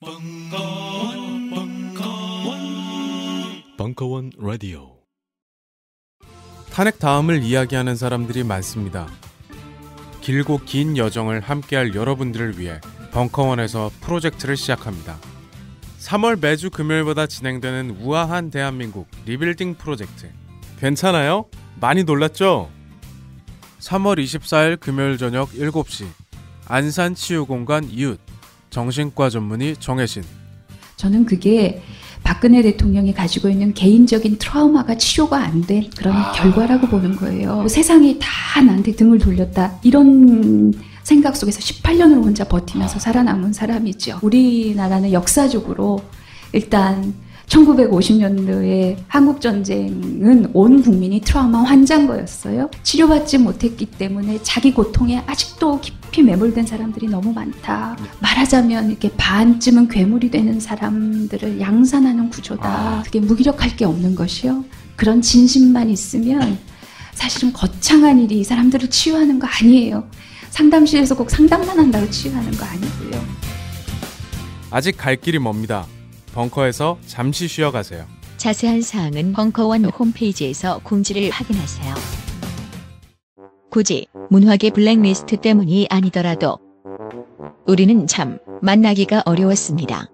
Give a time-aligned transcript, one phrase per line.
[0.00, 2.58] 벙커원, 벙커원,
[3.76, 4.96] 벙커원 라디오.
[6.70, 9.08] 탄핵 다음을 이야기하는 사람들이 많습니다.
[10.20, 12.80] 길고 긴 여정을 함께할 여러분들을 위해
[13.10, 15.18] 벙커원에서 프로젝트를 시작합니다.
[15.98, 20.30] 3월 매주 금요일마다 진행되는 우아한 대한민국 리빌딩 프로젝트.
[20.78, 21.46] 괜찮아요?
[21.80, 22.70] 많이 놀랐죠?
[23.80, 26.06] 3월 24일 금요일 저녁 7시
[26.66, 28.20] 안산 치유공간 이웃
[28.70, 30.22] 정신과 전문의 정혜신
[30.96, 31.82] 저는 그게
[32.24, 37.66] 박근혜 대통령이 가지고 있는 개인적인 트라우마가 치료가 안 된 그런 결과라고 보는 거예요.
[37.68, 39.78] 세상이 다 나한테 등을 돌렸다.
[39.82, 40.72] 이런
[41.04, 44.18] 생각 속에서 18년을 혼자 버티면서 살아남은 사람이죠.
[44.22, 46.00] 우리나라는 역사적으로
[46.52, 47.14] 일단
[47.48, 52.70] 1950년도에 한국 전쟁은 온 국민이 트라우마 환장거였어요.
[52.82, 57.96] 치료받지 못했기 때문에 자기 고통에 아직도 깊이 매몰된 사람들이 너무 많다.
[58.20, 63.02] 말하자면 이렇게 반쯤은 괴물이 되는 사람들을 양산하는 구조다.
[63.04, 64.64] 그게 무기력할 게 없는 것이요.
[64.96, 66.58] 그런 진심만 있으면
[67.14, 70.08] 사실은 거창한 일이 이 사람들을 치유하는 거 아니에요.
[70.50, 73.24] 상담실에서 꼭 상담만 한다고 치유하는 거 아니고요.
[74.70, 75.86] 아직 갈 길이 멉니다.
[76.38, 78.06] 벙커에서 잠시 쉬어가세요.
[78.36, 81.94] 자세한 사항은 벙커원 홈페이지에서 공지를 확인하세요.
[83.70, 86.60] 굳이 문화계 블랙리스트 때문이 아니더라도
[87.66, 90.06] 우리는 참 만나기가 어려웠습니다.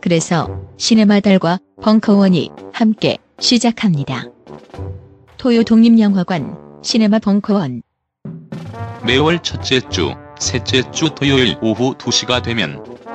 [0.00, 4.24] 그래서 시네마 달과 벙커원이 함께 시작합니다.
[5.38, 7.82] 토요 독립영화관 시네마 벙커원
[9.06, 13.01] 매월 첫째 주, 셋째 주 토요일 오후 2시가 되면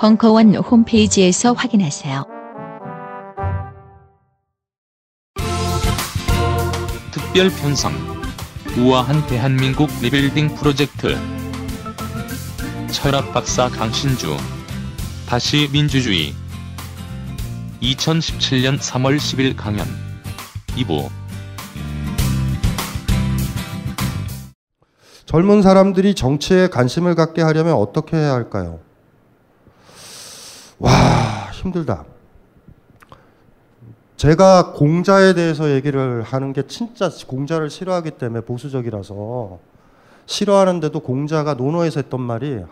[0.00, 2.24] 벙커원 홈페이지에서 확인하세요.
[7.12, 7.92] 특별 편성.
[8.78, 11.18] 우아한 대한민국 리빌딩 프로젝트.
[12.90, 14.38] 철학 박사 강신주.
[15.28, 16.32] 다시 민주주의.
[17.82, 19.86] 2017년 3월 10일 강연.
[20.68, 21.10] 2부.
[25.26, 28.80] 젊은 사람들이 정치에 관심을 갖게 하려면 어떻게 해야 할까요?
[30.80, 32.04] 와, 힘들다.
[34.16, 39.58] 제가 공자에 대해서 얘기를 하는 게 진짜 공자를 싫어하기 때문에 보수적이라서
[40.26, 42.62] 싫어하는데도 공자가 논어에서 했던 말이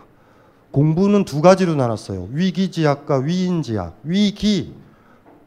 [0.71, 2.27] 공부는 두 가지로 나눴어요.
[2.31, 3.99] 위기지약과 위인지약.
[4.03, 4.75] 위기,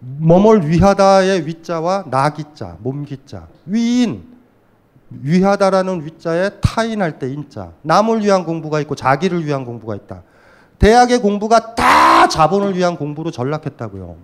[0.01, 3.47] 뭐뭘 위하다의 위자와 나기자, 몸기자.
[3.67, 4.25] 위인,
[5.11, 7.73] 위하다라는 위자에 타인할 때 인자.
[7.83, 10.23] 남을 위한 공부가 있고 자기를 위한 공부가 있다.
[10.83, 14.17] 대학의 공부가 다 자본을 위한 공부로 전락했다고요.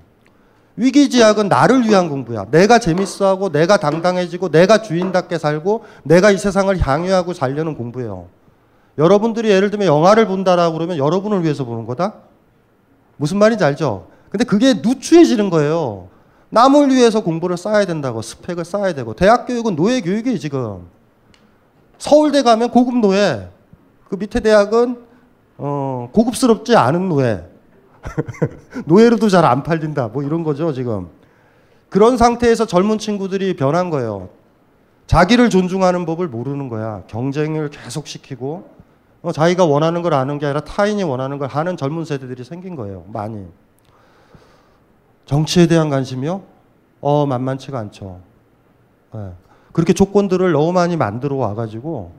[0.75, 2.47] 위기지약은 나를 위한 공부야.
[2.51, 8.27] 내가 재밌어하고 내가 당당해지고 내가 주인답게 살고 내가 이 세상을 향유하고 살려는 공부예요.
[8.99, 12.15] 여러분들이 예를 들면 영화를 본다라고 그러면 여러분을 위해서 보는 거다?
[13.17, 14.09] 무슨 말인지 알죠?
[14.29, 16.09] 근데 그게 누추해지는 거예요.
[16.51, 20.89] 남을 위해서 공부를 쌓아야 된다고 스펙을 쌓아야 되고 대학 교육은 노예 교육이에요 지금
[21.99, 23.49] 서울대 가면 고급 노예
[24.09, 25.08] 그 밑에 대학은
[25.59, 27.45] 어, 고급스럽지 않은 노예
[28.87, 31.09] 노예로도 잘 안 팔린다 뭐 이런 거죠 지금
[31.89, 34.29] 그런 상태에서 젊은 친구들이 변한 거예요
[35.07, 38.71] 자기를 존중하는 법을 모르는 거야 경쟁을 계속 시키고
[39.23, 43.05] 어, 자기가 원하는 걸 아는 게 아니라 타인이 원하는 걸 하는 젊은 세대들이 생긴 거예요
[43.09, 43.47] 많이
[45.25, 46.41] 정치에 대한 관심이요?
[47.01, 48.21] 어, 만만치가 않죠.
[49.13, 49.31] 네.
[49.73, 52.13] 그렇게 조건들을 너무 많이 만들어 와가지고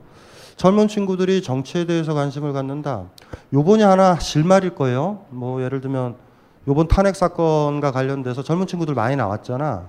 [0.60, 3.06] 젊은 친구들이 정치에 대해서 관심을 갖는다.
[3.54, 5.24] 요번이 하나 실말일 거예요.
[5.30, 6.16] 뭐 예를 들면
[6.68, 9.88] 요번 탄핵 사건과 관련돼서 젊은 친구들 많이 나왔잖아.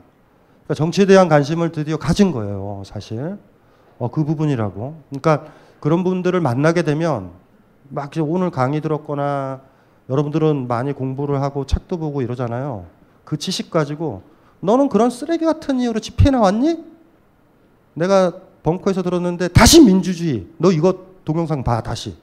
[0.63, 3.37] 그러니까 정치에 대한 관심을 드디어 가진 거예요, 사실.
[3.99, 5.03] 어, 그 부분이라고.
[5.09, 5.47] 그러니까
[5.81, 7.33] 그런 분들을 만나게 되면
[7.89, 9.63] 막 오늘 강의 들었거나
[10.09, 12.87] 여러분들은 많이 공부를 하고 책도 보고 이러잖아요.
[13.25, 14.23] 그 지식 가지고
[14.61, 16.85] 너는 그런 쓰레기 같은 이유로 집회 나왔니?
[17.95, 20.47] 내가 벙커에서 들었는데 다시 민주주의.
[20.59, 22.17] 너 이거 동영상 봐 다시.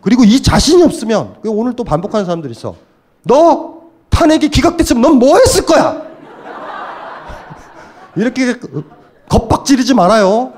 [0.00, 2.76] 그리고 이 자신이 없으면 오늘 또 반복하는 사람들 있어.
[3.24, 6.06] 너 탄핵이 기각됐으면 넌 뭐 했을 거야?
[8.16, 8.54] 이렇게
[9.28, 10.52] 겁박지르지 말아요.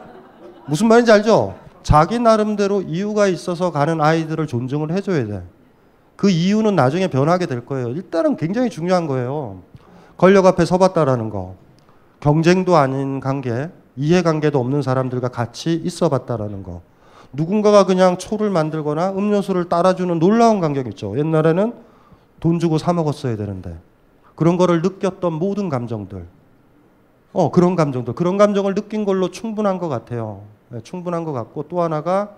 [0.66, 1.54] 무슨 말인지 알죠?
[1.82, 5.42] 자기 나름대로 이유가 있어서 가는 아이들을 존중을 해줘야 돼.
[6.16, 7.88] 그 이유는 나중에 변하게 될 거예요.
[7.88, 9.62] 일단은 굉장히 중요한 거예요.
[10.18, 11.54] 권력 앞에 서봤다라는 거.
[12.20, 16.82] 경쟁도 아닌 관계, 이해관계도 없는 사람들과 같이 있어 봤다라는 거.
[17.32, 21.18] 누군가가 그냥 초를 만들거나 음료수를 따라주는 놀라운 광경 있죠.
[21.18, 21.74] 옛날에는
[22.40, 23.76] 돈 주고 사 먹었어야 되는데
[24.34, 26.26] 그런 거를 느꼈던 모든 감정들.
[27.32, 30.44] 어 그런 감정들, 그런 감정을 느낀 걸로 충분한 것 같아요.
[30.70, 32.30] 네, 충분한 것 같고 또 하나가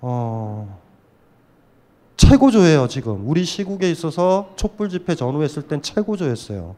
[0.00, 0.78] 어
[2.16, 6.76] 최고조예요 지금 우리 시국에 있어서 촛불 집회 전후했을 땐 최고조였어요.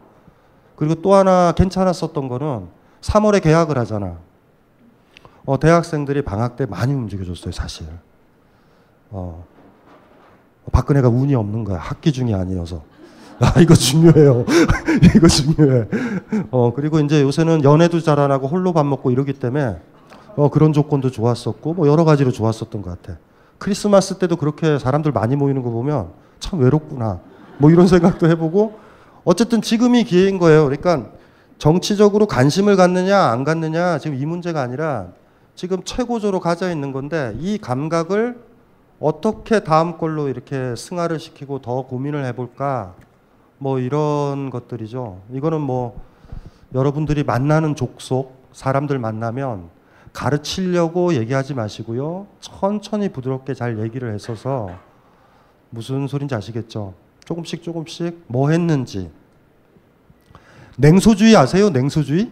[0.77, 4.17] 그리고 또 하나 괜찮았었던 거는 3월에 개학을 하잖아.
[5.45, 7.87] 어, 대학생들이 방학 때 많이 움직여줬어요, 사실.
[9.11, 9.45] 어,
[10.71, 11.79] 박근혜가 운이 없는 거야.
[11.79, 12.83] 학기 중이 아니어서.
[13.41, 14.45] 아, 이거 중요해요.
[15.17, 15.89] 이거 중요해.
[16.53, 19.79] 어, 그리고 이제 요새는 연애도 잘안 하고 홀로 밥 먹고 이러기 때문에
[20.37, 23.19] 어, 그런 조건도 좋았었고, 뭐 여러 가지로 좋았었던 것 같아.
[23.59, 27.21] 크리스마스 때도 그렇게 사람들 많이 모이는 거 보면 참 외롭구나.
[27.59, 28.79] 뭐 이런 생각도 해보고,
[29.25, 30.65] 어쨌든 지금이 기회인 거예요.
[30.65, 31.11] 그러니까
[31.63, 35.13] 정치적으로 관심을 갖느냐 안 갖느냐 지금 이 문제가 아니라
[35.55, 38.37] 지금 최고조로 가져 있는 건데 이 감각을
[38.99, 42.97] 어떻게 다음 걸로 이렇게 승화를 시키고 더 고민을 해볼까
[43.59, 45.21] 뭐 이런 것들이죠.
[45.31, 46.03] 이거는 뭐
[46.75, 49.69] 여러분들이 만나는 족속 사람들 만나면
[50.13, 52.27] 가르치려고 얘기하지 마시고요.
[52.41, 54.69] 천천히 부드럽게 잘 얘기를 했어서
[55.71, 56.95] 무슨 소린지 아시겠죠?
[57.25, 59.13] 조금씩 조금씩 뭐 했는지
[60.83, 61.71] 냉소주의 아세요?
[61.71, 62.29] 냉소주의?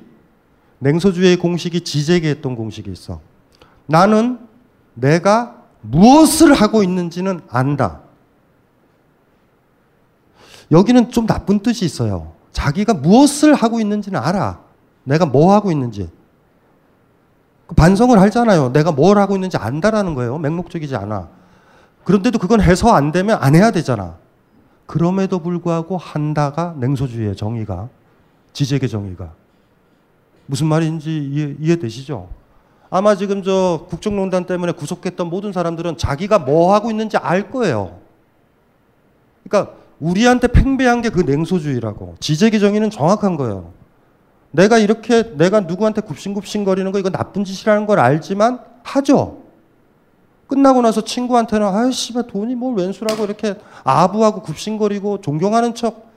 [0.80, 3.20] 냉소주의 공식이 지제게 했던 공식이 있어.
[3.86, 4.40] 나는
[4.94, 8.00] 내가 무엇을 하고 있는지는 안다.
[10.72, 12.32] 여기는 좀 나쁜 뜻이 있어요.
[12.50, 14.58] 자기가 무엇을 하고 있는지는 알아.
[15.04, 16.10] 내가 뭐 하고 있는지.
[17.76, 18.72] 반성을 하잖아요.
[18.72, 20.38] 내가 뭘 하고 있는지 안다라는 거예요.
[20.38, 21.28] 맹목적이지 않아.
[22.02, 24.16] 그런데도 그건 해서 안 되면 안 해야 되잖아.
[24.86, 27.88] 그럼에도 불구하고 한다가 냉소주의의 정의가
[28.52, 29.32] 지적의 정의가
[30.46, 32.28] 무슨 말인지 이해, 이해 되시죠?
[32.90, 38.00] 아마 지금 저 국정농단 때문에 구속했던 모든 사람들은 자기가 뭐 하고 있는지 알 거예요.
[39.44, 42.16] 그러니까 우리한테 팽배한 게 그 냉소주의라고.
[42.18, 43.72] 지적의 정의는 정확한 거예요.
[44.50, 49.42] 내가 이렇게 내가 누구한테 굽신굽신거리는 거 이거 나쁜 짓이라는 걸 알지만 하죠.
[50.48, 53.54] 끝나고 나서 친구한테는 아이씨 돈이 뭘 왼수라고 이렇게
[53.84, 56.09] 아부하고 굽신거리고 존경하는 척.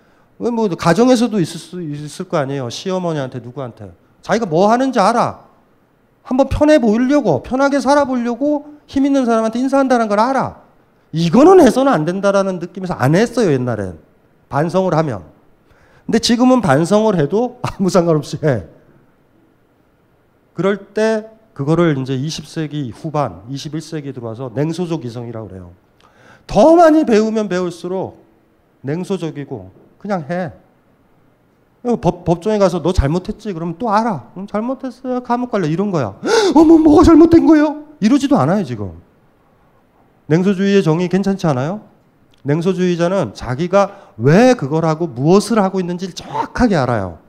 [0.51, 2.69] 뭐 가정에서도 있을 수 있을 거 아니에요.
[2.69, 3.91] 시어머니한테 누구한테.
[4.21, 5.39] 자기가 뭐 하는지 알아.
[6.23, 10.61] 한번 편해 보이려고 편하게 살아보려고 힘 있는 사람한테 인사한다는 걸 알아.
[11.11, 13.99] 이거는 해서는 안 된다라는 느낌에서 안 했어요 옛날엔
[14.49, 15.23] 반성을 하면.
[16.05, 18.65] 근데 지금은 반성을 해도 아무 상관없이 해.
[20.53, 25.71] 그럴 때 그거를 이제 20세기 후반, 21세기 들어와서 냉소적 이성이라고 그래요.
[26.47, 28.23] 더 많이 배우면 배울수록
[28.81, 30.51] 냉소적이고 그냥 해.
[32.01, 33.53] 법, 법정에 가서 너 잘못했지?
[33.53, 34.31] 그러면 또 알아.
[34.35, 35.23] 응, 잘못했어요.
[35.23, 35.69] 감옥 갈래.
[35.69, 36.19] 이런 거야.
[36.55, 37.85] 어머, 뭐가 잘못된 거예요?
[38.01, 39.01] 이러지도 않아요, 지금.
[40.25, 41.81] 냉소주의의 정의 괜찮지 않아요?
[42.43, 47.19] 냉소주의자는 자기가 왜 그걸 하고 무엇을 하고 있는지를 정확하게 알아요.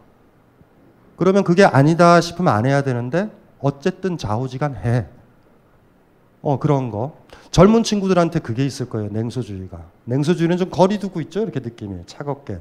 [1.16, 3.30] 그러면 그게 아니다 싶으면 안 해야 되는데
[3.60, 5.06] 어쨌든 좌우지간 해.
[6.42, 7.18] 어, 그런 거.
[7.52, 9.10] 젊은 친구들한테 그게 있을 거예요.
[9.12, 9.93] 냉소주의가.
[10.04, 11.40] 냉소주의는 좀 거리 두고 있죠.
[11.40, 12.58] 이렇게 느낌이 차갑게.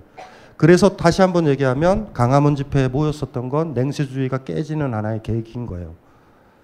[0.57, 5.95] 그래서 다시 한번 얘기하면 강화문 집회에 모였었던 건 냉소주의가 깨지는 하나의 계기인 거예요.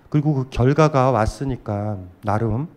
[0.10, 2.68] 그리고 그 결과가 왔으니까 나름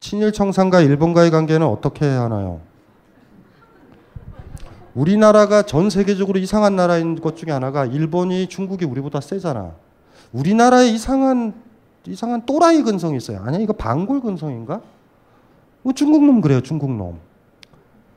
[0.00, 2.60] 친일 청산과 일본과의 관계는 어떻게 해야 하나요?
[4.94, 9.72] 우리나라가 전 세계적으로 이상한 나라인 것 중에 하나가 일본이 중국이 우리보다 세잖아.
[10.32, 11.54] 우리나라에 이상한
[12.06, 13.42] 이상한 또라이 근성이 있어요.
[13.42, 14.80] 아니야 이거 방골 근성인가?
[15.86, 17.20] 뭐 중국 놈 그래요 중국 놈.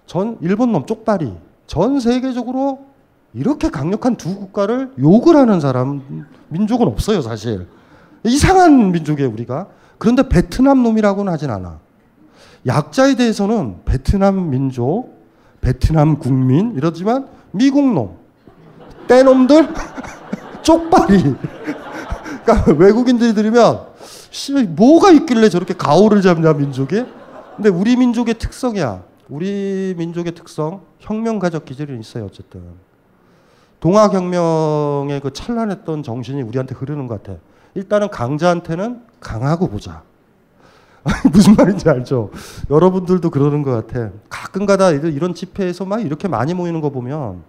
[0.08, 1.32] 전 일본 놈 쪽다리.
[1.68, 2.88] 전 세계적으로
[3.32, 7.68] 이렇게 강력한 두 국가를 욕을 하는 사람 민족은 없어요 사실.
[8.24, 9.68] 이상한 민족이에요 우리가.
[10.00, 11.78] 그런데 베트남 놈이라고는 하진 않아.
[12.66, 15.14] 약자에 대해서는 베트남 민족,
[15.62, 18.16] 베트남 국민 이러지만 미국 놈,
[19.08, 19.70] 떼놈들,
[20.64, 21.36] 쪽발이.
[22.44, 23.82] 그러니까 외국인들이 들으면
[24.32, 27.19] 씨 뭐가 있길래 저렇게 가오를 잡냐 민족이?
[27.60, 29.04] 근데 우리 민족의 특성이야.
[29.28, 32.64] 우리 민족의 특성 혁명가적 기질이 있어요 어쨌든.
[33.82, 37.38] 동아혁명의 그 찬란했던 정신이 우리한테 흐르는 것 같아.
[37.76, 40.04] 일단은 강자한테는 강하고 보자.
[41.34, 42.32] 무슨 말인지 알죠?
[42.70, 44.12] 여러분들도 그러는 것 같아.
[44.30, 47.44] 가끔가다 이런 집회에서 막 이렇게 많이 모이는 거 보면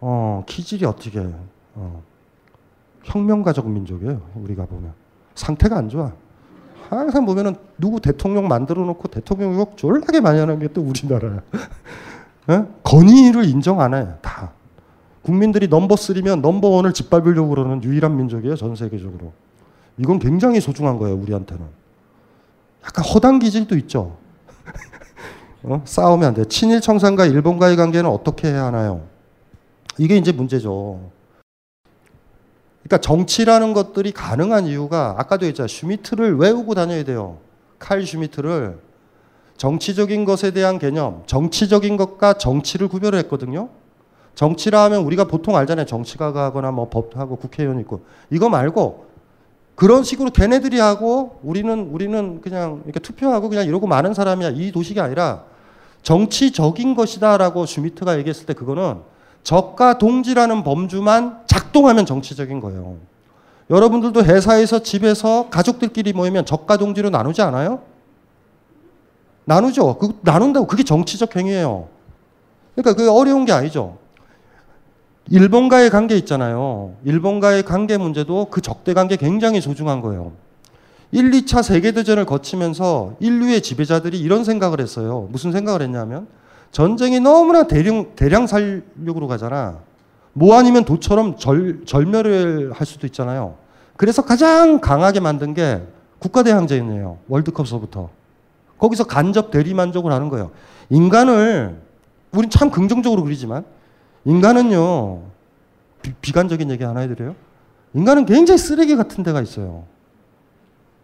[0.00, 1.28] 어 기질이 어떻게
[1.74, 2.02] 어,
[3.02, 4.20] 혁명가적 민족이에요.
[4.36, 4.92] 우리가 보면
[5.34, 6.12] 상태가 안 좋아.
[6.90, 11.40] 항상 보면은 누구 대통령 만들어 놓고 대통령 욕 졸라게 많이 하는 게 또 우리나라야.
[12.48, 12.66] 어?
[12.82, 14.06] 건의를 인정 안 해.
[14.20, 14.52] 다.
[15.22, 18.56] 국민들이 넘버 3면 넘버 1을 짓밟으려고 그러는 유일한 민족이에요.
[18.56, 19.32] 전 세계적으로.
[19.96, 21.16] 이건 굉장히 소중한 거예요.
[21.16, 21.64] 우리한테는.
[22.84, 24.16] 약간 허당 기질도 있죠.
[25.62, 25.80] 어?
[25.86, 26.44] 싸우면 안 돼.
[26.44, 29.02] 친일 청산과 일본과의 관계는 어떻게 해야 하나요?
[29.96, 31.10] 이게 이제 문제죠.
[32.84, 35.68] 그러니까 정치라는 것들이 가능한 이유가 아까도 했잖아요.
[35.68, 37.38] 슈미트를 외우고 다녀야 돼요.
[37.78, 38.78] 칼 슈미트를
[39.56, 43.70] 정치적인 것에 대한 개념, 정치적인 것과 정치를 구별했거든요.
[44.34, 45.86] 정치라 하면 우리가 보통 알잖아요.
[45.86, 49.06] 정치가가 하거나 뭐 법하고 국회의원 있고 이거 말고
[49.76, 54.50] 그런 식으로 걔네들이 하고 우리는 우리는 그냥 이렇게 투표하고 그냥 이러고 많은 사람이야.
[54.50, 55.44] 이 도식이 아니라
[56.02, 58.98] 정치적인 것이다라고 슈미트가 얘기했을 때 그거는
[59.44, 62.96] 적과 동지라는 범주만 작동하면 정치적인 거예요.
[63.70, 67.82] 여러분들도 회사에서 집에서 가족들끼리 모이면 적과 동지로 나누지 않아요?
[69.44, 69.98] 나누죠.
[69.98, 71.88] 그 나눈다고 그게 정치적 행위예요.
[72.74, 73.98] 그러니까 그게 어려운 게 아니죠.
[75.28, 76.94] 일본과의 관계 있잖아요.
[77.04, 80.32] 일본과의 관계 문제도 그 적대 관계 굉장히 소중한 거예요.
[81.12, 85.28] 1, 2차 세계대전을 거치면서 인류의 지배자들이 이런 생각을 했어요.
[85.30, 86.26] 무슨 생각을 했냐면
[86.74, 89.78] 전쟁이 너무나 대량, 대량 살육으로 가잖아.
[90.32, 93.54] 뭐 아니면 도처럼 절, 절멸을 할 수도 있잖아요.
[93.96, 95.82] 그래서 가장 강하게 만든 게
[96.18, 97.18] 국가대항전이에요.
[97.28, 98.10] 월드컵서부터.
[98.76, 100.50] 거기서 간접 대리만족을 하는 거예요.
[100.90, 101.80] 인간을,
[102.32, 103.64] 우린 참 긍정적으로 그리지만,
[104.24, 105.20] 인간은요,
[106.20, 107.36] 비, 관적인 얘기 하나 해드려요.
[107.94, 109.84] 인간은 굉장히 쓰레기 같은 데가 있어요.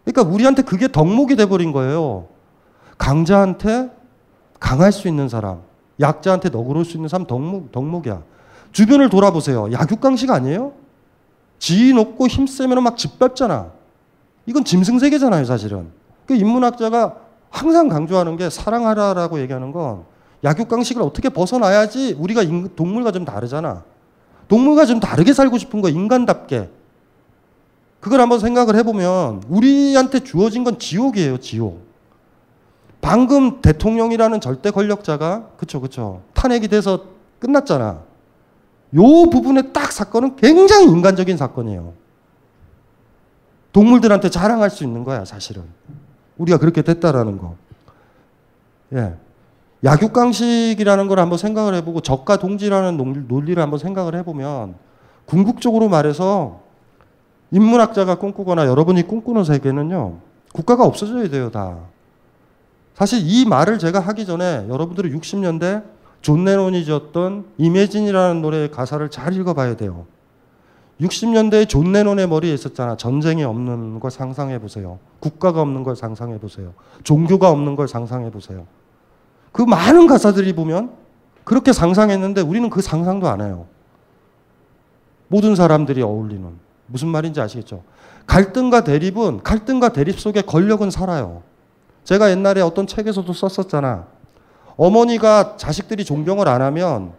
[0.04, 2.26] 그러니까 우리한테 그게 덕목이 돼버린 거예요.
[2.98, 3.99] 강자한테
[4.60, 5.62] 강할 수 있는 사람,
[5.98, 8.22] 약자한테 너그러울 수 있는 사람 덕목, 덕목이야.
[8.72, 9.72] 주변을 돌아보세요.
[9.72, 10.72] 약육강식 아니에요?
[11.58, 13.72] 지위 높고 힘 세면 막 짓밟잖아.
[14.46, 15.88] 이건 짐승세계잖아요, 사실은.
[16.26, 17.16] 그 인문학자가
[17.50, 20.04] 항상 강조하는 게 사랑하라라고 얘기하는 건
[20.44, 22.42] 약육강식을 어떻게 벗어나야지 우리가
[22.76, 23.82] 동물과 좀 다르잖아.
[24.48, 26.70] 동물과 좀 다르게 살고 싶은 거 인간답게.
[28.00, 31.89] 그걸 한번 생각을 해보면 우리한테 주어진 건 지옥이에요, 지옥.
[33.00, 37.04] 방금 대통령이라는 절대 권력자가 그쵸 그쵸 탄핵이 돼서
[37.38, 38.02] 끝났잖아.
[38.96, 41.94] 요 부분의 딱 사건은 굉장히 인간적인 사건이에요.
[43.72, 45.62] 동물들한테 자랑할 수 있는 거야 사실은.
[46.38, 47.56] 우리가 그렇게 됐다라는 거.
[48.94, 49.14] 예.
[49.84, 54.74] 약육강식이라는 걸 한번 생각을 해보고 적과 동지라는 논리를 한번 생각을 해보면
[55.24, 56.60] 궁극적으로 말해서
[57.50, 60.18] 인문학자가 꿈꾸거나 여러분이 꿈꾸는 세계는요
[60.52, 61.78] 국가가 없어져야 돼요 다.
[63.00, 65.84] 사실 이 말을 제가 하기 전에 여러분들이 60년대
[66.20, 70.04] 존 레논이 지었던 이매진이라는 노래의 가사를 잘 읽어봐야 돼요.
[71.00, 72.98] 60년대에 존 레논의 머리에 있었잖아.
[72.98, 74.98] 전쟁이 없는 걸 상상해 보세요.
[75.18, 76.74] 국가가 없는 걸 상상해 보세요.
[77.02, 78.66] 종교가 없는 걸 상상해 보세요.
[79.50, 80.90] 그 많은 가사들이 보면
[81.44, 83.64] 그렇게 상상했는데 우리는 그 상상도 안 해요.
[85.28, 86.50] 모든 사람들이 어울리는.
[86.84, 87.82] 무슨 말인지 아시겠죠?
[88.26, 91.48] 갈등과 대립은 갈등과 대립 속에 권력은 살아요.
[92.10, 94.04] 제가 옛날에 어떤 책에서도 썼었잖아.
[94.76, 97.12] 어머니가 자식들이 존경을 안 하면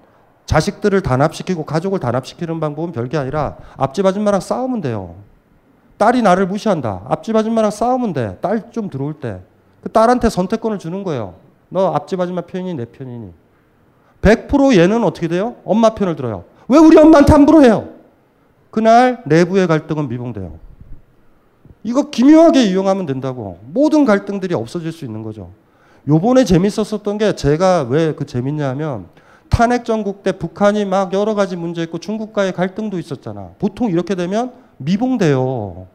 [0.46, 5.16] 자식들을 단합시키고 가족을 단합시키는 방법은 별게 아니라 앞집 아줌마랑 싸우면 돼요.
[5.98, 7.04] 딸이 나를 무시한다.
[7.08, 8.38] 앞집 아줌마랑 싸우면 돼.
[8.42, 9.40] 딸 좀 들어올 때.
[9.82, 11.36] 그 딸한테 선택권을 주는 거예요.
[11.70, 13.32] 너 앞집 아줌마 편이니 내 편이니.
[14.22, 15.56] 100% 얘는 어떻게 돼요?
[15.64, 16.44] 엄마 편을 들어요.
[16.68, 17.88] 왜 우리 엄마한테 함부로 해요?
[18.72, 20.60] 그날 내부의 갈등은 미봉돼요.
[21.84, 23.60] 이거 기묘하게 이용하면 된다고.
[23.74, 25.52] 모든 갈등들이 없어질 수 있는 거죠.
[26.08, 29.06] 요번에 재밌었었던 게 제가 왜 그 재밌냐 하면
[29.50, 33.50] 탄핵 전국 때 북한이 막 여러 가지 문제 있고 중국과의 갈등도 있었잖아.
[33.60, 35.88] 보통 이렇게 되면 미봉돼요.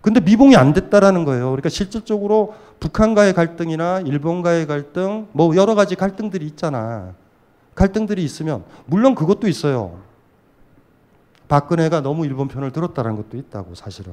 [0.00, 1.46] 근데 미봉이 안 됐다라는 거예요.
[1.46, 7.14] 그러니까 실질적으로 북한과의 갈등이나 일본과의 갈등, 뭐 여러 가지 갈등들이 있잖아.
[7.74, 9.98] 갈등들이 있으면 물론 그것도 있어요.
[11.48, 14.12] 박근혜가 너무 일본 편을 들었다는 것도 있다고 사실은.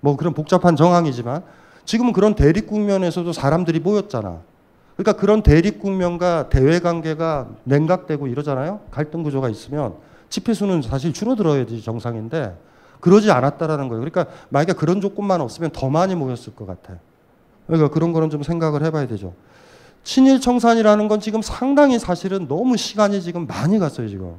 [0.00, 1.42] 뭐 그런 복잡한 정황이지만
[1.84, 4.40] 지금은 그런 대립 국면에서도 사람들이 모였잖아.
[4.96, 8.80] 그러니까 그런 대립 국면과 대외 관계가 냉각되고 이러잖아요.
[8.90, 9.94] 갈등 구조가 있으면
[10.28, 12.56] 집회 수는 사실 줄어들어야지 정상인데
[13.00, 14.00] 그러지 않았다라는 거예요.
[14.00, 16.98] 그러니까 만약에 그런 조건만 없으면 더 많이 모였을 것 같아.
[17.66, 19.32] 그러니까 그런 거는 좀 생각을 해봐야 되죠.
[20.04, 24.36] 친일 청산이라는 건 지금 상당히 사실은 너무 시간이 지금 많이 갔어요 지금.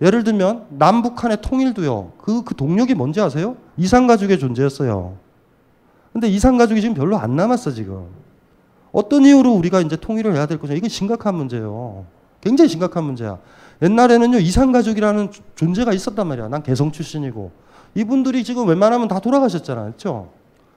[0.00, 2.12] 예를 들면 남북한의 통일도요.
[2.18, 3.56] 그, 그 동력이 뭔지 아세요?
[3.76, 5.14] 이산가족의 존재였어요.
[6.12, 8.06] 근데 이산가족이 지금 별로 안 남았어, 지금.
[8.92, 10.74] 어떤 이유로 우리가 이제 통일을 해야 될 거냐.
[10.74, 12.04] 이건 심각한 문제예요.
[12.40, 13.38] 굉장히 심각한 문제야.
[13.82, 16.48] 옛날에는요, 이산가족이라는 존재가 있었단 말이야.
[16.48, 17.50] 난 개성 출신이고.
[17.94, 19.86] 이분들이 지금 웬만하면 다 돌아가셨잖아요.
[19.86, 20.30] 그렇죠?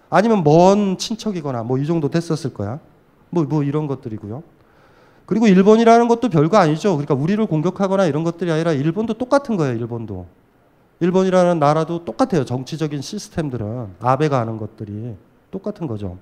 [0.10, 2.80] 아니면 먼 친척이거나 뭐 이 정도 됐었을 거야.
[3.30, 4.44] 뭐, 뭐 이런 것들이고요.
[5.30, 6.94] 그리고 일본이라는 것도 별거 아니죠.
[6.98, 9.76] 그러니까 우리를 공격하거나 이런 것들이 아니라 일본도 똑같은 거예요.
[9.76, 10.26] 일본도.
[11.02, 12.46] 일본이라는 나라도 똑같아요.
[12.46, 15.16] 정치적인 시스템들은 아베가 하는 것들이
[15.52, 16.18] 똑같은 거죠.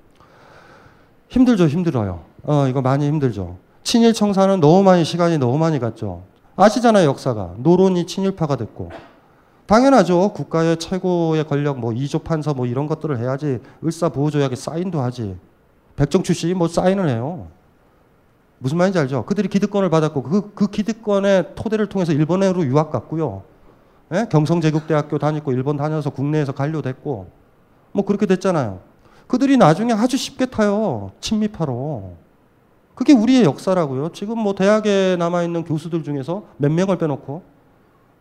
[1.29, 2.25] 힘들죠, 힘들어요.
[2.43, 3.55] 어, 이거 많이 힘들죠.
[3.81, 6.23] 친일 청사는 너무 많이 시간이 너무 많이 갔죠.
[6.57, 7.53] 아시잖아요, 역사가.
[7.59, 8.91] 노론이 친일파가 됐고.
[9.67, 10.33] 당연하죠.
[10.33, 15.37] 국가의 최고의 권력, 뭐 이조 판서 뭐 이런 것들을 해야지 을사보호조약에 사인도 하지.
[15.95, 17.47] 백정추 씨뭐 사인을 해요.
[18.59, 19.25] 무슨 말인지 알죠?
[19.25, 23.43] 그들이 기득권을 받았고 그, 그 기득권의 토대를 통해서 일본으로 유학 갔고요.
[24.13, 24.27] 예?
[24.29, 27.27] 경성제국대학교 다니고 일본 다녀서 국내에서 관료됐고
[27.91, 28.79] 뭐 그렇게 됐잖아요.
[29.27, 31.11] 그들이 나중에 아주 쉽게 타요.
[31.19, 32.13] 친미파로.
[32.95, 34.09] 그게 우리의 역사라고요.
[34.13, 37.43] 지금 뭐 대학에 남아있는 교수들 중에서 몇 명을 빼놓고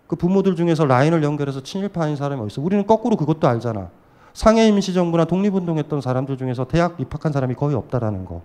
[0.06, 2.62] 그 부모들 중에서 라인을 연결해서 친일파인 사람이 어디 있어.
[2.62, 3.90] 우리는 거꾸로 그것도 알잖아.
[4.34, 8.42] 상해 임시정부나 독립운동했던 사람들 중에서 대학 입학한 사람이 거의 없다라는 거.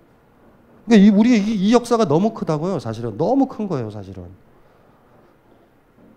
[0.84, 2.78] 그러니까 이 우리 이, 이 역사가 너무 크다고요.
[2.78, 3.90] 사실은 너무 큰 거예요.
[3.90, 4.24] 사실은.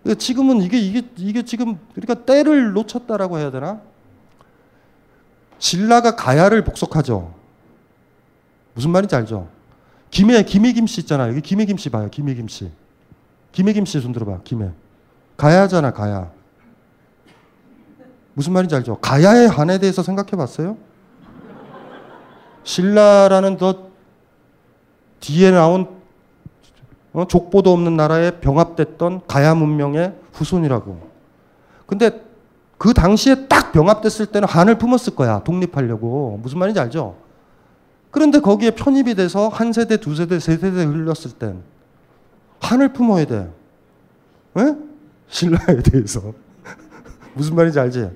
[0.02, 3.80] 그러니까 지금은 이게 이게 이게 지금 그러니까 때를 놓쳤다라고 해야 되나?
[5.58, 7.34] 신라가 가야를 복속하죠.
[8.74, 9.48] 무슨 말인지 알죠?
[10.10, 11.30] 김해 김해 김씨 있잖아요.
[11.30, 12.08] 여기 김해 김씨 봐요.
[12.10, 12.70] 김해 김씨.
[13.52, 14.40] 김해 김씨 손 들어봐.
[14.44, 14.70] 김해.
[15.36, 15.92] 가야잖아.
[15.92, 16.30] 가야.
[18.34, 18.98] 무슨 말인지 알죠?
[18.98, 20.76] 가야의 한에 대해서 생각해 봤어요?
[22.64, 23.85] 신라라는 더
[25.20, 25.88] 뒤에 나온
[27.12, 27.26] 어?
[27.26, 31.08] 족보도 없는 나라에 병합됐던 가야 문명의 후손이라고.
[31.86, 32.22] 근데
[32.78, 35.42] 그 당시에 딱 병합됐을 때는 한을 품었을 거야.
[35.42, 36.38] 독립하려고.
[36.42, 37.16] 무슨 말인지 알죠?
[38.10, 41.62] 그런데 거기에 편입이 돼서 한 세대, 두 세대, 세 세대 흘렀을 땐
[42.60, 43.50] 한을 품어야 돼.
[44.54, 44.74] 왜?
[45.28, 46.34] 신라에 대해서.
[47.34, 48.10] 무슨 말인지 알지?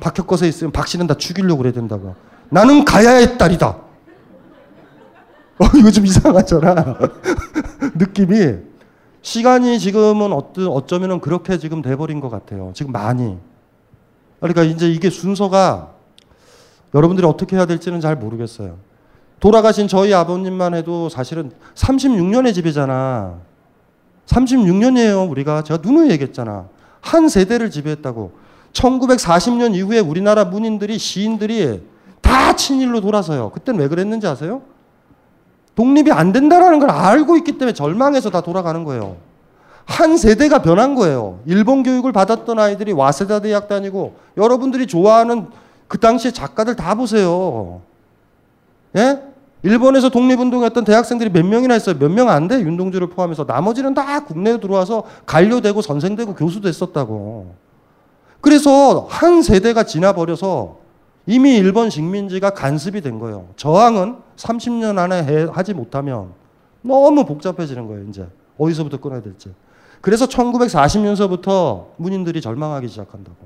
[0.00, 2.14] 박혁거세 있으면 박 씨는 다 죽이려고 그래야 된다고.
[2.48, 3.85] 나는 가야의 딸이다.
[5.58, 6.98] 어, 이거 좀 이상하잖아.
[7.96, 8.58] 느낌이.
[9.22, 12.70] 시간이 지금은 어쩌면은 그렇게 지금 돼버린 것 같아요.
[12.74, 13.38] 지금 많이.
[14.38, 15.94] 그러니까 이제 이게 순서가
[16.94, 18.76] 여러분들이 어떻게 해야 될지는 잘 모르겠어요.
[19.40, 23.38] 돌아가신 저희 아버님만 해도 사실은 36년의 집이잖아.
[24.26, 25.62] 36년이에요, 우리가.
[25.62, 26.68] 제가 누누이 얘기했잖아.
[27.00, 28.32] 한 세대를 지배했다고.
[28.72, 31.82] 1940년 이후에 우리나라 문인들이, 시인들이
[32.20, 33.50] 다 친일로 돌아서요.
[33.50, 34.62] 그때는 왜 그랬는지 아세요?
[35.76, 39.16] 독립이 안 된다라는 걸 알고 있기 때문에 절망해서 다 돌아가는 거예요.
[39.84, 41.38] 한 세대가 변한 거예요.
[41.46, 45.46] 일본 교육을 받았던 아이들이 와세다 대학 다니고 여러분들이 좋아하는
[45.86, 47.82] 그 당시에 작가들 다 보세요.
[48.96, 49.22] 예?
[49.62, 51.96] 일본에서 독립운동했던 대학생들이 몇 명이나 있어요?
[51.98, 52.58] 몇 명 안 돼?
[52.60, 53.44] 윤동주를 포함해서.
[53.44, 57.54] 나머지는 다 국내에 들어와서 관료되고 선생되고 교수도 했었다고.
[58.40, 60.78] 그래서 한 세대가 지나버려서
[61.26, 63.48] 이미 일본 식민지가 간습이 된 거예요.
[63.56, 66.32] 저항은 30년 안에 해, 하지 못하면
[66.82, 68.28] 너무 복잡해지는 거예요, 이제.
[68.58, 69.52] 어디서부터 끊어야 될지.
[70.00, 73.36] 그래서 1940년서부터 문인들이 절망하기 시작한다고.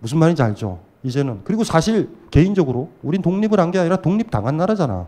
[0.00, 0.80] 무슨 말인지 알죠?
[1.02, 1.42] 이제는.
[1.44, 5.06] 그리고 사실 개인적으로 우린 독립을 한 게 아니라 독립당한 나라잖아.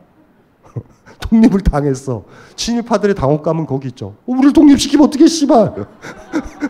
[1.20, 2.24] 독립을 당했어.
[2.54, 4.08] 친일파들의 당혹감은 거기 있죠.
[4.08, 5.86] 어, 우리를 독립시키면 어떻게 씨발.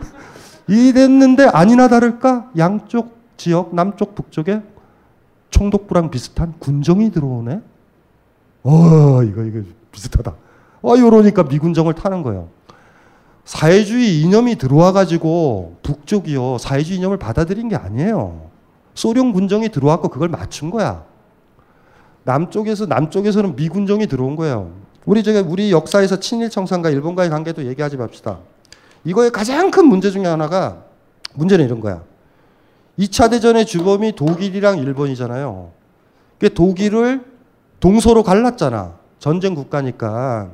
[0.69, 4.61] 이랬는데 아니나 다를까 양쪽 지역 남쪽 북쪽에
[5.49, 7.61] 총독부랑 비슷한 군정이 들어오네.
[8.63, 10.35] 어 이거 이거 비슷하다.
[10.81, 12.49] 어 이러니까 미군정을 타는 거예요.
[13.45, 18.49] 사회주의 이념이 들어와 가지고 북쪽이요 사회주의 이념을 받아들인 게 아니에요.
[18.93, 21.05] 소련 군정이 들어왔고 그걸 맞춘 거야.
[22.23, 24.71] 남쪽에서 남쪽에서는 미군정이 들어온 거예요.
[25.05, 28.39] 우리 제가 우리 역사에서 친일 청산과 일본과의 관계도 얘기하지 맙시다.
[29.05, 30.83] 이거의 가장 큰 문제 중에 하나가
[31.35, 32.01] 문제는 이런 거야.
[32.99, 35.71] 2차 대전의 주범이 독일이랑 일본이잖아요.
[36.39, 37.23] 그 독일을
[37.79, 38.95] 동서로 갈랐잖아.
[39.19, 40.49] 전쟁 국가니까.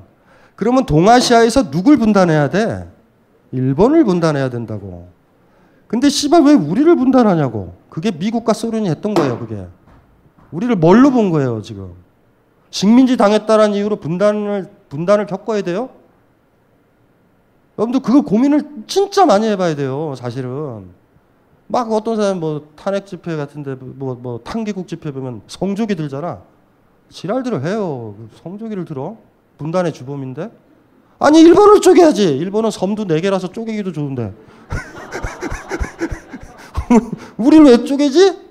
[0.56, 2.90] 그러면 동아시아에서 누굴 분단해야 돼?
[3.52, 5.08] 일본을 분단해야 된다고.
[5.88, 7.76] 근데 씨발 왜 우리를 분단하냐고.
[7.90, 9.68] 그게 미국과 소련이 했던 거예요, 그게.
[10.52, 11.94] 우리를 뭘로 본 거예요, 지금.
[12.72, 15.90] 식민지 당했다는 이유로 분단을 분단을 겪어야 돼요?
[17.78, 20.90] 여러분들 그거 고민을 진짜 많이 해봐야 돼요, 사실은.
[21.68, 26.42] 막 어떤 사람 뭐 탄핵 집회 같은데 뭐, 뭐 탄기국 집회 보면 성조기 들잖아.
[27.10, 28.16] 지랄들을 해요.
[28.44, 29.18] 성조기를 들어?
[29.58, 30.52] 분단의 주범인데?
[31.20, 32.38] 아니 일본을 쪼개야지.
[32.38, 34.34] 일본은 섬도 네 개라서 쪼개기도 좋은데.
[37.38, 38.44] 우리를 왜 쪼개지?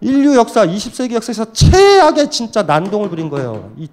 [0.00, 3.72] 인류 역사, 20세기 역사에서 최악의 진짜 난동을 부린 거예요.
[3.76, 3.88] 이,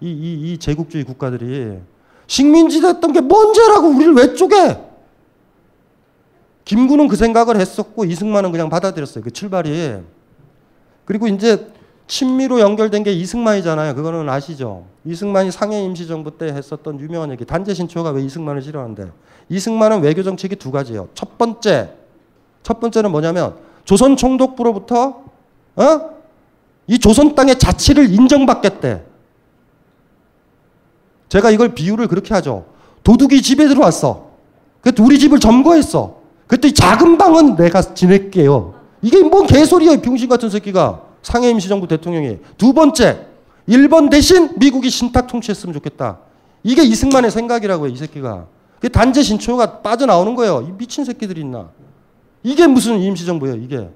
[0.00, 1.78] 이, 이, 이 제국주의 국가들이.
[2.26, 4.78] 식민지 됐던 게 뭔죄라고 우리를 왜 쪼개?
[6.66, 9.24] 김구는 그 생각을 했었고 이승만은 그냥 받아들였어요.
[9.24, 9.98] 그 출발이.
[11.04, 11.68] 그리고 이제
[12.08, 13.94] 친미로 연결된 게 이승만이잖아요.
[13.94, 14.84] 그거는 아시죠?
[15.04, 17.44] 이승만이 상해 임시정부 때 했었던 유명한 얘기.
[17.44, 19.10] 단재 신초가 왜 이승만을 싫어하는데?
[19.48, 21.08] 이승만은 외교 정책이 두 가지예요.
[21.14, 21.94] 첫 번째,
[22.64, 25.22] 첫 번째는 뭐냐면 조선 총독부로부터
[25.76, 26.10] 어?
[26.88, 29.04] 이 조선 땅의 자치를 인정받겠대.
[31.28, 32.66] 제가 이걸 비유를 그렇게 하죠.
[33.04, 34.30] 도둑이 집에 들어왔어.
[34.80, 36.25] 그때 우리 집을 점거했어.
[36.46, 38.74] 그때 이 작은 방은 내가 지낼게요.
[39.02, 41.02] 이게 뭔 개소리야, 병신 같은 새끼가.
[41.22, 42.38] 상해 임시정부 대통령이.
[42.56, 43.26] 두 번째,
[43.66, 46.18] 일본 대신 미국이 신탁 통치했으면 좋겠다.
[46.62, 48.46] 이게 이승만의 생각이라고요, 이 새끼가.
[48.80, 50.64] 그 단재 신초가 빠져나오는 거예요.
[50.68, 51.70] 이 미친 새끼들이 있나.
[52.42, 53.90] 이게 무슨 임시정부예요, 이게.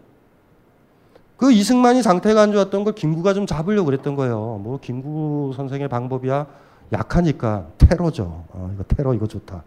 [1.36, 4.60] 그 이승만이 상태가 안 좋았던 걸 김구가 좀 잡으려고 그랬던 거예요.
[4.62, 6.46] 뭐 김구 선생의 방법이야
[6.92, 8.44] 약하니까 테러죠.
[8.50, 9.64] 어, 이거 테러 이거 좋다.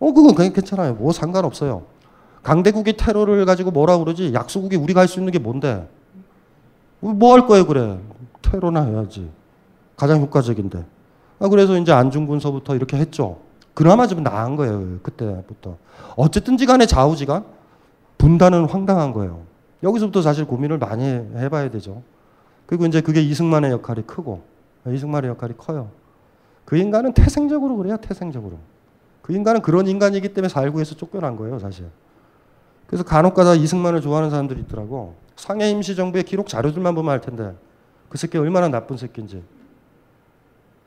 [0.00, 0.92] 어 그건 괜찮아요.
[0.92, 1.84] 뭐 상관없어요.
[2.44, 4.32] 강대국이 테러를 가지고 뭐라 그러지?
[4.34, 5.88] 약소국이 우리가 할 수 있는 게 뭔데?
[7.00, 7.98] 뭐 할 거예요 그래?
[8.42, 9.28] 테러나 해야지.
[9.96, 10.84] 가장 효과적인데.
[11.40, 13.38] 아, 그래서 이제 안중근서부터 이렇게 했죠.
[13.74, 15.76] 그나마 좀 나은 거예요 그때부터.
[16.16, 17.44] 어쨌든지 간에 좌우지간
[18.18, 19.42] 분단은 황당한 거예요.
[19.82, 22.02] 여기서부터 사실 고민을 많이 해봐야 되죠.
[22.66, 24.42] 그리고 이제 그게 이승만의 역할이 크고
[24.86, 25.88] 이승만의 역할이 커요.
[26.64, 27.96] 그 인간은 태생적으로 그래요.
[27.98, 28.58] 태생적으로.
[29.22, 31.58] 그 인간은 그런 인간이기 때문에 살구에서 쫓겨난 거예요.
[31.58, 31.86] 사실.
[32.86, 35.14] 그래서 간혹가다 이승만을 좋아하는 사람들이 있더라고.
[35.36, 37.54] 상해 임시정부의 기록 자료들만 보면 알 텐데
[38.08, 39.42] 그 새끼 얼마나 나쁜 새끼인지.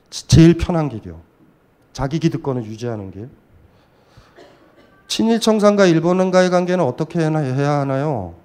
[0.10, 1.20] 제일 편한 길이요.
[1.92, 3.30] 자기 기득권을 유지하는 길.
[5.08, 8.36] 친일 청산과 일본과의 관계는 어떻게 해야 하나요?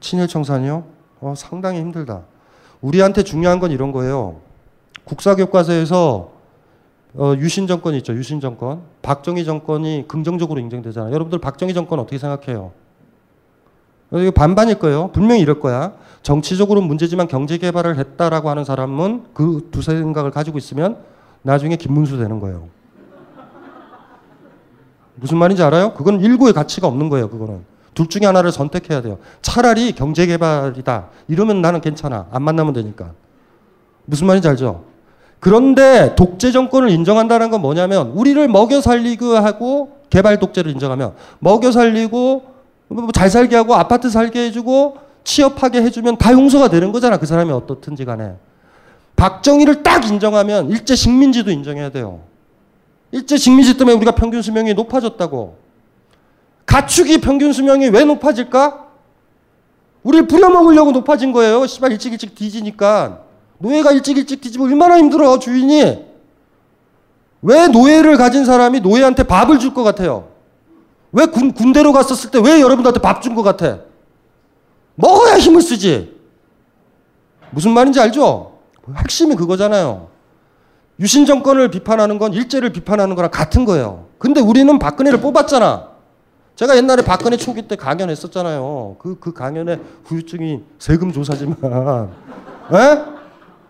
[0.00, 0.84] 친일 청산이요?
[1.20, 2.22] 어, 상당히 힘들다.
[2.80, 4.40] 우리한테 중요한 건 이런 거예요.
[5.04, 6.35] 국사교과서에서
[7.18, 8.12] 어, 유신 정권 있죠.
[8.14, 8.82] 유신 정권.
[9.02, 11.12] 박정희 정권이 긍정적으로 인정되잖아요.
[11.12, 12.72] 여러분들 박정희 정권 어떻게 생각해요?
[14.10, 15.10] 어, 이거 반반일 거예요.
[15.12, 15.94] 분명히 이럴 거야.
[16.22, 20.98] 정치적으로 문제지만 경제 개발을 했다라고 하는 사람은 그 두세 생각을 가지고 있으면
[21.42, 22.68] 나중에 김문수 되는 거예요.
[25.14, 25.94] 무슨 말인지 알아요?
[25.94, 27.30] 그건 일구의 가치가 없는 거예요.
[27.30, 27.64] 그거는.
[27.94, 29.18] 둘 중에 하나를 선택해야 돼요.
[29.40, 31.08] 차라리 경제 개발이다.
[31.28, 32.26] 이러면 나는 괜찮아.
[32.30, 33.12] 안 만나면 되니까.
[34.04, 34.84] 무슨 말인지 알죠?
[35.46, 42.42] 그런데 독재 정권을 인정한다는 건 뭐냐면 우리를 먹여 살리고 하고 개발 독재를 인정하면 먹여 살리고
[42.88, 47.18] 뭐잘 살게 하고 아파트 살게 해주고 취업하게 해주면 다 용서가 되는 거잖아.
[47.18, 48.34] 그 사람이 어떻든지 간에.
[49.14, 52.22] 박정희를 딱 인정하면 일제 식민지도 인정해야 돼요.
[53.12, 55.58] 일제 식민지 때문에 우리가 평균 수명이 높아졌다고.
[56.66, 58.84] 가축이 평균 수명이 왜 높아질까?
[60.02, 61.68] 우리를 부려먹으려고 높아진 거예요.
[61.68, 63.25] 씨발 일찍 일찍 뒤지니까.
[63.58, 66.04] 노예가 일찍 일찍 뒤지면 얼마나 힘들어 주인이.
[67.42, 70.28] 왜 노예를 가진 사람이 노예한테 밥을 줄 것 같아요?
[71.12, 73.78] 왜 군, 군대로 갔었을 때 왜 여러분들한테 밥 준 것 같아?
[74.96, 76.16] 먹어야 힘을 쓰지.
[77.50, 78.58] 무슨 말인지 알죠?
[78.96, 80.08] 핵심이 그거잖아요.
[81.00, 84.06] 유신 정권을 비판하는 건 일제를 비판하는 거랑 같은 거예요.
[84.18, 85.90] 근데 우리는 박근혜를 뽑았잖아.
[86.56, 88.96] 제가 옛날에 박근혜 초기 때 강연했었잖아요.
[88.98, 91.56] 그, 그 강연의 후유증이 세금 조사지만.
[92.72, 93.15] 에?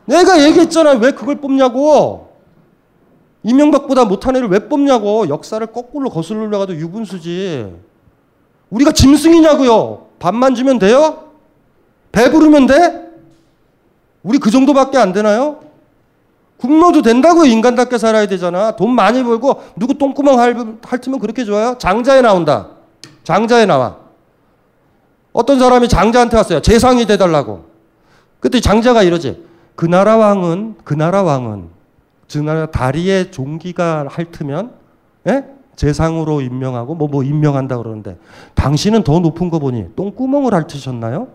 [0.06, 0.92] 내가 얘기했잖아.
[0.92, 2.32] 왜 그걸 뽑냐고.
[3.42, 5.28] 이명박보다 못한 애를 왜 뽑냐고.
[5.28, 7.72] 역사를 거꾸로 거슬러 가도 유분수지.
[8.70, 10.06] 우리가 짐승이냐고요.
[10.18, 11.30] 밥만 주면 돼요?
[12.12, 13.06] 배부르면 돼?
[14.22, 15.60] 우리 그 정도밖에 안 되나요?
[16.56, 17.44] 굶어도 된다고요.
[17.44, 18.74] 인간답게 살아야 되잖아.
[18.76, 20.38] 돈 많이 벌고 누구 똥구멍
[20.82, 21.76] 핥으면 그렇게 좋아요?
[21.78, 22.70] 장자에 나온다.
[23.24, 23.98] 장자에 나와.
[25.32, 26.62] 어떤 사람이 장자한테 왔어요.
[26.62, 27.66] 재상이 돼달라고.
[28.40, 29.44] 그때 장자가 이러지.
[29.76, 31.68] 그 나라 왕은 그 나라 왕은
[32.30, 34.74] 그 나라 다리에 종기가 핥으면
[35.28, 35.44] 예?
[35.76, 38.18] 재상으로 임명하고 뭐뭐 뭐 임명한다 그러는데
[38.54, 41.28] 당신은 더 높은 거 보니 똥구멍을 핥으셨나요?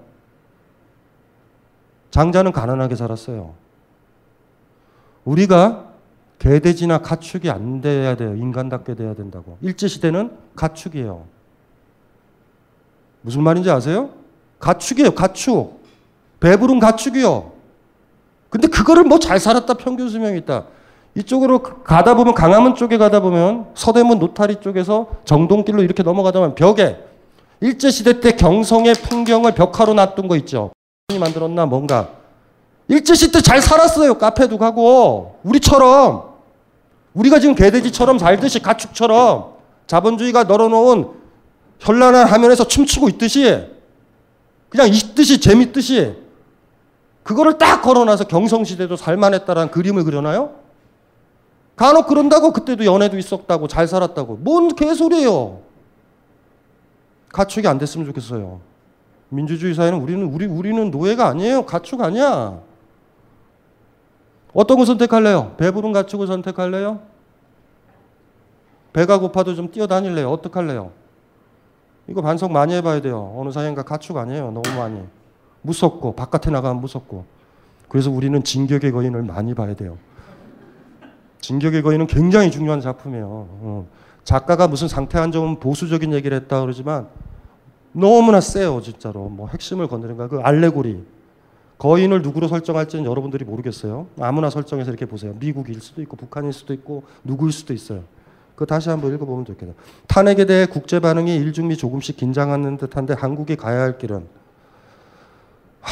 [2.10, 3.54] 장자는 가난하게 살았어요.
[5.24, 5.92] 우리가
[6.40, 8.36] 개돼지나 가축이 안 돼야 돼요.
[8.36, 9.58] 인간답게 돼야 된다고.
[9.62, 11.26] 일제시대는 가축이에요.
[13.22, 14.10] 무슨 말인지 아세요?
[14.60, 15.12] 가축이에요.
[15.12, 15.80] 가축.
[16.40, 17.51] 배부른 가축이요.
[18.52, 20.66] 근데 그거를 뭐 잘 살았다 평균 수명이 있다.
[21.16, 26.98] 이쪽으로 가다 보면 강화문 쪽에 가다 보면 서대문 노타리 쪽에서 정동길로 이렇게 넘어가다 보면 벽에
[27.62, 30.72] 일제 시대 때 경성의 풍경을 벽화로 놔둔 거 있죠.
[31.20, 32.10] 만들었나 뭔가
[32.88, 34.16] 일제 시대 잘 살았어요.
[34.18, 36.24] 카페도 가고 우리처럼
[37.14, 39.54] 우리가 지금 개돼지처럼 살듯이 가축처럼
[39.88, 41.08] 자본주의가 널어놓은
[41.80, 43.66] 현란한 화면에서 춤추고 있듯이
[44.70, 46.16] 그냥 있듯이 재밌듯이
[47.24, 50.56] 그거를 딱 걸어놔서 경성시대도 살만했다라는 그림을 그려놔요?
[51.76, 55.62] 간혹 그런다고 그때도 연애도 있었다고 잘 살았다고 뭔 개소리예요.
[57.30, 58.60] 가축이 안 됐으면 좋겠어요.
[59.30, 61.66] 민주주의 사회는 우리는 우리 우리는 노예가 아니에요.
[61.66, 62.60] 가축 아니야.
[64.54, 65.56] 어떤 거 선택할래요?
[65.58, 67.00] 배부른 가축을 선택할래요?
[68.92, 70.30] 배가 고파도 좀 뛰어다닐래요?
[70.30, 70.92] 어떡할래요?
[72.08, 73.34] 이거 반성 많이 해봐야 돼요.
[73.38, 74.52] 어느 사회인가 가축 아니에요.
[74.52, 75.02] 너무 많이.
[75.62, 77.26] 무섭고 바깥에 나가면 무섭고.
[77.88, 79.98] 그래서 우리는 진격의 거인을 많이 봐야 돼요.
[81.42, 83.28] 진격의 거인은 굉장히 중요한 작품이에요.
[83.28, 83.88] 어.
[84.24, 87.08] 작가가 무슨 상태 안정은 보수적인 얘기를 했다 그러지만
[87.92, 89.28] 너무나 세요, 진짜로.
[89.28, 90.28] 뭐 핵심을 건드린 거야.
[90.28, 91.04] 그 알레고리.
[91.78, 94.06] 거인을 누구로 설정할지는 여러분들이 모르겠어요.
[94.20, 95.36] 아무나 설정해서 이렇게 보세요.
[95.40, 98.04] 미국일 수도 있고 북한일 수도 있고 누구일 수도 있어요.
[98.56, 99.76] 그 다시 한번 읽어보면 좋겠네요.
[100.08, 104.28] 탄핵에 대해 국제 반응이 일중미 조금씩 긴장하는 듯한데 한국이 가야 할 길은
[105.82, 105.92] 하,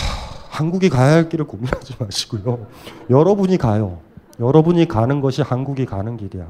[0.50, 2.68] 한국이 가야 할 길을 고민하지 마시고요.
[3.10, 4.00] 여러분이 가요.
[4.40, 6.48] 여러분이 가는 것이 한국이 가는 길이야.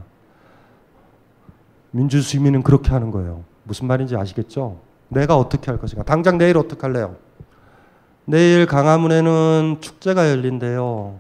[1.91, 3.43] 민주주의민은 그렇게 하는 거예요.
[3.63, 4.80] 무슨 말인지 아시겠죠?
[5.08, 6.04] 내가 어떻게 할 것인가.
[6.04, 7.15] 당장 내일 어떻게 할래요?
[8.25, 11.19] 내일 강화문에는 축제가 열린대요.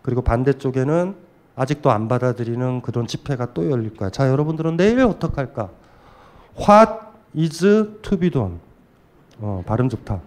[0.00, 1.14] 그리고 반대쪽에는
[1.54, 4.10] 아직도 안 받아들이는 그런 집회가 또 열릴 거야.
[4.10, 5.68] 자, 여러분들은 내일 어떻게 할까?
[6.58, 6.92] What
[7.36, 7.58] is
[8.00, 8.58] to be done?
[9.40, 10.20] 어, 발음 좋다.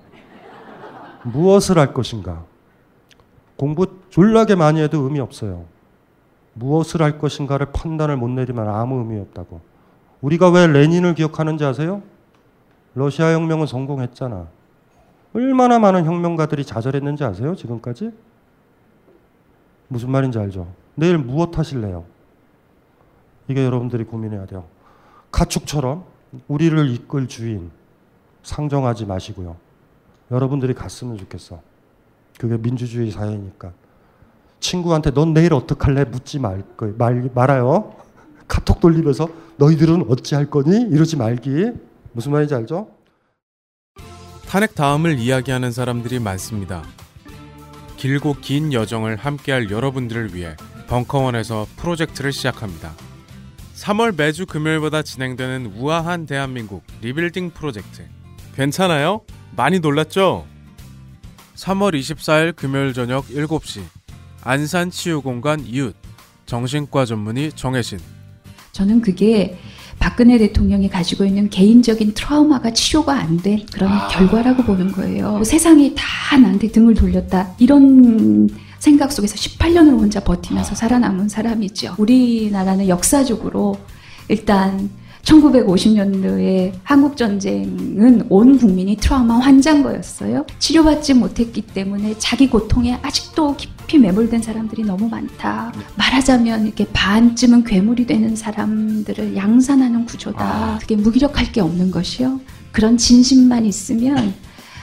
[1.24, 2.44] 무엇을 할 것인가?
[3.56, 5.66] 공부 졸라게 많이 해도 의미 없어요.
[6.54, 9.62] 무엇을 할 것인가를 판단을 못 내리면 아무 의미 없다고.
[10.22, 12.02] 우리가 왜 레닌을 기억하는지 아세요?
[12.94, 14.48] 러시아 혁명은 성공했잖아.
[15.34, 17.56] 얼마나 많은 혁명가들이 좌절했는지 아세요?
[17.56, 18.12] 지금까지?
[19.88, 20.68] 무슨 말인지 알죠?
[20.96, 22.06] 내일 무엇 하실래요?
[23.48, 24.66] 이게 여러분들이 고민해야 돼요.
[25.32, 26.04] 가축처럼
[26.48, 27.72] 우리를 이끌 주인
[28.44, 29.56] 상정하지 마시고요.
[30.32, 31.62] 여러분들이 갔으면 좋겠어.
[32.40, 33.74] 그게 민주주의 사회니까.
[34.60, 36.06] 친구한테 넌 내일 어떡할래?
[36.06, 36.64] 묻지 말,
[36.98, 37.96] 말, 말아요.
[38.48, 40.88] 카톡 돌리면서 너희들은 어찌할 거니?
[40.90, 41.72] 이러지 말기.
[42.14, 42.90] 무슨 말인지 알죠?
[44.48, 46.84] 탄핵 다음을 이야기하는 사람들이 많습니다.
[47.98, 50.56] 길고 긴 여정을 함께할 여러분들을 위해
[50.88, 52.92] 벙커원에서 프로젝트를 시작합니다.
[53.76, 58.06] 3월 매주 금요일마다 진행되는 우아한 대한민국 리빌딩 프로젝트.
[58.56, 59.22] 괜찮아요?
[59.62, 60.48] 많이 놀랐죠?
[61.56, 63.82] 3월 24일 금요일 저녁 7시
[64.44, 65.94] 안산 치유공간 이웃
[66.48, 68.00] 정신과 전문의 정혜신
[68.72, 69.60] 저는 그게
[70.00, 74.08] 박근혜 대통령이 가지고 있는 개인적인 트라우마가 치료가 안 된 그런 아.
[74.08, 75.44] 결과라고 보는 거예요.
[75.44, 77.54] 세상이 다 나한테 등을 돌렸다.
[77.60, 81.98] 이런 생각 속에서 18년을 혼자 버티면서 살아남은 사람이죠.
[82.00, 83.78] 우리나라는 역사적으로
[84.28, 84.90] 일단
[85.24, 90.46] 1950년도에 한국 전쟁은 온 국민이 트라우마 환자인 거였어요.
[90.60, 95.74] 치료받지 못했기 때문에 자기 고통에 아직도 깊이 매몰된 사람들이 너무 많다.
[95.96, 100.80] 말하자면 이렇게 반쯤은 괴물이 되는 사람들을 양산하는 구조다.
[100.82, 102.40] 그게 무기력할 게 없는 것이요.
[102.72, 104.34] 그런 진심만 있으면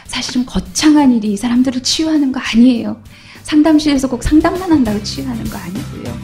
[0.07, 3.01] 사실 좀 거창한 일이 이 사람들을 치유하는 거 아니에요.
[3.43, 6.17] 상담실에서 꼭 상담만 한다고 치유하는 거 아니고요.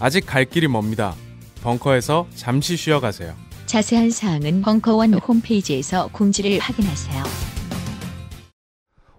[0.00, 1.14] 아직 갈 길이 멉니다.
[1.64, 3.32] 벙커에서 잠시 쉬어가세요.
[3.64, 7.24] 자세한 사항은 벙커원 홈페이지에서 공지를 확인하세요.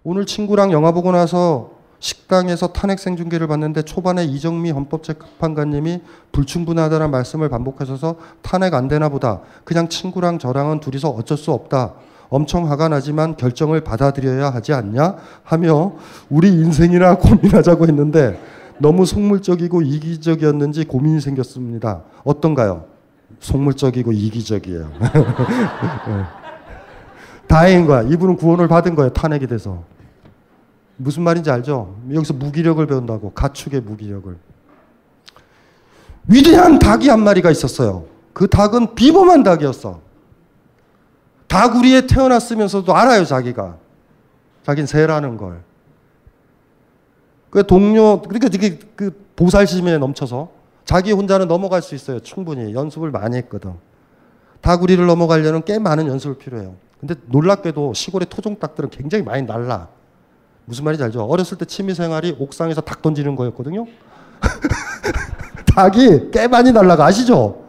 [0.03, 8.17] 오늘 친구랑 영화 보고 나서 식당에서 탄핵 생중계를 봤는데 초반에 이정미 헌법재판관님이 불충분하다는 말씀을 반복하셔서
[8.43, 9.41] 탄핵 안 되나 보다.
[9.63, 11.95] 그냥 친구랑 저랑은 둘이서 어쩔 수 없다.
[12.29, 15.15] 엄청 화가 나지만 결정을 받아들여야 하지 않냐?
[15.43, 15.93] 하며
[16.29, 18.39] 우리 인생이나 고민하자고 했는데
[18.77, 22.03] 너무 속물적이고 이기적이었는지 고민이 생겼습니다.
[22.23, 22.85] 어떤가요?
[23.39, 24.91] 속물적이고 이기적이에요.
[24.99, 26.23] 네.
[27.47, 28.01] 다행인 거야.
[28.01, 29.11] 이분은 구원을 받은 거예요.
[29.11, 29.83] 탄핵이 돼서.
[30.97, 31.95] 무슨 말인지 알죠?
[32.13, 33.31] 여기서 무기력을 배운다고.
[33.31, 34.38] 가축의 무기력을.
[36.27, 38.05] 위대한 닭이 한 마리가 있었어요.
[38.33, 40.01] 그 닭은 비범한 닭이었어.
[41.47, 43.77] 닭우리에 태어났으면서도 알아요, 자기가.
[44.63, 45.61] 자긴 새라는 걸.
[47.56, 48.50] 그 동료 그러니까
[48.98, 50.50] 그 보살심에 넘쳐서
[50.84, 52.20] 자기 혼자는 넘어갈 수 있어요.
[52.20, 53.76] 충분히 연습을 많이 했거든.
[54.60, 56.76] 다구리를 넘어가려면 꽤 많은 연습을 필요해요.
[57.00, 59.88] 근데 놀랍게도 시골의 토종 닭들은 굉장히 많이 날라.
[60.65, 61.24] 무슨 말인지 알죠?
[61.24, 63.86] 어렸을 때 취미 생활이 옥상에서 닭 던지는 거였거든요.
[65.74, 67.63] 닭이 꽤 많이 날라가 아시죠?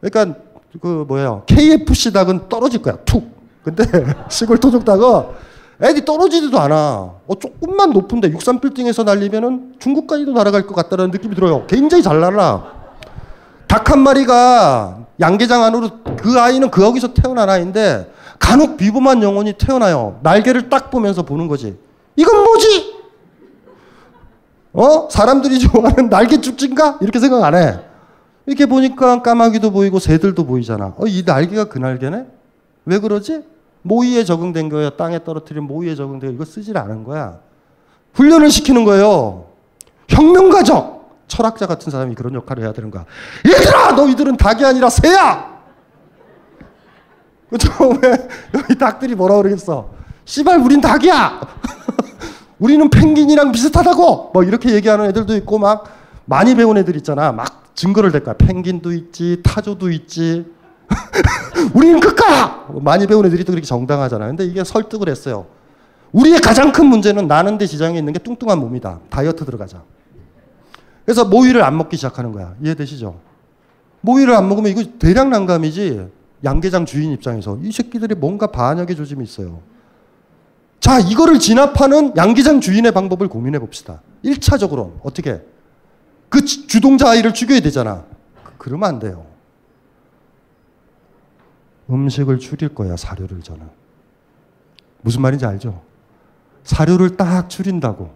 [0.00, 0.40] 그러니까
[0.82, 1.44] 그 뭐예요?
[1.46, 2.96] KFC 닭은 떨어질 거야.
[3.04, 3.30] 툭.
[3.62, 3.84] 근데
[4.28, 5.04] 시골 토종 닭은
[5.82, 6.76] 애들이 떨어지지도 않아.
[7.26, 11.66] 어, 조금만 높은데 63빌딩에서 날리면은 중국까지도 날아갈 것 같다는 느낌이 들어요.
[11.66, 12.72] 굉장히 잘 날아.
[13.66, 20.20] 닭한 마리가 양계장 안으로 그 아이는 그 거기서 태어난 아이인데 간혹 비범한 영혼이 태어나요.
[20.22, 21.76] 날개를 딱 보면서 보는 거지.
[22.16, 22.94] 이건 뭐지?
[24.74, 25.08] 어?
[25.10, 26.98] 사람들이 좋아하는 날개 쭉진가?
[27.00, 27.78] 이렇게 생각 안 해.
[28.46, 30.94] 이렇게 보니까 까마귀도 보이고 새들도 보이잖아.
[30.98, 32.26] 어, 이 날개가 그 날개네?
[32.84, 33.42] 왜 그러지?
[33.84, 34.90] 모의에 적응된 거예요.
[34.90, 37.38] 땅에 떨어뜨린 모의에 적응된 거 이거 쓰질 않은 거야.
[38.14, 39.46] 훈련을 시키는 거예요.
[40.08, 43.04] 혁명가적 철학자 같은 사람이 그런 역할을 해야 되는 거야.
[43.46, 45.54] 얘들아 너희들은 닭이 아니라 새야.
[47.50, 48.00] 그 처음에
[48.54, 49.90] 여기 닭들이 뭐라 그러겠어?
[50.24, 51.40] 씨발 우린 닭이야.
[52.58, 54.30] 우리는 펭귄이랑 비슷하다고.
[54.32, 55.84] 뭐 이렇게 얘기하는 애들도 있고 막
[56.24, 57.32] 많이 배운 애들 있잖아.
[57.32, 58.34] 막 증거를 댈 거야.
[58.38, 60.46] 펭귄도 있지, 타조도 있지.
[61.74, 62.66] 우리는 끝가.
[62.80, 64.26] 많이 배운 애들이 또 그렇게 정당하잖아.
[64.26, 65.46] 근데 이게 설득을 했어요.
[66.12, 69.00] 우리의 가장 큰 문제는 나는 데 지장에 있는 게 뚱뚱한 몸이다.
[69.10, 69.82] 다이어트 들어가자.
[71.04, 72.54] 그래서 모이를 안 먹기 시작하는 거야.
[72.62, 73.18] 이해되시죠?
[74.00, 76.08] 모이를 안 먹으면 이거 대량 난감이지.
[76.44, 79.60] 양계장 주인 입장에서 이 새끼들이 뭔가 반역의 조짐이 있어요.
[80.78, 84.02] 자, 이거를 진압하는 양계장 주인의 방법을 고민해 봅시다.
[84.24, 85.40] 1차적으로 어떻게?
[86.28, 88.04] 그 주- 주동자 아이를 죽여야 되잖아.
[88.44, 89.24] 그- 그러면 안 돼요.
[91.90, 93.68] 음식을 줄일 거야, 사료를 저는.
[95.02, 95.82] 무슨 말인지 알죠?
[96.64, 98.10] 사료를 딱 줄인다고.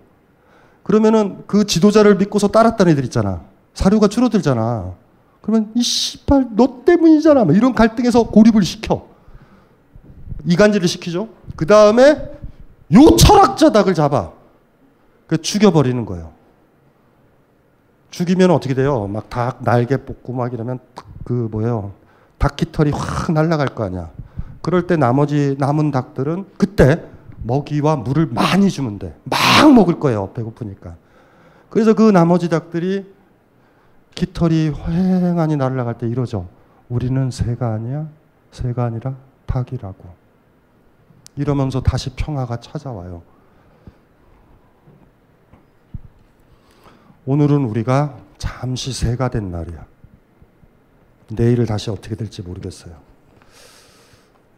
[0.83, 3.42] 그러면은 그 지도자를 믿고서 따랐다는 애들 있잖아.
[3.74, 4.94] 사료가 줄어들잖아.
[5.42, 7.44] 그러면 이 씨발 너 때문이잖아.
[7.44, 9.07] 뭐 이런 갈등에서 고립을 시켜.
[10.46, 11.28] 이간질을 시키죠.
[11.57, 12.31] 그 다음에
[12.94, 14.33] 요 철학자 닭을 잡아.
[15.26, 16.33] 그 죽여버리는 거예요.
[18.11, 19.07] 죽이면 어떻게 돼요?
[19.07, 20.78] 막 닭 날개 뽑고 막 이러면
[21.24, 21.92] 그 뭐예요?
[22.38, 24.11] 닭 깃털이 확 날아갈 거 아니야.
[24.62, 27.05] 그럴 때 나머지 남은 닭들은 그때
[27.42, 29.16] 먹이와 물을 많이 주면 돼.
[29.24, 30.33] 막 먹을 거예요.
[30.33, 30.96] 배고프니까.
[31.70, 33.12] 그래서 그 나머지 닭들이
[34.14, 36.48] 깃털이 휑하니 날아갈 때 이러죠.
[36.88, 38.09] 우리는 새가 아니야.
[38.51, 39.14] 새가 아니라
[39.46, 40.05] 닭이라고.
[41.37, 43.22] 이러면서 다시 평화가 찾아와요.
[47.27, 49.85] 오늘은 우리가 잠시 새가 된 날이야.
[51.31, 52.95] 내일을 다시 어떻게 될지 모르겠어요.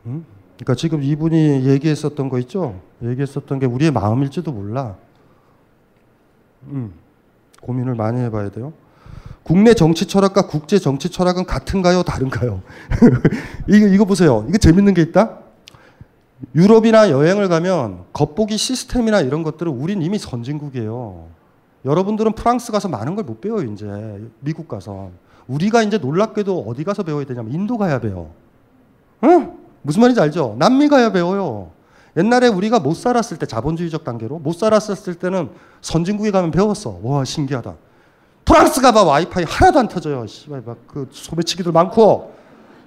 [0.06, 0.24] 음?
[0.56, 2.80] 그러니까 지금 이분이 얘기했었던 거 있죠?
[3.02, 4.96] 얘기했었던 게 우리의 마음일지도 몰라.
[6.64, 6.92] 음,
[7.62, 8.72] 고민을 많이 해봐야 돼요.
[9.42, 12.02] 국내 정치 철학과 국제 정치 철학은 같은가요?
[12.02, 12.62] 다른가요?
[13.68, 14.44] 이거, 이거 보세요.
[14.48, 15.38] 이거 재밌는 게 있다?
[16.54, 21.26] 유럽이나 여행을 가면 겉보기 시스템이나 이런 것들은 우린 이미 선진국이에요.
[21.84, 23.86] 여러분들은 프랑스 가서 많은 걸 못 배워요, 이제.
[24.40, 25.10] 미국 가서.
[25.50, 28.32] 우리가 이제 놀랍게도 어디 가서 배워야 되냐면 인도 가야 배워.
[29.24, 29.58] 응?
[29.82, 30.54] 무슨 말인지 알죠?
[30.58, 31.72] 남미 가야 배워요.
[32.16, 36.98] 옛날에 우리가 못 살았을 때 자본주의적 단계로 못 살았을 때는 선진국에 가면 배웠어.
[37.02, 37.74] 와 신기하다.
[38.44, 40.26] 프랑스 가봐 와이파이 하나도 안 터져요.
[40.26, 42.32] 씨발 막그 소매치기들 많고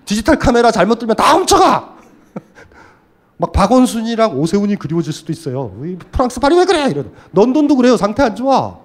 [0.06, 1.96] 디지털 카메라 잘못 들면 다 훔쳐가.
[3.38, 5.74] 막 박원순이랑 오세훈이 그리워질 수도 있어요.
[5.84, 6.88] 이 프랑스 파리 왜 그래?
[6.90, 7.12] 이런.
[7.34, 7.98] 런던도 그래요.
[7.98, 8.83] 상태 안 좋아.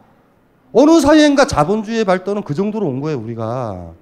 [0.72, 3.18] 어느 사이엔가 자본주의의 발전은 그 정도로 온 거예요.
[3.18, 3.92] 우리가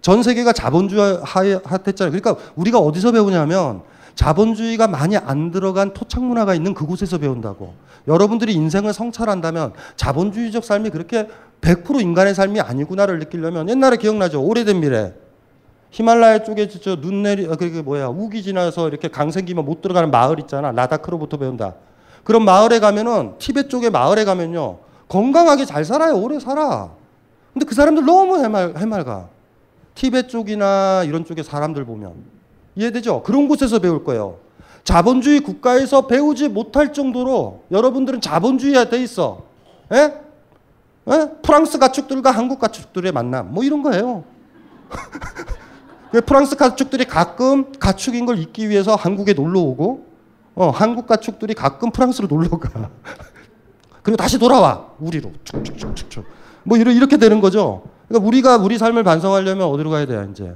[0.00, 2.12] 전 세계가 자본주의 하에 핫했잖아요.
[2.12, 3.82] 그러니까 우리가 어디서 배우냐면
[4.14, 7.74] 자본주의가 많이 안 들어간 토착 문화가 있는 그곳에서 배운다고.
[8.08, 11.28] 여러분들이 인생을 성찰한다면 자본주의적 삶이 그렇게
[11.60, 14.42] 100% 인간의 삶이 아니구나를 느끼려면 옛날에 기억나죠?
[14.42, 15.12] 오래된 미래.
[15.90, 20.10] 히말라야 쪽에 저 눈 내리 아, 그게 뭐야 우기 지나서 이렇게 강 생기면 못 들어가는
[20.10, 21.74] 마을 있잖아 라다크로부터 배운다.
[22.24, 26.90] 그런 마을에 가면은 티베트 쪽에 마을에 가면요 건강하게 잘 살아요 오래 살아.
[27.52, 29.28] 근데 그 사람들 너무 해말 해맑아.
[29.94, 32.14] 티베트 쪽이나 이런 쪽의 사람들 보면
[32.74, 33.22] 이해되죠?
[33.22, 34.38] 그런 곳에서 배울 거예요.
[34.84, 39.42] 자본주의 국가에서 배우지 못할 정도로 여러분들은 자본주의화 돼 있어.
[39.92, 40.14] 예?
[41.08, 41.30] 예?
[41.42, 44.24] 프랑스 가축들과 한국 가축들의 만남 뭐 이런 거예요.
[46.12, 50.06] 그 프랑스 가축들이 가끔 가축인 걸 잊기 위해서 한국에 놀러 오고
[50.54, 52.90] 어, 한국 가축들이 가끔 프랑스로 놀러 가.
[54.06, 56.24] 그리고 다시 돌아와 우리로 축축축축축
[56.62, 57.82] 뭐 이렇게 되는 거죠.
[58.06, 60.54] 그러니까 우리가 우리 삶을 반성하려면 어디로 가야 돼요 이제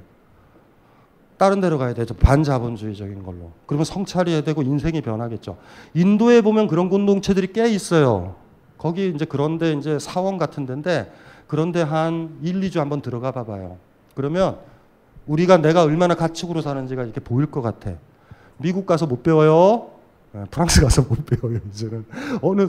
[1.37, 5.57] 다른 데로 가야 되죠 반자본주의적인 걸로 그러면 성찰해야 되고 인생이 변하겠죠.
[5.95, 8.37] 인도에 보면 그런 공동체들이 꽤 있어요.
[8.79, 11.13] 거기 이제 그런데 이제 사원 같은 데인데
[11.49, 13.79] 그런데 한 1, 2주 한번 들어가 봐봐요.
[14.15, 14.59] 그러면
[15.27, 17.95] 우리가 내가 얼마나 가축으로 사는지가 이렇게 보일 것 같아.
[18.59, 19.91] 미국 가서 못 배워요.
[20.37, 21.59] 예, 프랑스 가서 못 배워요.
[21.73, 22.05] 이제는
[22.43, 22.69] 어느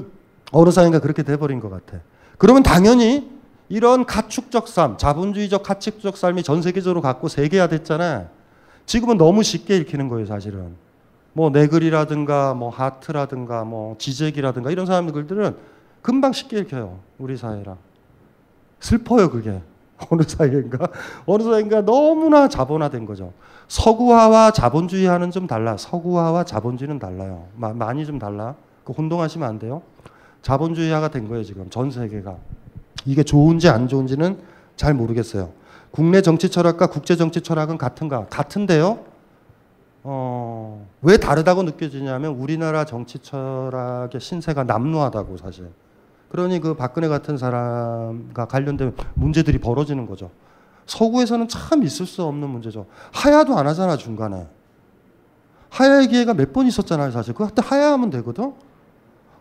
[0.51, 1.99] 어느 사이인가 그렇게 돼버린 것 같아.
[2.37, 3.29] 그러면 당연히
[3.69, 8.27] 이런 가축적 삶, 자본주의적 가축적 삶이 전 세계적으로 갖고 세계화 됐잖아.
[8.85, 10.75] 지금은 너무 쉽게 읽히는 거예요, 사실은.
[11.33, 15.55] 뭐 네글이라든가 뭐 하트라든가 뭐 지젝이라든가 이런 사람들들은
[16.01, 16.99] 금방 쉽게 읽혀요.
[17.17, 17.77] 우리 사회랑.
[18.81, 19.61] 슬퍼요, 그게.
[20.09, 20.87] 어느 사이인가?
[21.27, 23.31] 어느 사이인가 너무나 자본화된 거죠.
[23.67, 25.77] 서구화와 자본주의화는 좀 달라.
[25.77, 27.45] 서구화와 자본주의는 달라요.
[27.55, 28.55] 마- 많이 좀 달라.
[28.83, 29.83] 그 혼동하시면 안 돼요.
[30.41, 32.35] 자본주의화가 된 거예요, 지금 전 세계가.
[33.05, 34.39] 이게 좋은지 안 좋은지는
[34.75, 35.51] 잘 모르겠어요.
[35.91, 38.25] 국내 정치 철학과 국제 정치 철학은 같은가?
[38.27, 38.99] 같은데요.
[40.03, 45.69] 어, 왜 다르다고 느껴지냐면 우리나라 정치 철학의 신세가 남루하다고 사실.
[46.29, 50.31] 그러니 그 박근혜 같은 사람과 관련된 문제들이 벌어지는 거죠.
[50.85, 52.85] 서구에서는 참 있을 수 없는 문제죠.
[53.11, 54.47] 하야도 안 하잖아 중간에.
[55.69, 57.33] 하야의 기회가 몇 번 있었잖아요 사실.
[57.33, 58.53] 그때 하야하면 되거든.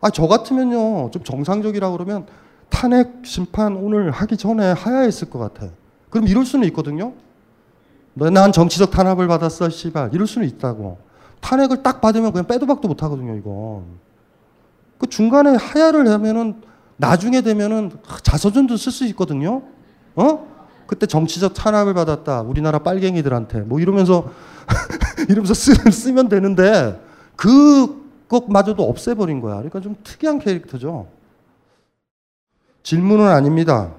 [0.00, 2.26] 아 저 같으면요 좀 정상적이라 그러면
[2.70, 5.68] 탄핵 심판 오늘 하기 전에 하야했을 것 같아.
[6.08, 7.12] 그럼 이럴 수는 있거든요.
[8.14, 10.10] 난 정치적 탄압을 받았어, 씨발.
[10.12, 10.98] 이럴 수는 있다고.
[11.40, 13.84] 탄핵을 딱 받으면 그냥 빼도 박도 못 하거든요, 이거.
[14.98, 16.60] 그 중간에 하야를 하면은
[16.96, 17.92] 나중에 되면은
[18.22, 19.62] 자서전도 쓸 수 있거든요.
[20.16, 20.46] 어?
[20.86, 22.42] 그때 정치적 탄압을 받았다.
[22.42, 23.60] 우리나라 빨갱이들한테.
[23.60, 24.30] 뭐 이러면서
[25.28, 27.00] 이러면서 쓰, 쓰면 되는데
[27.36, 27.99] 그
[28.30, 29.56] 것마저도 없애버린 거야.
[29.56, 31.08] 그러니까 좀 특이한 캐릭터죠.
[32.84, 33.92] 질문은 아닙니다.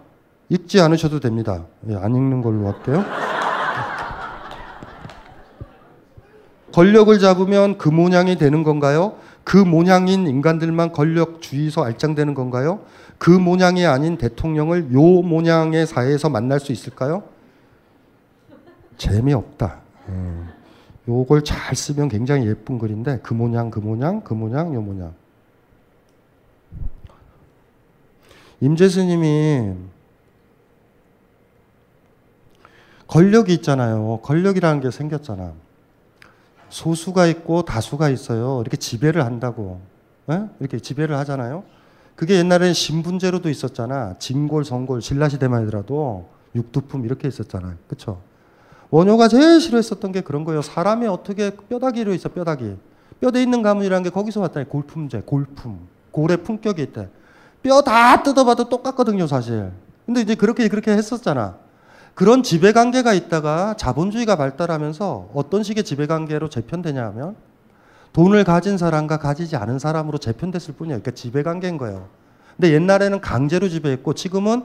[0.49, 1.65] 읽지 않으셔도 됩니다.
[1.89, 3.03] 예, 안 읽는 걸로 할게요.
[6.73, 9.15] 권력을 잡으면 그 모양이 되는 건가요?
[9.43, 12.79] 그 모양인 인간들만 권력 주의서 알짱되는 건가요?
[13.17, 17.23] 그 모양이 아닌 대통령을 요 모양의 사회에서 만날 수 있을까요?
[18.97, 19.79] 재미없다.
[20.07, 20.61] 음.
[21.08, 25.14] 요걸 잘 쓰면 굉장히 예쁜 글인데 그 모양 그 모양 그 모양 요 모양
[28.60, 29.74] 임재 스님이
[33.08, 34.20] 권력이 있잖아요.
[34.24, 35.54] 권력이라는 게 생겼잖아.
[36.70, 38.62] 소수가 있고 다수가 있어요.
[38.62, 39.82] 이렇게 지배를 한다고.
[40.30, 40.36] 에?
[40.36, 40.49] 예?
[40.62, 41.66] 이렇게 지배를 하잖아요.
[42.16, 44.16] 그게 옛날에는 신분제로도 있었잖아.
[44.20, 47.76] 진골, 성골, 신라시대만 하더라도 육두품 이렇게 있었잖아요.
[47.88, 48.22] 그쵸?
[48.92, 50.62] 원효가 제일 싫어했었던 게 그런 거예요.
[50.62, 52.76] 사람이 어떻게 뼈다귀로 있어, 뼈다귀.
[53.22, 54.68] 뼈대 있는 가문이라는 게 거기서 왔다니.
[54.68, 55.88] 골품제, 골품.
[56.12, 57.10] 골의 품격이 있대.
[57.64, 59.72] 뼈 다 뜯어봐도 똑같거든요, 사실.
[60.06, 61.56] 근데 이제 그렇게 그렇게 했었잖아.
[62.16, 67.36] 그런 지배 관계가 있다가 자본주의가 발달하면서 어떤 식의 지배 관계로 재편되냐 하면
[68.12, 71.00] 돈을 가진 사람과 가지지 않은 사람으로 재편됐을 뿐이에요.
[71.00, 72.10] 그러니까 지배 관계인 거예요.
[72.58, 74.64] 근데 옛날에는 강제로 지배했고 지금은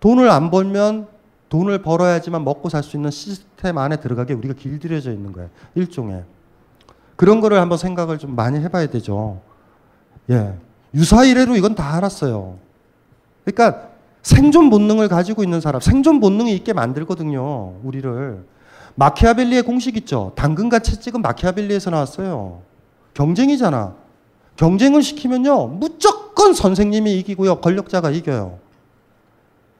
[0.00, 1.06] 돈을 안 벌면
[1.52, 5.50] 돈을 벌어야지만 먹고 살 수 있는 시스템 안에 들어가게 우리가 길들여져 있는 거예요.
[5.74, 6.24] 일종의.
[7.14, 9.42] 그런 거를 한번 생각을 좀 많이 해봐야 되죠.
[10.30, 10.54] 예.
[10.94, 12.56] 유사 이래로 이건 다 알았어요.
[13.44, 13.90] 그러니까
[14.22, 17.74] 생존 본능을 가지고 있는 사람, 생존 본능이 있게 만들거든요.
[17.84, 18.46] 우리를.
[18.94, 20.32] 마키아벨리의 공식 있죠.
[20.36, 22.62] 당근과 채찍은 마키아벨리에서 나왔어요.
[23.12, 23.94] 경쟁이잖아.
[24.56, 25.66] 경쟁을 시키면요.
[25.66, 27.60] 무조건 선생님이 이기고요.
[27.60, 28.58] 권력자가 이겨요.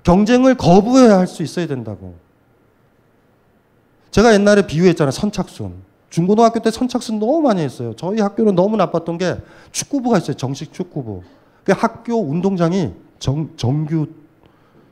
[0.03, 2.15] 경쟁을 거부해야 할 수 있어야 된다고.
[4.11, 5.11] 제가 옛날에 비유했잖아요.
[5.11, 5.75] 선착순.
[6.11, 7.95] 중고등학교 때 선착순 너무 많이 했어요.
[7.97, 9.39] 저희 학교는 너무 나빴던 게
[9.71, 10.37] 축구부가 있어요.
[10.37, 11.23] 정식 축구부.
[11.65, 14.07] 그 학교 운동장이 정, 정규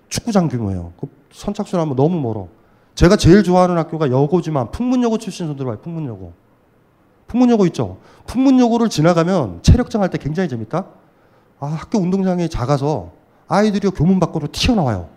[0.08, 0.92] 축구장 규모예요.
[0.98, 2.48] 그 선착순 하면 너무 멀어.
[2.94, 5.78] 제가 제일 좋아하는 학교가 여고지만 풍문여고 출신 분들 와요.
[5.82, 6.32] 풍문여고.
[7.26, 7.98] 풍문여고 있죠.
[8.26, 10.86] 풍문여고를 지나가면 체력장 할 때 굉장히 재밌다.
[11.60, 13.12] 아, 학교 운동장이 작아서
[13.50, 15.08] 아이들이 교문 밖으로 튀어나와요.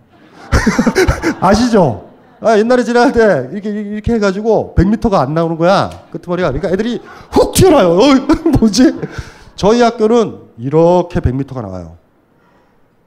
[1.40, 2.10] 아시죠?
[2.42, 5.90] 아, 옛날에 지나갈 때 이렇게 이렇게 해가지고 100m가 안 나오는 거야.
[6.12, 6.52] 끄트머리가.
[6.52, 7.00] 그러니까 애들이
[7.32, 7.90] 훅 튀어나와요.
[7.94, 9.00] 어, 뭐지?
[9.56, 11.96] 저희 학교는 이렇게 100m가 나와요.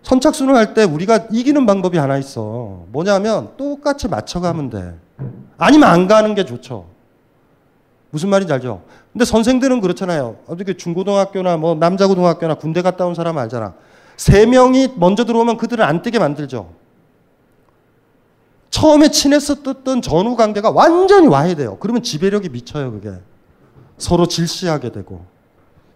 [0.04, 2.84] 선착순을 할 때 우리가 이기는 방법이 하나 있어.
[2.92, 4.94] 뭐냐면 똑같이 맞춰가면 돼.
[5.58, 6.86] 아니면 안 가는 게 좋죠.
[8.10, 8.82] 무슨 말인지 알죠?
[9.12, 10.36] 근데 선생들은 그렇잖아요.
[10.46, 13.74] 어떻게 중고등학교나 뭐 남자고등학교나 군대 갔다 온 사람 알잖아.
[14.16, 16.70] 세 명이 먼저 들어오면 그들을 안 뜨게 만들죠.
[18.70, 21.78] 처음에 친했었던 전후 관계가 완전히 와해돼요.
[21.78, 23.12] 그러면 지배력이 미쳐요, 그게.
[23.98, 25.24] 서로 질시하게 되고.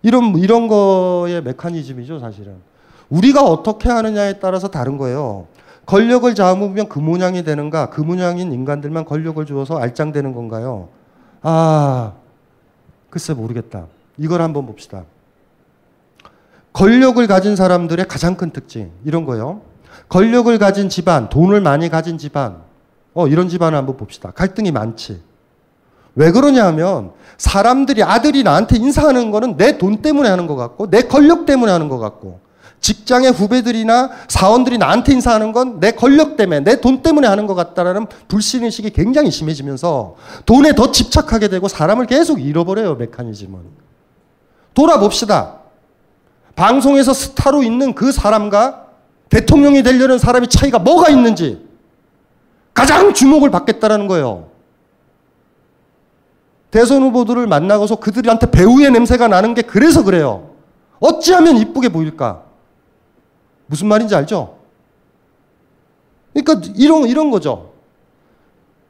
[0.03, 2.57] 이런, 이런 거의 메커니즘이죠, 사실은.
[3.11, 5.47] 우리가 어떻게 하느냐에 따라서 다른 거예요.
[5.85, 7.91] 권력을 잡으면 그 모양이 되는가?
[7.91, 10.89] 그 모양인 인간들만 권력을 주어서 알짱되는 건가요?
[11.43, 12.13] 아,
[13.11, 13.87] 글쎄 모르겠다.
[14.17, 15.05] 이걸 한번 봅시다.
[16.73, 19.63] 권력을 가진 사람들의 가장 큰 특징, 이런 거요.
[20.09, 22.59] 권력을 가진 집안, 돈을 많이 가진 집안,
[23.15, 24.31] 어, 이런 집안을 한번 봅시다.
[24.31, 25.21] 갈등이 많지.
[26.15, 31.03] 왜 그러냐 하면 사람들이 아들이 나한테 인사하는 거는 내 돈 때문에 하는 것 같고, 내
[31.03, 32.41] 권력 때문에 하는 것 같고,
[32.81, 38.07] 직장의 후배들이나 사원들이 나한테 인사하는 건 내 권력 때문에, 내 돈 때문에 하는 것 같다라는
[38.29, 40.17] 불신의식이 굉장히 심해지면서
[40.47, 43.59] 돈에 더 집착하게 되고 사람을 계속 잃어버려요, 메커니즘은.
[44.75, 45.60] 돌아봅시다.
[46.57, 48.87] 방송에서 스타로 있는 그 사람과
[49.29, 51.67] 대통령이 되려는 사람이 차이가 뭐가 있는지
[52.75, 54.49] 가장 주목을 받겠다라는 거예요.
[56.71, 60.51] 대선 후보들을 만나고서 그들한테 배우의 냄새가 나는 게 그래서 그래요.
[61.01, 62.43] 어찌하면 이쁘게 보일까?
[63.67, 64.57] 무슨 말인지 알죠?
[66.33, 67.71] 그러니까 이런, 이런 거죠.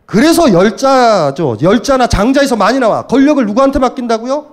[0.06, 1.58] 그래서 열자죠.
[1.62, 3.06] 열자나 장자에서 많이 나와.
[3.06, 4.49] 권력을 누구한테 맡긴다고요?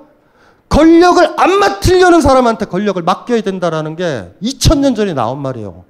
[0.70, 5.86] 권력을 안 맡으려는 사람한테 권력을 맡겨야 된다라는 게 2000년 전에 나온 말이에요.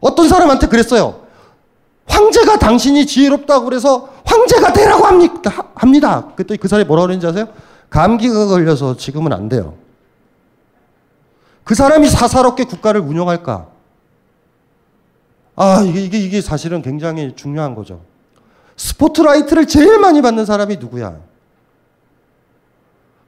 [0.00, 1.24] 어떤 사람한테 그랬어요.
[2.06, 5.68] 황제가 당신이 지혜롭다고 그래서 황제가 되라고 합니다.
[5.74, 6.28] 합니다.
[6.36, 7.48] 그때 그 사람이 뭐라고 그랬는지 아세요?
[7.88, 9.74] 감기가 걸려서 지금은 안 돼요.
[11.62, 13.68] 그 사람이 사사롭게 국가를 운영할까?
[15.56, 18.00] 아, 이게, 이게, 이게 사실은 굉장히 중요한 거죠.
[18.76, 21.16] 스포트라이트를 제일 많이 받는 사람이 누구야?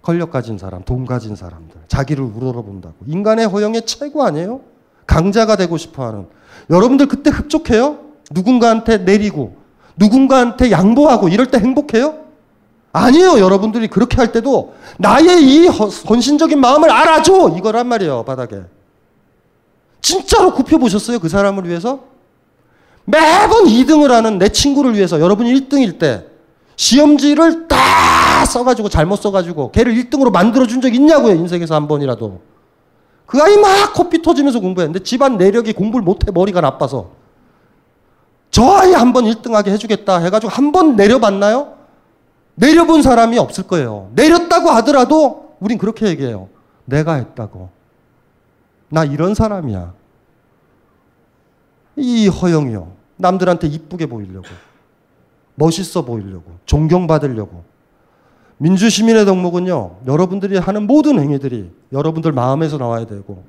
[0.06, 2.94] 권력 가진 사람, 돈 가진 사람들, 자기를 우러러본다고.
[3.08, 4.60] 인간의 허영의 최고 아니에요?
[5.04, 6.28] 강자가 되고 싶어 하는.
[6.70, 7.98] 여러분들 그때 흡족해요?
[8.30, 9.56] 누군가한테 내리고,
[9.96, 12.18] 누군가한테 양보하고, 이럴 때 행복해요?
[12.92, 13.40] 아니에요.
[13.40, 17.56] 여러분들이 그렇게 할 때도 나의 이 헌신적인 마음을 알아줘!
[17.58, 18.60] 이거란 말이에요, 바닥에.
[20.00, 21.18] 진짜로 굽혀보셨어요?
[21.18, 22.04] 그 사람을 위해서?
[23.06, 26.26] 매번 2등을 하는 내 친구를 위해서 여러분이 1등일 때
[26.76, 27.66] 시험지를
[28.36, 32.40] 다 써가지고 잘못 써가지고 걔를 1등으로 만들어준 적 있냐고요 인생에서 한 번이라도.
[33.24, 37.12] 그 아이 막 코피 터지면서 공부했는데 집안 내력이 공부를 못해 머리가 나빠서.
[38.50, 41.76] 저 아이 한 번 1등하게 해주겠다 해가지고 한 번 내려봤나요?
[42.56, 44.10] 내려본 사람이 없을 거예요.
[44.14, 46.48] 내렸다고 하더라도 우린 그렇게 얘기해요.
[46.84, 47.70] 내가 했다고.
[48.90, 49.94] 나 이런 사람이야.
[51.96, 52.92] 이 허영이요.
[53.16, 54.46] 남들한테 이쁘게 보이려고.
[55.54, 56.52] 멋있어 보이려고.
[56.66, 57.64] 존경받으려고
[58.58, 63.44] 민주시민의 덕목은요 여러분들이 하는 모든 행위들이 여러분들 마음에서 나와야 되고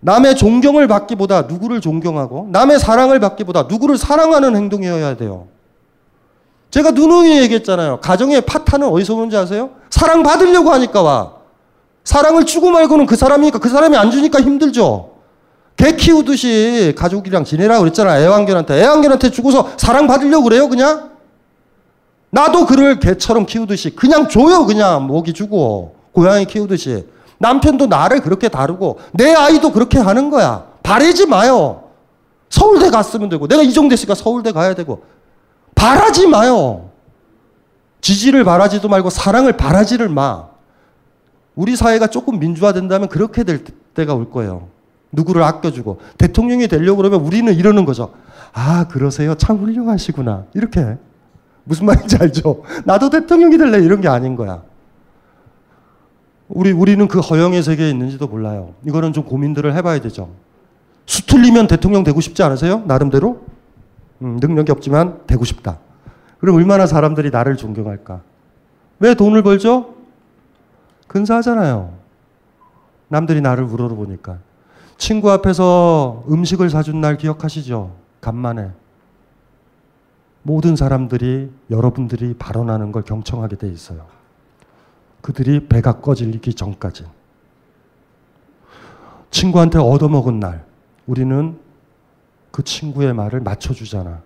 [0.00, 5.48] 남의 존경을 받기보다 누구를 존경하고 남의 사랑을 받기보다 누구를 사랑하는 행동이어야 돼요
[6.70, 9.70] 제가 누누이 얘기했잖아요 가정의 파탄은 어디서 오는지 아세요?
[9.90, 11.32] 사랑받으려고 하니까 와
[12.04, 15.16] 사랑을 주고 말고는 그 사람이니까 그 사람이 안 주니까 힘들죠
[15.76, 18.18] 개 키우듯이 가족이랑 지내라고 그랬잖아.
[18.18, 18.80] 애완견한테.
[18.80, 21.10] 애완견한테 주고서 사랑받으려고 그래요, 그냥?
[22.36, 25.06] 나도 그를 개처럼 키우듯이 그냥 줘요, 그냥.
[25.06, 25.96] 먹이 주고.
[26.12, 27.06] 고양이 키우듯이.
[27.38, 30.66] 남편도 나를 그렇게 다루고 내 아이도 그렇게 하는 거야.
[30.82, 31.84] 바라지 마요.
[32.50, 35.02] 서울대 갔으면 되고 내가 이 정도 됐으니까 서울대 가야 되고
[35.74, 36.90] 바라지 마요.
[38.02, 40.44] 지지를 바라지도 말고 사랑을 바라지를 마.
[41.54, 43.64] 우리 사회가 조금 민주화된다면 그렇게 될
[43.94, 44.68] 때가 올 거예요.
[45.10, 48.12] 누구를 아껴주고 대통령이 되려고 그러면 우리는 이러는 거죠.
[48.52, 49.34] 아 그러세요?
[49.36, 50.44] 참 훌륭하시구나.
[50.52, 50.96] 이렇게
[51.66, 52.62] 무슨 말인지 알죠?
[52.84, 54.62] 나도 대통령이 될래 이런 게 아닌 거야.
[56.48, 58.74] 우리 우리는 그 허영의 세계에 있는지도 몰라요.
[58.86, 60.30] 이거는 좀 고민들을 해봐야 되죠.
[61.06, 62.82] 수틀리면 대통령 되고 싶지 않으세요?
[62.86, 63.44] 나름대로
[64.22, 65.78] 음, 능력이 없지만 되고 싶다.
[66.38, 68.20] 그럼 얼마나 사람들이 나를 존경할까?
[69.00, 69.94] 왜 돈을 벌죠?
[71.08, 71.94] 근사하잖아요.
[73.08, 74.38] 남들이 나를 우러러보니까.
[74.98, 77.92] 친구 앞에서 음식을 사준 날 기억하시죠?
[78.20, 78.70] 간만에.
[80.46, 84.06] 모든 사람들이 여러분들이 발언하는 걸 경청하게 돼 있어요.
[85.20, 87.04] 그들이 배가 꺼질기 전까지.
[89.32, 90.64] 친구한테 얻어먹은 날,
[91.08, 91.58] 우리는
[92.52, 94.22] 그 친구의 말을 맞춰주잖아.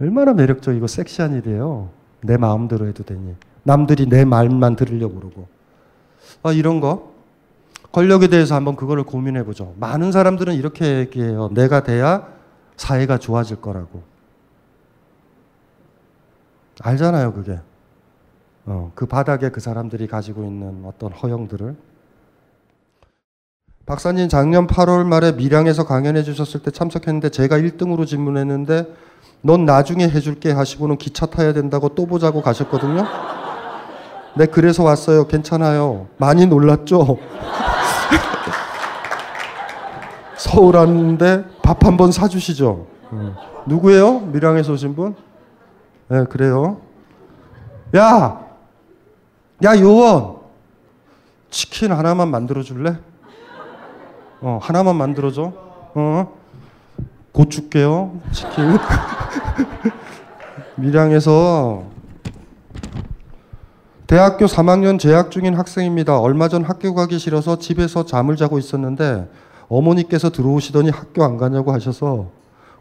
[0.00, 1.90] 얼마나 매력적이고 섹시한 일이에요.
[2.22, 3.36] 내 마음대로 해도 되니.
[3.62, 5.46] 남들이 내 말만 들으려고 그러고.
[6.42, 7.12] 아, 이런 거
[7.92, 9.74] 권력에 대해서 한번 그거를 고민해 보죠.
[9.78, 11.50] 많은 사람들은 이렇게 얘기해요.
[11.54, 12.26] 내가 돼야
[12.76, 14.09] 사회가 좋아질 거라고.
[16.82, 17.58] 알잖아요, 그게.
[18.66, 21.76] 어, 그 바닥에 그 사람들이 가지고 있는 어떤 허영들을.
[23.86, 28.86] 박사님 작년 8월 말에 밀양에서 강연해 주셨을 때 참석했는데 제가 1등으로 질문했는데
[29.42, 33.04] 넌 나중에 해줄게 하시고는 기차 타야 된다고 또 보자고 가셨거든요.
[34.36, 35.26] 네, 그래서 왔어요.
[35.26, 36.06] 괜찮아요.
[36.18, 37.18] 많이 놀랐죠?
[40.36, 42.86] 서울 왔는데 밥 한 번 사주시죠.
[43.12, 43.34] 음.
[43.66, 44.20] 누구예요?
[44.20, 45.14] 밀양에서 오신 분?
[46.10, 46.80] 네, 그래요.
[47.94, 48.44] 야,
[49.62, 50.38] 야 요원,
[51.50, 52.98] 치킨 하나만 만들어 줄래?
[54.40, 55.52] 어, 하나만 만들어 줘.
[55.94, 56.34] 어,
[57.30, 58.20] 곧 줄게요.
[58.32, 58.76] 치킨.
[60.74, 61.84] 밀양에서
[64.08, 66.18] 대학교 3학년 재학 중인 학생입니다.
[66.18, 69.30] 얼마 전 학교 가기 싫어서 집에서 잠을 자고 있었는데
[69.68, 72.30] 어머니께서 들어오시더니 학교 안 가냐고 하셔서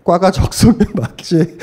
[0.04, 1.60] 과가 적성에 맞지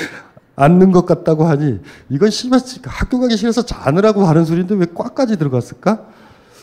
[0.57, 1.79] 않는 것 같다고 하니
[2.09, 6.07] 이건 심해 학교 가기 싫어서 자느라고 하는 소리인데 왜 과까지 들어갔을까?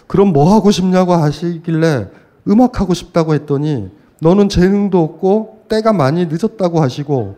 [0.08, 2.10] 그럼 뭐 하고 싶냐고 하시길래
[2.48, 3.90] 음악 하고 싶다고 했더니
[4.20, 7.38] 너는 재능도 없고 때가 많이 늦었다고 하시고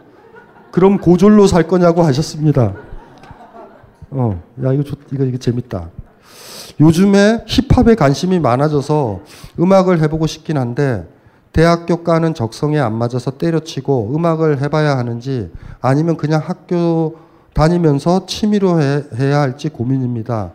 [0.71, 2.73] 그럼 고졸로 살 거냐고 하셨습니다.
[4.11, 5.89] 어, 야 이거 좋, 이거 이거 재밌다.
[6.79, 9.21] 요즘에 힙합에 관심이 많아져서
[9.59, 11.07] 음악을 해보고 싶긴 한데
[11.55, 17.15] 대학 교 과는 적성에 안 맞아서 때려치고 음악을 해봐야 하는지 아니면 그냥 학교
[17.53, 20.51] 다니면서 취미로 해, 해야 할지 고민입니다.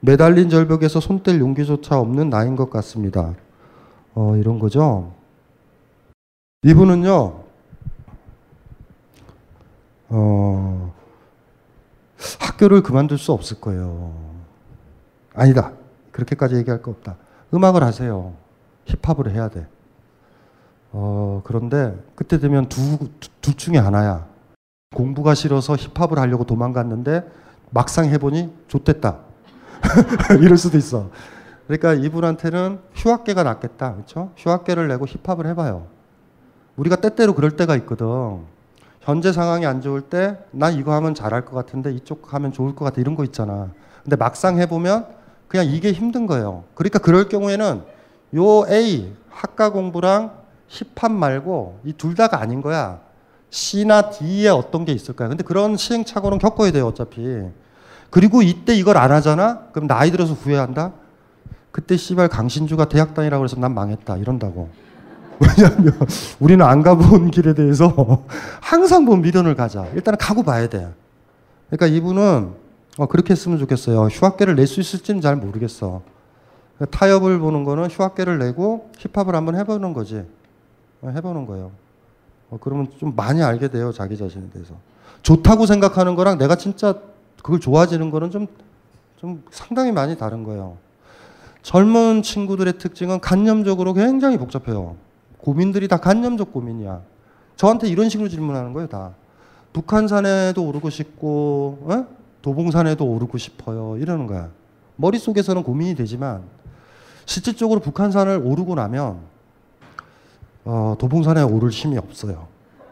[0.00, 3.34] 매달린 절벽에서 손 뗄 용기조차 없는 나인 것 같습니다.
[4.14, 5.12] 어, 이런 거죠.
[6.62, 7.44] 이분은요,
[10.08, 10.94] 어,
[12.40, 14.14] 학교를 그만둘 수 없을 거예요.
[15.34, 15.72] 아니다.
[16.12, 17.16] 그렇게까지 얘기할 거 없다.
[17.52, 18.32] 음악을 하세요.
[18.86, 19.66] 힙합을 해야 돼.
[20.92, 24.26] 어, 그런데 그때 되면 두, 두, 둘 중에 하나야.
[24.94, 27.30] 공부가 싫어서 힙합을 하려고 도망갔는데
[27.70, 29.18] 막상 해보니 좋댔다.
[30.40, 31.10] 이럴 수도 있어.
[31.66, 33.94] 그러니까 이분한테는 휴학계가 낫겠다.
[33.94, 34.32] 그렇죠?
[34.36, 35.86] 휴학계를 내고 힙합을 해봐요.
[36.76, 38.06] 우리가 때때로 그럴 때가 있거든.
[39.00, 42.84] 현재 상황이 안 좋을 때, 난 이거 하면 잘할 것 같은데 이쪽 하면 좋을 것
[42.84, 43.00] 같아.
[43.00, 43.70] 이런 거 있잖아.
[44.02, 45.06] 근데 막상 해보면
[45.48, 46.64] 그냥 이게 힘든 거예요.
[46.74, 47.82] 그러니까 그럴 경우에는
[48.36, 50.32] 요 A, 학과 공부랑
[50.68, 53.00] 힙합 말고 이 둘 다가 아닌 거야.
[53.50, 55.28] C나 D에 어떤 게 있을 거야.
[55.28, 57.24] 근데 그런 시행착오는 겪어야 돼요, 어차피.
[58.10, 59.60] 그리고 이때 이걸 안 하잖아?
[59.72, 60.92] 그럼 나이 들어서 후회한다?
[61.72, 64.16] 그때 씨발 강신주가 대학 다니라고 해서 난 망했다.
[64.18, 64.68] 이런다고.
[65.40, 65.94] 왜냐하면
[66.40, 68.24] 우리는 안 가본 길에 대해서
[68.60, 69.86] 항상 뭐 미련을 가자.
[69.94, 70.88] 일단은 가고 봐야 돼.
[71.70, 72.50] 그러니까 이분은
[72.98, 74.06] 어, 그렇게 했으면 좋겠어요.
[74.06, 76.02] 휴학계를 낼 수 있을지는 잘 모르겠어.
[76.90, 80.24] 타협을 보는 거는 휴학계를 내고 힙합을 한번 해보는 거지.
[81.02, 81.70] 어, 해보는 거예요.
[82.50, 83.92] 어, 그러면 좀 많이 알게 돼요.
[83.92, 84.74] 자기 자신에 대해서.
[85.22, 86.94] 좋다고 생각하는 거랑 내가 진짜
[87.42, 88.46] 그걸 좋아지는 거는 좀,
[89.16, 90.76] 좀 상당히 많이 다른 거예요.
[91.62, 94.96] 젊은 친구들의 특징은 간념적으로 굉장히 복잡해요.
[95.38, 97.00] 고민들이 다 간념적 고민이야.
[97.56, 99.12] 저한테 이런 식으로 질문하는 거예요, 다.
[99.72, 102.04] 북한산에도 오르고 싶고, 에?
[102.42, 103.96] 도봉산에도 오르고 싶어요.
[103.98, 104.48] 이러는 거야.
[104.96, 106.42] 머릿속에서는 고민이 되지만,
[107.26, 109.18] 실질적으로 북한산을 오르고 나면,
[110.70, 112.46] 어, 도봉산에 오를 힘이 없어요.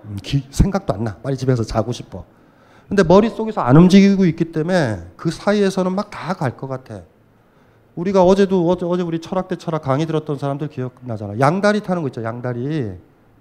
[0.06, 1.16] 음, 기, 생각도 안 나.
[1.16, 2.24] 빨리 집에서 자고 싶어.
[2.88, 7.00] 근데 머릿속에서 안 움직이고 있기 때문에 그 사이에서는 막 다 갈 것 같아.
[7.96, 11.38] 우리가 어제도 어제, 어제 우리 철학 대 철학 강의 들었던 사람들 기억나잖아.
[11.38, 12.22] 양다리 타는 거 있죠.
[12.24, 12.92] 양다리.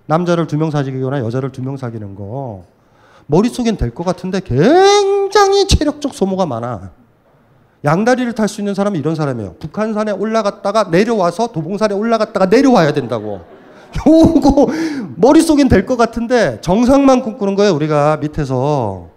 [0.07, 2.63] 남자를 두 명 사귀거나 여자를 두 명 사귀는 거.
[3.27, 6.91] 머릿속엔 될 것 같은데 굉장히 체력적 소모가 많아.
[7.85, 9.55] 양다리를 탈 수 있는 사람은 이런 사람이에요.
[9.59, 13.41] 북한산에 올라갔다가 내려와서 도봉산에 올라갔다가 내려와야 된다고.
[14.07, 14.67] 요거
[15.15, 17.73] 머릿속엔 될 것 같은데 정상만 꿈꾸는 거예요.
[17.73, 19.07] 우리가 밑에서.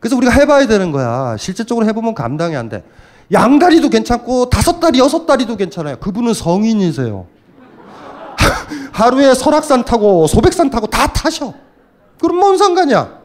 [0.00, 1.36] 그래서 우리가 해봐야 되는 거야.
[1.38, 2.84] 실질적으로 해보면 감당이 안 돼.
[3.32, 5.96] 양다리도 괜찮고 다섯 다리, 여섯 다리도 괜찮아요.
[5.98, 7.26] 그분은 성인이세요.
[8.92, 11.52] 하루에 설악산 타고 소백산 타고 다 타셔.
[12.20, 13.18] 그럼 뭔 상관이야?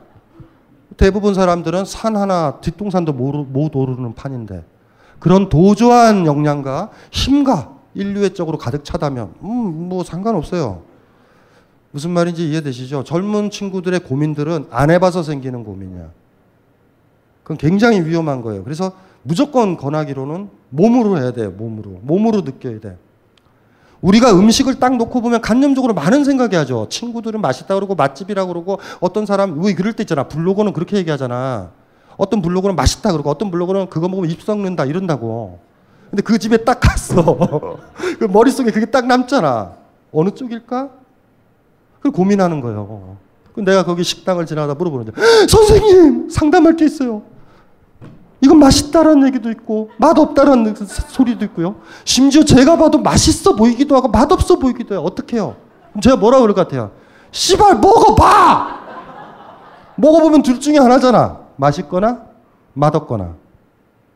[0.97, 4.65] 대부분 사람들은 산 하나 뒷동산도 못 오르는 판인데
[5.19, 10.81] 그런 도저한 역량과 힘과 인류의 쪽으로 가득 차다면 음, 뭐 상관없어요.
[11.91, 13.03] 무슨 말인지 이해되시죠?
[13.03, 16.09] 젊은 친구들의 고민들은 안 해봐서 생기는 고민이야.
[17.43, 18.63] 그건 굉장히 위험한 거예요.
[18.63, 21.51] 그래서 무조건 권하기로는 몸으로 해야 돼요.
[21.51, 21.99] 몸으로.
[22.01, 22.97] 몸으로 느껴야 돼.
[24.01, 26.87] 우리가 음식을 딱 놓고 보면 간념적으로 많은 생각이 하죠.
[26.89, 30.23] 친구들은 맛있다 그러고 맛집이라 그러고 어떤 사람 왜 그럴 때 있잖아.
[30.23, 31.71] 블로거는 그렇게 얘기하잖아.
[32.17, 35.59] 어떤 블로거는 맛있다 그러고 어떤 블로거는 그거 먹으면 입 썩는다 이런다고.
[36.09, 37.77] 근데 그 집에 딱 갔어.
[38.19, 39.73] 그 머릿속에 그게 딱 남잖아.
[40.11, 41.00] 어느 쪽일까?
[42.01, 43.17] 그걸 고민하는 거예요.
[43.55, 45.11] 내가 거기 식당을 지나가다 물어보는데
[45.47, 47.21] 선생님 상담할 게 있어요.
[48.41, 51.75] 이건 맛있다라는 얘기도 있고 맛없다라는 소리도 있고요.
[52.05, 55.03] 심지어 제가 봐도 맛있어 보이기도 하고 맛없어 보이기도 해요.
[55.03, 55.55] 어떻게 해요?
[56.01, 56.91] 제가 뭐라 그럴 것 같아요?
[57.31, 58.81] 씨발 먹어봐!
[59.95, 61.39] 먹어보면 둘 중에 하나잖아.
[61.57, 62.23] 맛있거나
[62.73, 63.35] 맛없거나.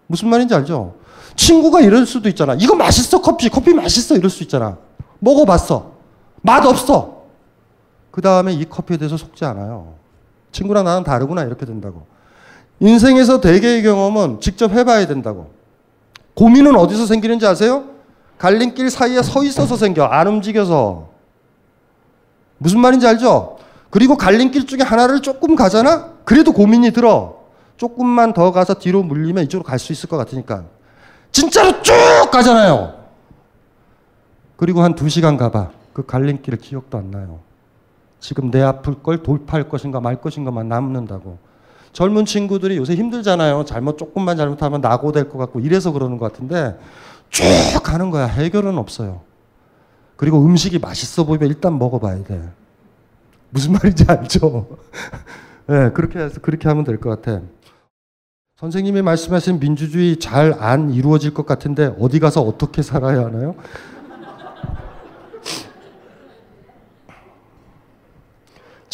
[0.08, 0.96] 무슨 말인지 알죠?
[1.36, 2.56] 친구가 이럴 수도 있잖아.
[2.56, 3.50] 이거 맛있어 커피.
[3.50, 4.78] 커피 맛있어 이럴 수 있잖아.
[5.20, 5.92] 먹어봤어.
[6.42, 7.15] 맛없어.
[8.16, 9.96] 그 다음에 이 커피에 대해서 속지 않아요.
[10.54, 12.08] 친구랑 나는 다르구나 이렇게 된다고.
[12.80, 15.52] 인생에서 대개의 경험은 직접 해봐야 된다고.
[16.34, 17.84] 고민은 어디서 생기는지 아세요?
[18.38, 20.06] 갈림길 사이에 서 있어서 생겨.
[20.06, 21.10] 안 움직여서.
[22.58, 23.58] 무슨 말인지 알죠?
[23.90, 26.14] 그리고 갈림길 중에 하나를 조금 가잖아?
[26.24, 27.40] 그래도 고민이 들어.
[27.76, 30.64] 조금만 더 가서 뒤로 물리면 이쪽으로 갈 수 있을 것 같으니까.
[31.34, 31.94] 진짜로 쭉
[32.32, 32.94] 가잖아요.
[34.56, 35.72] 그리고 한 두 시간 가봐.
[35.92, 37.40] 그 갈림길 기억도 안 나요.
[38.26, 41.38] 지금 내 앞을 걸 돌파할 것인가 말 것인가만 남는다고.
[41.94, 43.66] 젊은 친구들이 요새 힘들잖아요.
[43.66, 46.76] 잘못 조금만 잘못하면 낙오될 것 같고 이래서 그러는 것 같은데
[47.30, 47.44] 쭉
[47.84, 48.26] 가는 거야.
[48.26, 49.22] 해결은 없어요.
[50.16, 52.42] 그리고 음식이 맛있어 보이면 일단 먹어봐야 돼.
[53.52, 54.70] 무슨 말인지 알죠?
[55.68, 57.42] 네, 그렇게 해서 그렇게 하면 될 것 같아.
[58.60, 63.54] 선생님이 말씀하신 민주주의 잘 안 이루어질 것 같은데 어디 가서 어떻게 살아야 하나요?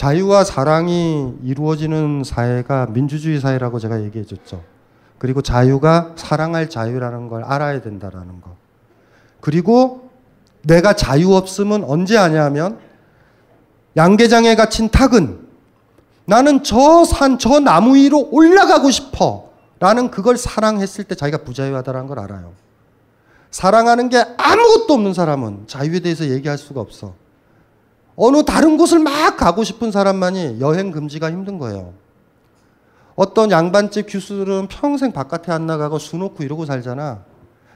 [0.02, 4.64] 자유와 사랑이 이루어지는 사회가 민주주의 사회라고 제가 얘기해 줬죠.
[5.20, 8.56] 그리고 자유가 사랑할 자유라는 걸 알아야 된다라는 거.
[9.41, 10.10] 그리고
[10.64, 12.80] 내가 자유 없음은 언제 아냐면
[13.95, 15.47] 양계장에 갇힌 닭은
[16.26, 19.52] 나는 저 산, 저 나무 위로 올라가고 싶어.
[19.80, 22.54] 라는 그걸 사랑했을 때 자기가 부자유하다는 걸 알아요.
[23.52, 27.21] 사랑하는 게 아무것도 없는 사람은 자유에 대해서 얘기할 수가 없어.
[28.16, 31.93] 어느 다른 곳을 막 가고 싶은 사람만이 여행 금지가 힘든 거예요.
[33.16, 37.24] 어떤 양반집 교수들은 평생 바깥에 안 나가고 수 놓고 이러고 살잖아.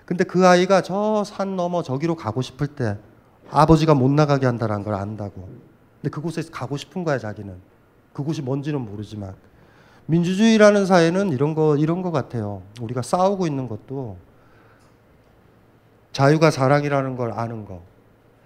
[0.05, 2.97] 근데 그 아이가 저 산 넘어 저기로 가고 싶을 때
[3.51, 5.47] 아버지가 못 나가게 한다는 걸 안다고.
[6.01, 7.55] 근데 그곳에 가고 싶은 거야, 자기는.
[8.13, 9.33] 그곳이 뭔지는 모르지만.
[10.07, 12.61] 민주주의라는 사회는 이런 거, 이런 거 같아요.
[12.81, 14.17] 우리가 싸우고 있는 것도
[16.11, 17.81] 자유가 사랑이라는 걸 아는 거.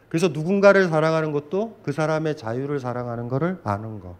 [0.10, 4.16] 그래서 누군가를 사랑하는 것도 그 사람의 자유를 사랑하는 것을 아는 거.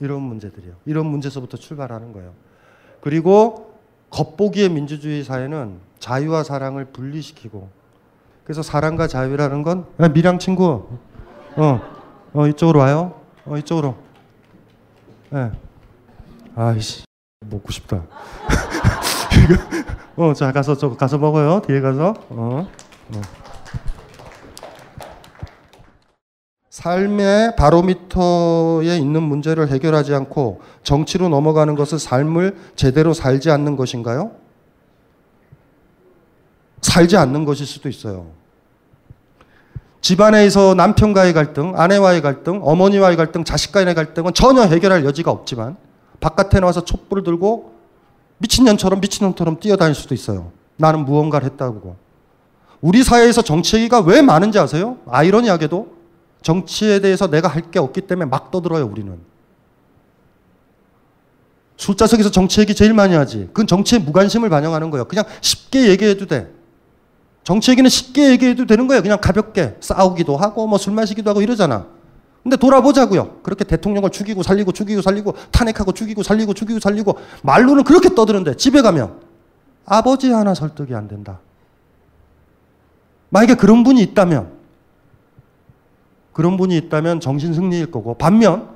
[0.00, 0.74] 이런 문제들이요.
[0.86, 2.32] 이런 문제서부터 출발하는 거예요.
[3.00, 3.78] 그리고
[4.10, 7.68] 겉보기의 민주주의 사회는 자유와 사랑을 분리시키고
[8.44, 10.88] 그래서 사랑과 자유라는 건 야, 미랑 친구
[11.56, 11.80] 어,
[12.32, 13.20] 어 이쪽으로 와요.
[13.46, 13.96] 어 이쪽으로.
[15.32, 15.36] 예.
[15.36, 15.52] 네.
[16.56, 17.04] 아이씨
[17.46, 18.02] 먹고 싶다.
[20.16, 21.62] 어, 자 가서 저 가서 먹어요.
[21.62, 22.14] 뒤에 가서.
[22.30, 22.68] 어.
[23.14, 23.39] 어.
[26.80, 34.30] 삶의 바로미터에 있는 문제를 해결하지 않고 정치로 넘어가는 것은 삶을 제대로 살지 않는 것인가요?
[36.80, 38.28] 살지 않는 것일 수도 있어요.
[40.00, 45.76] 집안에서 남편과의 갈등, 아내와의 갈등, 어머니와의 갈등, 자식과의 갈등은 전혀 해결할 여지가 없지만
[46.20, 47.74] 바깥에 나와서 촛불을 들고
[48.38, 50.50] 미친년처럼 미친놈처럼 뛰어다닐 수도 있어요.
[50.78, 51.96] 나는 무언가를 했다고.
[52.80, 54.96] 우리 사회에서 정치 얘기가 왜 많은지 아세요?
[55.06, 55.99] 아이러니하게도
[56.42, 59.18] 정치에 대해서 내가 할 게 없기 때문에 막 떠들어요, 우리는.
[61.76, 63.46] 술자석에서 정치 얘기 제일 많이 하지.
[63.48, 65.04] 그건 정치의 무관심을 반영하는 거예요.
[65.06, 66.50] 그냥 쉽게 얘기해도 돼.
[67.42, 69.02] 정치 얘기는 쉽게 얘기해도 되는 거예요.
[69.02, 71.86] 그냥 가볍게 싸우기도 하고 뭐 술 마시기도 하고 이러잖아.
[72.42, 73.40] 근데 돌아보자고요.
[73.42, 78.82] 그렇게 대통령을 죽이고 살리고 죽이고 살리고 탄핵하고 죽이고 살리고 죽이고 살리고 말로는 그렇게 떠드는데 집에
[78.82, 79.18] 가면
[79.86, 81.40] 아버지 하나 설득이 안 된다.
[83.30, 84.52] 만약에 그런 분이 있다면
[86.32, 88.68] 그런 분이 있다면 정신 승리일 거고 반면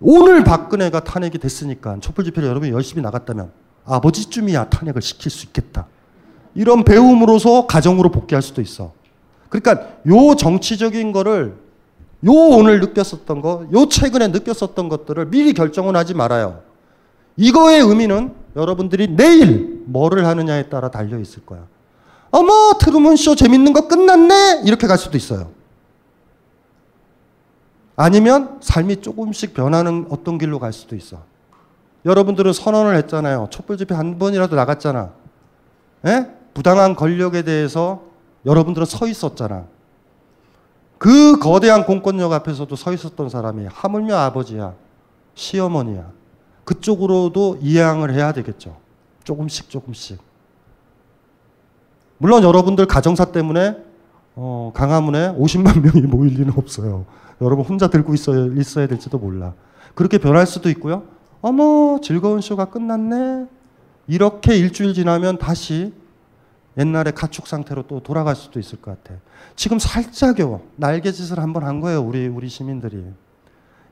[0.00, 3.50] 오늘 박근혜가 탄핵이 됐으니까 촛불 집회를 여러분이 열심히 나갔다면
[3.84, 5.86] 아버지쯤이야 탄핵을 시킬 수 있겠다.
[6.54, 8.92] 이런 배움으로서 가정으로 복귀할 수도 있어.
[9.48, 11.56] 그러니까 요 정치적인 거를
[12.26, 16.62] 요 오늘 느꼈었던 거, 요 최근에 느꼈었던 것들을 미리 결정은 하지 말아요.
[17.36, 21.66] 이거의 의미는 여러분들이 내일 뭐를 하느냐에 따라 달려 있을 거야.
[22.30, 24.62] 어머, 트루먼 쇼 재밌는 거 끝났네?
[24.64, 25.50] 이렇게 갈 수도 있어요.
[27.96, 31.22] 아니면 삶이 조금씩 변하는 어떤 길로 갈 수도 있어.
[32.04, 33.48] 여러분들은 선언을 했잖아요.
[33.50, 35.12] 촛불 집회 한 번이라도 나갔잖아.
[36.06, 36.30] 예?
[36.52, 38.02] 부당한 권력에 대해서
[38.44, 39.64] 여러분들은 서 있었잖아.
[40.98, 44.74] 그 거대한 공권력 앞에서도 서 있었던 사람이 하물며 아버지야,
[45.34, 46.10] 시어머니야.
[46.64, 48.76] 그쪽으로도 이해항을 해야 되겠죠.
[49.24, 50.18] 조금씩 조금씩.
[52.18, 53.76] 물론 여러분들 가정사 때문에
[54.36, 57.04] 어, 강화문에 50만 명이 모일 리는 없어요.
[57.44, 59.54] 여러분 혼자 들고 있어야, 있어야 될지도 몰라.
[59.94, 61.04] 그렇게 변할 수도 있고요.
[61.40, 63.46] 어머, 즐거운 쇼가 끝났네.
[64.06, 65.92] 이렇게 일주일 지나면 다시
[66.76, 69.20] 옛날의 가축 상태로 또 돌아갈 수도 있을 것 같아.
[69.56, 73.04] 지금 살짝요, 날개짓을 한번 한 거예요, 우리, 우리 시민들이.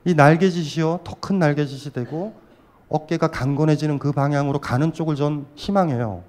[0.05, 2.33] 이 날개짓이요, 더 큰 날개짓이 되고
[2.89, 6.23] 어깨가 강건해지는 그 방향으로 가는 쪽을 전 희망해요.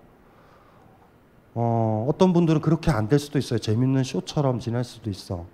[1.54, 3.58] 어, 어떤 분들은 그렇게 안 될 수도 있어요.
[3.58, 5.46] 재밌는 쇼처럼 지낼 수도 있어.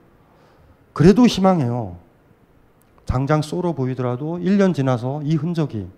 [0.93, 1.97] 그래도 희망해요.
[3.07, 5.89] 당장 쏘로 보이더라도 1년 지나서 이 흔적이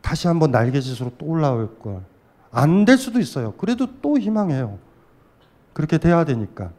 [0.00, 2.02] 다시 한번 날개짓으로 또 올라올 걸.
[2.50, 3.52] 안 될 수도 있어요.
[3.52, 4.78] 그래도 또 희망해요.
[5.72, 6.70] 그렇게 돼야 되니까.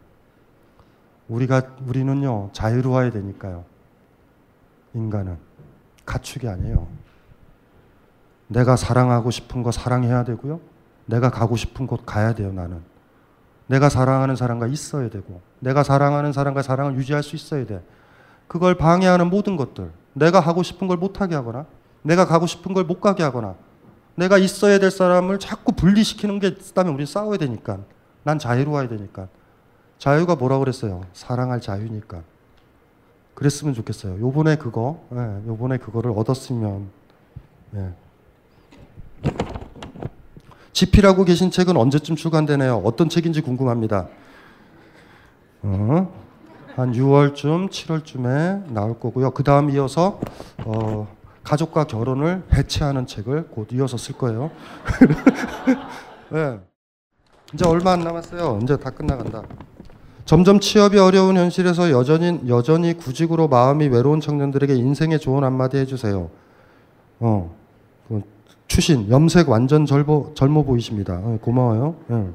[1.28, 3.64] 우리가, 우리는요, 자유로워야 되니까요.
[4.96, 5.38] 인간은.
[6.06, 6.88] 가축이 아니에요.
[8.48, 10.60] 내가 사랑하고 싶은 거 사랑해야 되고요.
[11.06, 12.82] 내가 가고 싶은 곳 가야 돼요, 나는.
[13.70, 17.84] 내가 사랑하는 사람과 있어야 되고, 내가 사랑하는 사람과 사랑을 유지할 수 있어야 돼.
[18.47, 21.67] 그걸 방해하는 모든 것들, 내가 하고 싶은 걸 못하게 하거나,
[22.01, 23.53] 내가 가고 싶은 걸 못 가게 하거나,
[24.15, 27.78] 내가 있어야 될 사람을 자꾸 분리시키는 게 있다면 우리 싸워야 되니까.
[28.24, 29.28] 난 자유로워야 되니까.
[29.99, 31.01] 자유가 뭐라 그랬어요?
[31.13, 32.24] 사랑할 자유니까.
[33.36, 34.20] 그랬으면 좋겠어요.
[34.20, 36.89] 요번에 그거, 예, 요번에 그거를 얻었으면,
[37.76, 37.93] 예.
[40.74, 42.82] 집필하고 계신 책은 언제쯤 출간되나요?
[42.84, 44.07] 어떤 책인지 궁금합니다.
[45.63, 46.13] 어?
[46.76, 49.32] 한 6월쯤, 7월쯤에 나올 거고요.
[49.32, 50.20] 그 다음 이어서
[50.63, 51.07] 어,
[51.43, 54.51] 가족과 결혼을 해체하는 책을 곧 이어서 쓸 거예요.
[56.32, 56.59] 네.
[57.53, 58.59] 이제 얼마 안 남았어요.
[58.63, 59.43] 이제 다 끝나간다.
[60.26, 66.30] 점점 취업이 어려운 현실에서 여전히 여전히 구직으로 마음이 외로운 청년들에게 인생의 조언 한마디 해주세요.
[67.20, 67.55] 어,
[68.07, 68.22] 그
[68.70, 71.20] 추신 염색 완전 젊어 젊어 보이십니다.
[71.22, 71.95] 어, 고마워요.
[72.11, 72.28] 예.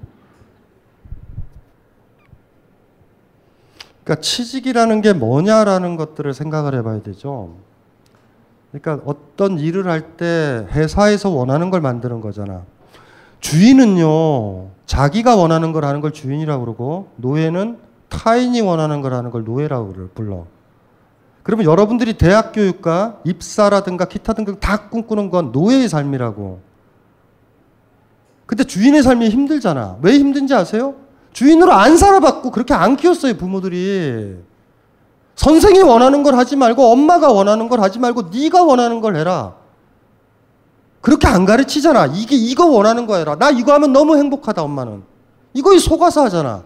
[4.03, 7.55] 그러니까 취직이라는 게 뭐냐라는 것들을 생각을 해봐야 되죠.
[8.73, 12.65] 그러니까 어떤 일을 할 때 회사에서 원하는 걸 만드는 거잖아.
[13.41, 17.79] 주인은요, 자기가 원하는 걸 하는 걸 주인이라고 그러고, 노예는
[18.09, 20.47] 타인이 원하는 걸 하는 걸 노예라고 불러.
[21.45, 26.61] 그러면 여러분들이 대학 교육과 입사라든가 기타 등등 다 꿈꾸는 건 노예의 삶이라고.
[28.47, 29.99] 근데 주인의 삶이 힘들잖아.
[30.01, 30.95] 왜 힘든지 아세요?
[31.33, 34.39] 주인으로 안 살아봤고 그렇게 안 키웠어요, 부모들이.
[35.37, 39.55] 선생이 원하는 걸 하지 말고 엄마가 원하는 걸 하지 말고 네가 원하는 걸 해라.
[41.03, 42.07] 그렇게 안 가르치잖아.
[42.15, 43.37] 이게 이거 원하는 거 해라.
[43.37, 45.03] 나 이거 하면 너무 행복하다, 엄마는.
[45.53, 46.63] 이거에 속아서 하잖아.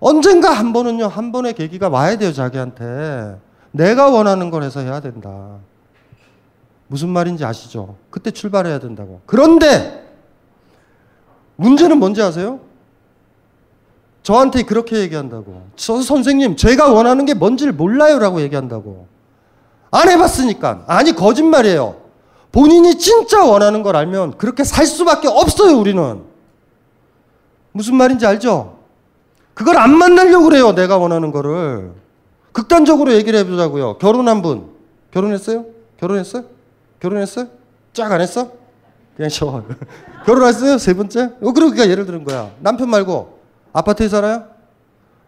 [0.00, 3.36] 언젠가 한 번은요, 한 번의 계기가 와야 돼요, 자기한테.
[3.74, 5.56] 내가 원하는 걸 해서 해야 된다.
[6.86, 7.96] 무슨 말인지 아시죠?
[8.08, 9.20] 그때 출발해야 된다고.
[9.26, 10.14] 그런데,
[11.56, 12.60] 문제는 뭔지 아세요?
[14.22, 15.66] 저한테 그렇게 얘기한다고.
[15.74, 19.08] 저 선생님, 제가 원하는 게 뭔지를 몰라요라고 얘기한다고.
[19.90, 20.84] 안 해봤으니까.
[20.86, 21.96] 아니, 거짓말이에요.
[22.52, 26.22] 본인이 진짜 원하는 걸 알면 그렇게 살 수밖에 없어요, 우리는.
[27.72, 28.78] 무슨 말인지 알죠?
[29.52, 32.03] 그걸 안 만나려고 그래요, 내가 원하는 거를.
[32.54, 33.98] 극단적으로 얘기를 해보자고요.
[33.98, 34.70] 결혼한 분.
[35.10, 35.66] 결혼했어요?
[35.98, 36.44] 결혼했어요?
[37.00, 37.48] 결혼했어요?
[37.92, 38.52] 쫙 안 했어?
[39.16, 39.64] 그냥 쉬어.
[40.24, 40.78] 결혼했어요?
[40.78, 41.32] 세 번째?
[41.42, 42.52] 어, 그러니까 예를 드는 거야.
[42.60, 43.40] 남편 말고
[43.72, 44.44] 아파트에 살아요?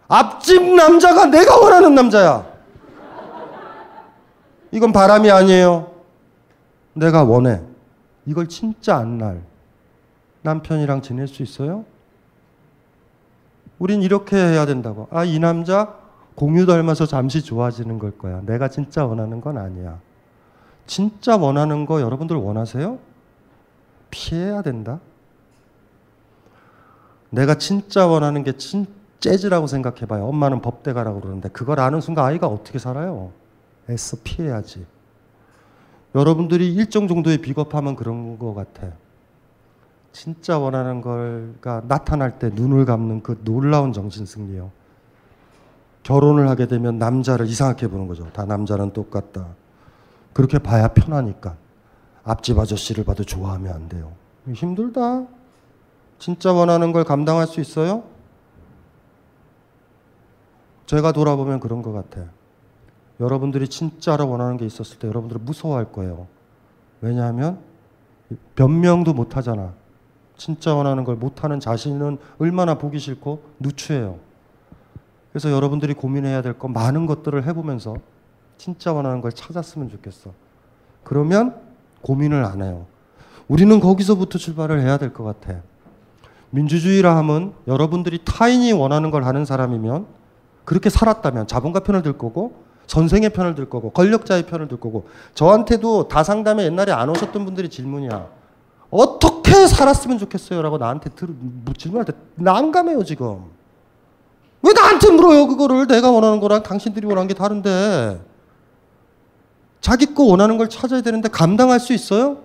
[0.07, 2.47] 앞집 남자가 내가 원하는 남자야.
[4.71, 5.91] 이건 바람이 아니에요.
[6.95, 7.61] 내가 원해.
[8.25, 9.43] 이걸 진짜 안 날.
[10.43, 11.85] 남편이랑 지낼 수 있어요?
[13.81, 15.09] 우린 이렇게 해야 된다고.
[15.11, 16.06] 아, 이 남자
[16.37, 18.41] 공유 닮아서 잠시 좋아지는 걸 거야.
[18.43, 19.99] 내가 진짜 원하는 건 아니야.
[20.87, 22.99] 진짜 원하는 거 여러분들 원하세요?
[24.11, 25.01] 피해야 된다.
[27.31, 28.87] 내가 진짜 원하는 게 진,
[29.19, 30.27] 재즈라고 생각해봐요.
[30.27, 33.33] 엄마는 법대가라고 그러는데 그걸 아는 순간 아이가 어떻게 살아요?
[33.89, 34.87] 애써 피해야지.
[36.15, 38.89] 여러분들이 일정 정도의 비겁하면 그런 것 같아.
[40.13, 44.71] 진짜 원하는 걸가 나타날 때 눈을 감는 그 놀라운 정신 승리요.
[46.07, 48.31] 결혼을 하게 되면 남자를 이상하게 보는 거죠.
[48.33, 49.49] 다 남자는 똑같다.
[50.33, 51.57] 그렇게 봐야 편하니까.
[52.23, 54.13] 앞집 아저씨를 봐도 좋아하면 안 돼요.
[54.53, 55.27] 힘들다.
[56.21, 58.05] 진짜 원하는 걸 감당할 수 있어요?
[60.87, 62.23] 제가 돌아보면 그런 것 같아.
[63.19, 66.29] 여러분들이 진짜로 원하는 게 있었을 때 여러분들은 무서워할 거예요.
[67.01, 67.59] 왜냐하면
[68.55, 69.73] 변명도 못 하잖아.
[70.37, 74.26] 진짜 원하는 걸 못하는 자신은 얼마나 보기 싫고 누추해요.
[75.37, 77.97] 그래서 여러분들이 고민해야 될건 많은 것들을 해보면서
[78.57, 80.31] 진짜 원하는 걸 찾았으면 좋겠어.
[81.05, 81.57] 그러면
[82.01, 82.87] 고민을 안 해요.
[83.47, 85.61] 우리는 거기서부터 출발을 해야 될 것 같아.
[86.49, 90.07] 민주주의라 함은 여러분들이 타인이 원하는 걸 하는 사람이면
[90.65, 96.09] 그렇게 살았다면 자본가 편을 들 거고 선생의 편을 들 거고 권력자의 편을 들 거고 저한테도
[96.09, 98.27] 다상담에 옛날에 안 오셨던 분들이 질문이야.
[98.89, 100.63] 어떻게 살았으면 좋겠어요?
[100.63, 103.55] 라고 나한테 들, 뭐 질문할 때 난감해요 지금.
[104.67, 108.21] 왜 나한테 물어요 그거를 내가 원하는 거랑 당신들이 원하는 게 다른데
[109.81, 112.39] 자기 거 원하는 걸 찾아야 되는데 감당할 수 있어요?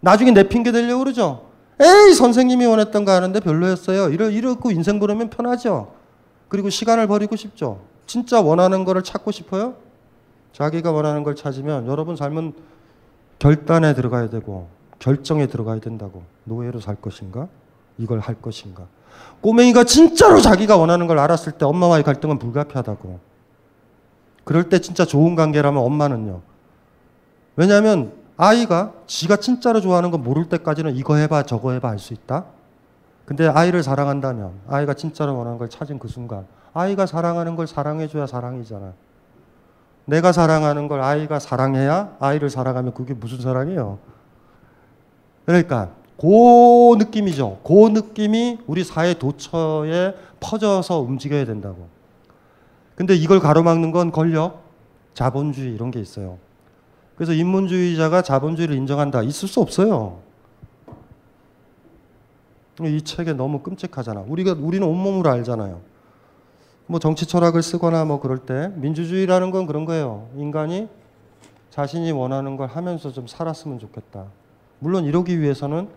[0.00, 1.46] 나중에 내 핑계 대려고 그러죠.
[1.78, 4.08] 에이 선생님이 원했던 거 하는데 별로였어요.
[4.08, 5.92] 이러, 이러고 인생 보내면 편하죠.
[6.48, 7.80] 그리고 시간을 버리고 싶죠.
[8.06, 9.76] 진짜 원하는 거를 찾고 싶어요?
[10.52, 12.52] 자기가 원하는 걸 찾으면 여러분 삶은
[13.38, 16.24] 결단에 들어가야 되고 결정에 들어가야 된다고.
[16.44, 17.46] 노예로 살 것인가?
[17.98, 18.86] 이걸 할 것인가?
[19.40, 23.18] 꼬맹이가 진짜로 자기가 원하는 걸 알았을 때 엄마와의 갈등은 불가피하다고.
[24.44, 26.40] 그럴 때 진짜 좋은 관계라면 엄마는요.
[27.56, 32.46] 왜냐하면 아이가 지가 진짜로 좋아하는 거 모를 때까지는 이거 해봐 저거 해봐 할수 있다.
[33.24, 38.92] 근데 아이를 사랑한다면 아이가 진짜로 원하는 걸 찾은 그 순간 아이가 사랑하는 걸 사랑해줘야 사랑이잖아.
[40.04, 43.98] 내가 사랑하는 걸 아이가 사랑해야 아이를 사랑하면 그게 무슨 사랑이에요?
[45.46, 45.90] 그러니까
[46.22, 47.58] 그 느낌이죠.
[47.64, 51.88] 그 느낌이 우리 사회 도처에 퍼져서 움직여야 된다고.
[52.94, 54.62] 근데 이걸 가로막는 건 권력,
[55.14, 56.38] 자본주의 이런 게 있어요.
[57.16, 59.22] 그래서 인문주의자가 자본주의를 인정한다.
[59.24, 60.20] 있을 수 없어요.
[62.80, 64.24] 이 책에 너무 끔찍하잖아.
[64.28, 65.80] 우리가 우리는 온몸으로 알잖아요.
[66.86, 70.28] 뭐 정치 철학을 쓰거나 뭐 그럴 때 민주주의라는 건 그런 거예요.
[70.36, 70.88] 인간이
[71.70, 74.26] 자신이 원하는 걸 하면서 좀 살았으면 좋겠다.
[74.78, 75.88] 물론 이러기 위해서는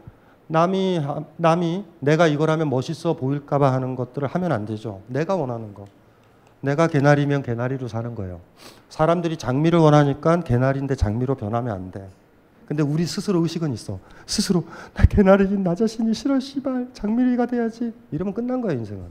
[0.48, 5.02] 남이 하- 남이 내가 이걸 하면 멋있어 보일까봐 하는 것들을 하면 안 되죠.
[5.08, 5.86] 내가 원하는 거.
[6.62, 8.40] 내가 개나리면 개나리로 사는 거예요.
[8.90, 12.08] 사람들이 장미를 원하니까 개나리인데 장미로 변하면 안 돼.
[12.68, 14.00] 근데 우리 스스로 의식은 있어.
[14.26, 14.64] 스스로
[14.96, 17.94] 나 개나리긴 나 자신이 싫어 씨발 장미리가 돼야지.
[18.12, 19.04] 이러면 끝난 거야 인생은.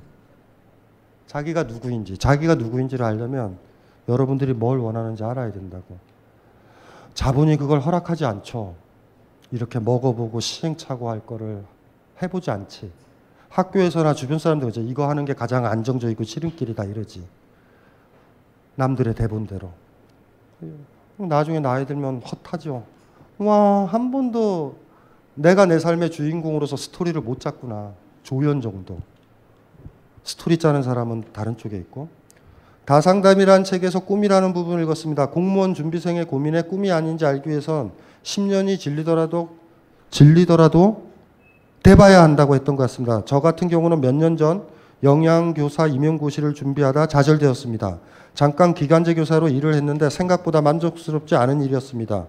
[1.26, 3.57] 자기가 누구인지 자기가 누구인지를 알려면
[4.09, 5.99] 여러분들이 뭘 원하는지 알아야 된다고.
[7.14, 8.74] 자본이 그걸 허락하지 않죠.
[9.55, 11.65] 이렇게 먹어보고 시행착오 할 거를
[12.21, 12.91] 해보지 않지.
[13.51, 17.25] 학교에서나 주변 사람들 이제 이거 하는 게 가장 안정적이고 지름길이다 이러지.
[18.75, 19.71] 남들의 대본대로.
[21.17, 22.85] 나중에 나이 들면 헛하죠.
[23.39, 24.77] 와, 한 번도
[25.35, 27.93] 내가 내 삶의 주인공으로서 스토리를 못 짰구나.
[28.25, 28.99] 조연 정도.
[30.25, 32.09] 스토리 짜는 사람은 다른 쪽에 있고.
[32.87, 35.31] 다상담이라는 책에서 꿈이라는 부분을 읽었습니다.
[35.31, 37.93] 공무원 준비생의 고민에 꿈이 아닌지 알기 위해선
[38.25, 39.51] 10년이 질리더라도
[40.11, 41.05] 질리더라도
[41.83, 43.22] 돼봐야 한다고 했던 것 같습니다.
[43.27, 44.64] 저 같은 경우는 몇 년 전
[45.03, 47.99] 영양교사 임용고시를 준비하다 좌절되었습니다.
[48.33, 52.27] 잠깐 기간제 교사로 일을 했는데 생각보다 만족스럽지 않은 일이었습니다.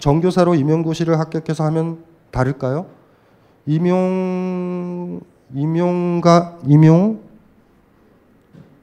[0.00, 1.98] 정교사로 임용고시를 합격해서 하면
[2.32, 2.86] 다를까요?
[3.66, 5.20] 임용
[5.54, 7.20] 임용가 임용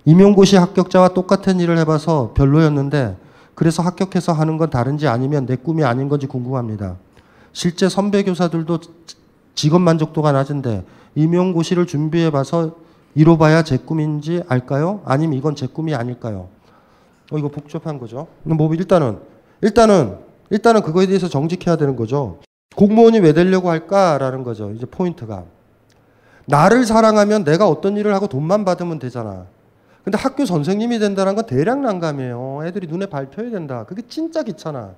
[0.06, 3.18] 임용고시 합격자와 똑같은 일을 해봐서 별로였는데
[3.58, 6.98] 그래서 합격해서 하는 건 다른지 아니면 내 꿈이 아닌 건지 궁금합니다.
[7.54, 8.80] 실제 선배 교사들도
[9.56, 10.86] 직업 만족도가 낮은데
[11.16, 12.76] 임용고시를 준비해 봐서
[13.16, 15.02] 이뤄봐야 제 꿈인지 알까요?
[15.06, 16.50] 아니면 이건 제 꿈이 아닐까요?
[17.32, 18.28] 어 이거 복잡한 거죠.
[18.44, 19.18] 뭐 일단은
[19.62, 20.20] 일단은
[20.52, 22.38] 일단은 그거에 대해서 정직해야 되는 거죠.
[22.76, 24.70] 공무원이 왜 되려고 할까라는 거죠.
[24.70, 25.46] 이제 포인트가
[26.46, 29.48] 나를 사랑하면 내가 어떤 일을 하고 돈만 받으면 되잖아.
[30.08, 32.62] 근데 학교 선생님이 된다는 건 대량 난감이에요.
[32.64, 33.84] 애들이 눈에 밟혀야 된다.
[33.84, 34.92] 그게 진짜 귀찮아.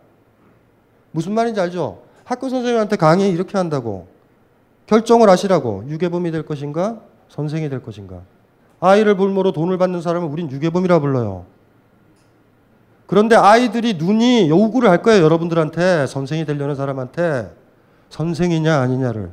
[1.10, 2.04] 무슨 말인지 알죠?
[2.24, 4.06] 학교 선생님한테 강의 이렇게 한다고.
[4.86, 5.86] 결정을 하시라고.
[5.88, 7.02] 유괴범이 될 것인가?
[7.28, 8.22] 선생이 될 것인가?
[8.80, 11.46] 아이를 볼모로 돈을 받는 사람은 우린 유괴범이라 불러요.
[13.08, 15.24] 그런데 아이들이 눈이 요구를 할 거예요.
[15.24, 16.06] 여러분들한테.
[16.06, 17.52] 선생이 되려는 사람한테.
[18.12, 19.32] 선생이냐 아니냐를.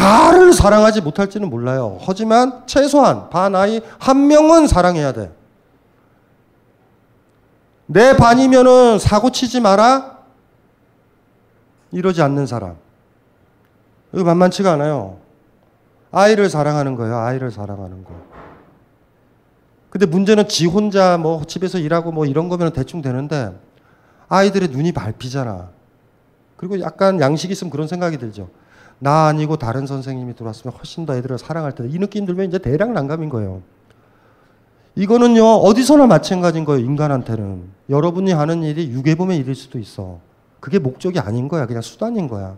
[0.00, 1.98] 다를 사랑하지 못할지는 몰라요.
[2.00, 5.30] 하지만 최소한 반 아이 한 명은 사랑해야 돼.
[7.84, 10.18] 내 반이면은 사고 치지 마라.
[11.92, 12.76] 이러지 않는 사람.
[14.14, 15.18] 이거 만만치가 않아요.
[16.12, 17.18] 아이를 사랑하는 거예요.
[17.18, 18.14] 아이를 사랑하는 거.
[19.90, 23.52] 근데 문제는 지 혼자 뭐 집에서 일하고 뭐 이런 거면 대충 되는데
[24.28, 25.68] 아이들의 눈이 밟히잖아.
[26.56, 28.48] 그리고 약간 양식 있으면 그런 생각이 들죠.
[29.00, 32.92] 나 아니고 다른 선생님이 들어왔으면 훨씬 더 애들을 사랑할 텐데 이 느낌 들면 이제 대량
[32.92, 33.62] 난감인 거예요.
[34.94, 40.18] 이거는요 어디서나 마찬가지인 거예요 인간한테는 여러분이 하는 일이 유괴범의 일일 수도 있어.
[40.60, 42.56] 그게 목적이 아닌 거야 그냥 수단인 거야.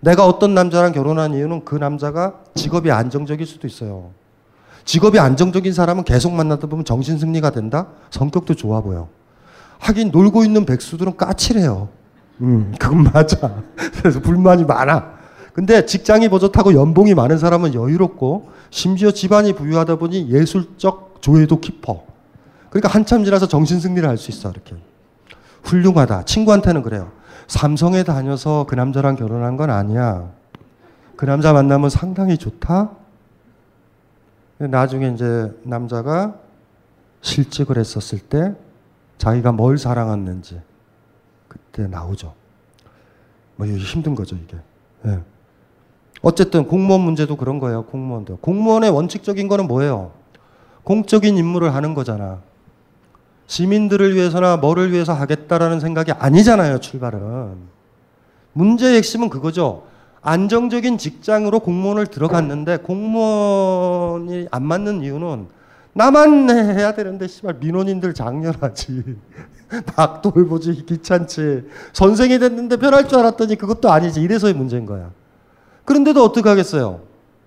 [0.00, 4.10] 내가 어떤 남자랑 결혼한 이유는 그 남자가 직업이 안정적일 수도 있어요.
[4.84, 7.86] 직업이 안정적인 사람은 계속 만나다 보면 정신 승리가 된다.
[8.10, 9.06] 성격도 좋아 보여.
[9.78, 11.88] 하긴 놀고 있는 백수들은 까칠해요.
[12.40, 13.62] 음, 그건 맞아.
[14.02, 15.21] 그래서 불만이 많아.
[15.52, 22.04] 근데 직장이 버젓하고 연봉이 많은 사람은 여유롭고 심지어 집안이 부유하다 보니 예술적 조예도 깊어.
[22.70, 24.74] 그러니까 한참 지나서 정신 승리를 할 수 있어 이렇게.
[25.62, 26.24] 훌륭하다.
[26.24, 27.12] 친구한테는 그래요.
[27.48, 30.30] 삼성에 다녀서 그 남자랑 결혼한 건 아니야.
[31.16, 32.90] 그 남자 만나면 상당히 좋다.
[34.58, 36.34] 나중에 이제 남자가
[37.20, 38.54] 실직을 했었을 때
[39.18, 40.60] 자기가 뭘 사랑했는지
[41.48, 42.34] 그때 나오죠.
[43.56, 44.56] 뭐 힘든 거죠 이게.
[45.06, 45.20] 예.
[46.22, 47.84] 어쨌든 공무원 문제도 그런 거예요.
[47.86, 48.38] 공무원도.
[48.38, 50.12] 공무원의 원칙적인 거는 뭐예요?
[50.84, 52.40] 공적인 임무를 하는 거잖아.
[53.46, 57.56] 시민들을 위해서나 뭐를 위해서 하겠다라는 생각이 아니잖아요, 출발은.
[58.52, 59.84] 문제의 핵심은 그거죠.
[60.22, 65.48] 안정적인 직장으로 공무원을 들어갔는데 공무원이 안 맞는 이유는
[65.94, 69.16] 나만 해야 되는데 씨발 민원인들 장렬하지.
[69.96, 71.64] 막 돌보지 귀찮지.
[71.92, 74.22] 선생이 됐는데 편할 줄 알았더니 그것도 아니지.
[74.22, 75.10] 이래서의 문제인 거야.
[75.84, 77.00] 그런데도 어떻게 하겠어요?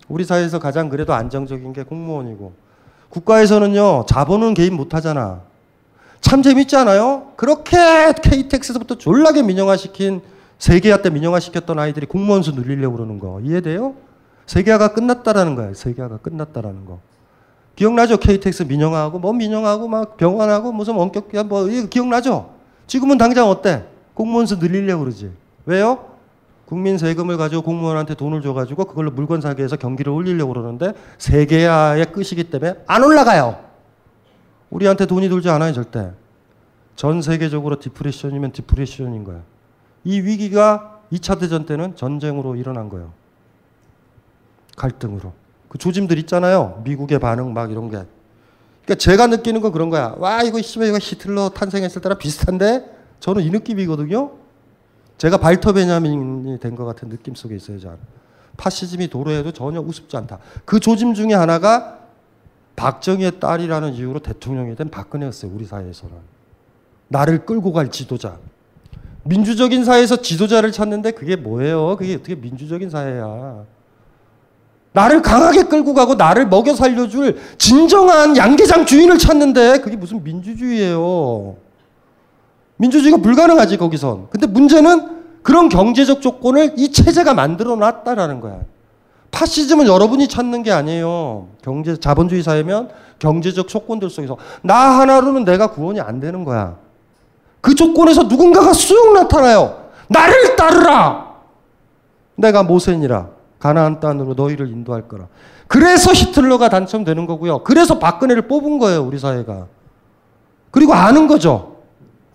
[0.08, 2.52] 우리 사회에서 가장 그래도 안정적인 게 공무원이고
[3.08, 5.40] 국가에서는요 자본은 개입 못 하잖아.
[6.20, 7.32] 참 재밌지 않아요?
[7.36, 7.76] 그렇게
[8.22, 10.22] KTX에서부터 졸라게 민영화시킨
[10.58, 13.94] 세계화 때 민영화시켰던 아이들이 공무원 수 늘리려고 그러는 거 이해돼요?
[14.46, 15.74] 세계화가 끝났다라는 거야.
[15.74, 17.00] 세계화가 끝났다라는 거.
[17.74, 18.16] 기억나죠?
[18.16, 22.54] KTX 민영화하고 뭐 민영화하고 막 병원하고 무슨 원격기야 뭐 기억나죠?
[22.86, 23.84] 지금은 당장 어때?
[24.14, 25.30] 공무원 수 늘리려고 그러지.
[25.66, 26.15] 왜요?
[26.66, 32.74] 국민 세금을 가지고 공무원한테 돈을 줘가지고 그걸로 물건 사기해서 경기를 올리려고 그러는데 세계화의 끝이기 때문에
[32.86, 33.64] 안 올라가요.
[34.70, 36.10] 우리한테 돈이 돌지 않아요, 절대.
[36.96, 39.42] 전 세계적으로 디프레션이면 디프레션인 거야.
[40.02, 43.12] 이 위기가 2차 대전 때는 전쟁으로 일어난 거예요.
[44.76, 45.32] 갈등으로.
[45.68, 46.82] 그 조짐들 있잖아요.
[46.84, 48.02] 미국의 반응 막 이런 게.
[48.84, 50.16] 그러니까 제가 느끼는 건 그런 거야.
[50.18, 52.84] 와, 이거 히틀러 탄생했을 때랑 비슷한데?
[53.20, 54.32] 저는 이 느낌이거든요.
[55.18, 57.96] 제가 발터 베냐민이 된 것 같은 느낌 속에 있어요, 저는.
[58.56, 60.38] 파시즘이 도래해도 전혀 우습지 않다.
[60.64, 61.98] 그 조짐 중에 하나가
[62.76, 66.14] 박정희의 딸이라는 이유로 대통령이 된 박근혜였어요, 우리 사회에서는.
[67.08, 68.36] 나를 끌고 갈 지도자.
[69.24, 71.96] 민주적인 사회에서 지도자를 찾는데 그게 뭐예요?
[71.96, 73.64] 그게 어떻게 민주적인 사회야.
[74.92, 81.56] 나를 강하게 끌고 가고 나를 먹여 살려줄 진정한 양계장 주인을 찾는데 그게 무슨 민주주의예요.
[82.76, 84.28] 민주주의가 불가능하지 거기선.
[84.30, 88.60] 근데 문제는 그런 경제적 조건을 이 체제가 만들어 놨다라는 거야.
[89.30, 91.48] 파시즘은 여러분이 찾는 게 아니에요.
[91.62, 96.76] 경제 자본주의 사회면 경제적 조건들 속에서 나 하나로는 내가 구원이 안 되는 거야.
[97.60, 99.88] 그 조건에서 누군가가 쑥 나타나요.
[100.08, 101.34] 나를 따르라.
[102.36, 103.28] 내가 모세니라.
[103.58, 105.26] 가나안 땅으로 너희를 인도할 거라.
[105.66, 107.64] 그래서 히틀러가 당첨되는 거고요.
[107.64, 109.66] 그래서 박근혜를 뽑은 거예요, 우리 사회가.
[110.70, 111.75] 그리고 아는 거죠.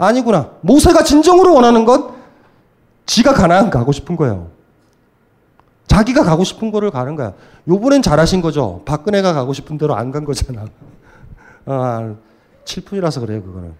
[0.05, 0.49] 아니구나.
[0.61, 2.09] 모세가 진정으로 원하는 건
[3.05, 4.47] 지가 가나안 가고 싶은 거예요.
[5.87, 7.33] 자기가 가고 싶은 거를 가는 거야.
[7.67, 8.81] 요번엔 잘하신 거죠.
[8.85, 10.65] 박근혜가 가고 싶은 대로 안 간 거잖아.
[11.65, 12.13] 아,
[12.65, 13.73] 7푼이라서 그래요, 그거는.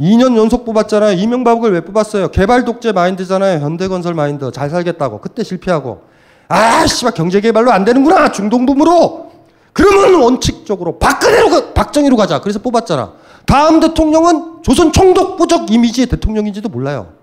[0.00, 1.12] 2년 연속 뽑았잖아요.
[1.18, 2.28] 이명박을 왜 뽑았어요?
[2.28, 3.58] 개발 독재 마인드잖아요.
[3.60, 4.52] 현대건설 마인드.
[4.52, 5.20] 잘 살겠다고.
[5.20, 6.02] 그때 실패하고.
[6.46, 8.30] 아, 씨발 경제 개발로 안 되는구나.
[8.30, 9.32] 중동부으로.
[9.72, 12.40] 그러면 원칙적으로 박근혜로 가, 박정희로 가자.
[12.40, 13.12] 그래서 뽑았잖아.
[13.48, 17.14] 다음 대통령은 조선 총독부적 이미지의 대통령인지도 몰라요.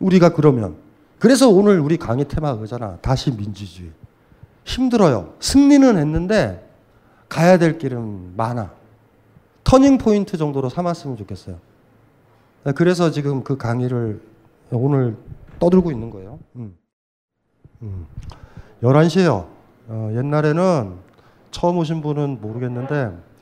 [0.00, 0.76] 우리가 그러면
[1.18, 2.96] 그래서 오늘 우리 강의 테마가 그잖아.
[3.02, 3.90] 다시 민주주의.
[4.64, 5.34] 힘들어요.
[5.40, 6.66] 승리는 했는데
[7.28, 8.72] 가야 될 길은 많아.
[9.62, 11.58] 터닝 포인트 정도로 삼았으면 좋겠어요.
[12.74, 14.22] 그래서 지금 그 강의를
[14.70, 15.18] 오늘
[15.58, 16.38] 떠들고 있는 거예요.
[16.56, 16.74] 음.
[17.82, 18.06] 음.
[18.82, 19.46] 11시에요.
[19.88, 20.94] 어, 옛날에는
[21.50, 23.33] 처음 오신 분은 모르겠는데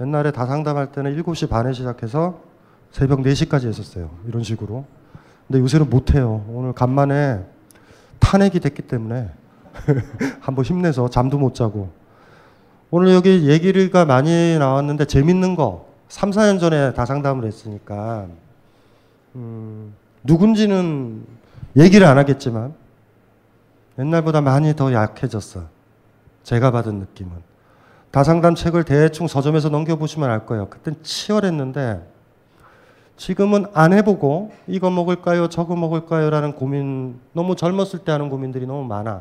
[0.00, 2.40] 옛날에 다 상담할 때는 7시 반에 시작해서
[2.90, 4.10] 새벽 4시까지 했었어요.
[4.26, 4.84] 이런 식으로.
[5.46, 6.44] 근데 요새는 못해요.
[6.48, 7.44] 오늘 간만에
[8.18, 9.30] 탄핵이 됐기 때문에
[10.40, 11.90] 한번 힘내서 잠도 못 자고
[12.90, 18.26] 오늘 여기 얘기가 많이 나왔는데 재밌는 거 3, 4년 전에 다 상담을 했으니까
[19.34, 19.94] 음,
[20.24, 21.24] 누군지는
[21.76, 22.74] 얘기를 안 하겠지만
[23.98, 25.64] 옛날보다 많이 더 약해졌어.
[26.42, 27.32] 제가 받은 느낌은.
[28.16, 30.70] 다상담 책을 대충 서점에서 넘겨보시면 알 거예요.
[30.70, 32.00] 그땐 치열했는데
[33.18, 36.30] 지금은 안 해보고 이거 먹을까요, 저거 먹을까요?
[36.30, 39.20] 라는 고민, 너무 젊었을 때 하는 고민들이 너무 많아.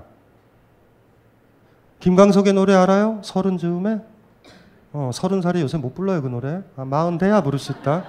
[2.00, 3.20] 김광석의 노래 알아요?
[3.22, 4.00] 서른 즈음에?
[4.94, 6.62] 어, 서른 살이 요새 못 불러요, 그 노래.
[6.78, 8.06] 아, 마흔 돼야 부를 수 있다.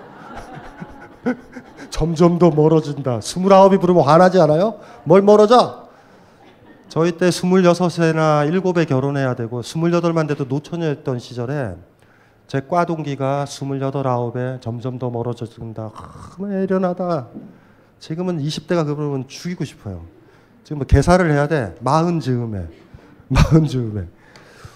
[1.90, 3.22] 점점 더 멀어진다.
[3.22, 4.78] 스물아홉이 부르면 화나지 않아요?
[5.02, 5.85] 뭘 멀어져?
[6.88, 11.76] 저희 때 스물여섯에나 일곱에 결혼해야 되고 스물여덟만 돼도 노처녀였던 시절에
[12.46, 15.90] 제 과 동기가 스물여덟 아홉에 점점 더 멀어진다.
[15.92, 17.26] 아, 애련하다.
[17.98, 20.04] 지금은 20대가 그러면 죽이고 싶어요.
[20.62, 21.74] 지금 뭐 개사를 해야 돼.
[21.80, 22.68] 마흔 즈음에.
[23.28, 24.06] 마흔 즈음에.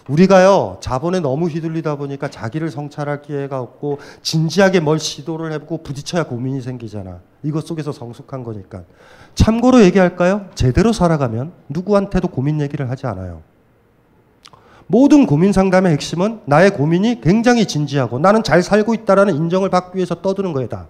[0.08, 6.60] 우리가요, 자본에 너무 휘둘리다 보니까 자기를 성찰할 기회가 없고, 진지하게 뭘 시도를 해보고 부딪혀야 고민이
[6.62, 7.20] 생기잖아.
[7.44, 8.82] 이것 속에서 성숙한 거니까.
[9.34, 10.46] 참고로 얘기할까요?
[10.54, 13.42] 제대로 살아가면 누구한테도 고민 얘기를 하지 않아요.
[14.86, 20.16] 모든 고민 상담의 핵심은 나의 고민이 굉장히 진지하고 나는 잘 살고 있다라는 인정을 받기 위해서
[20.16, 20.88] 떠드는 거다.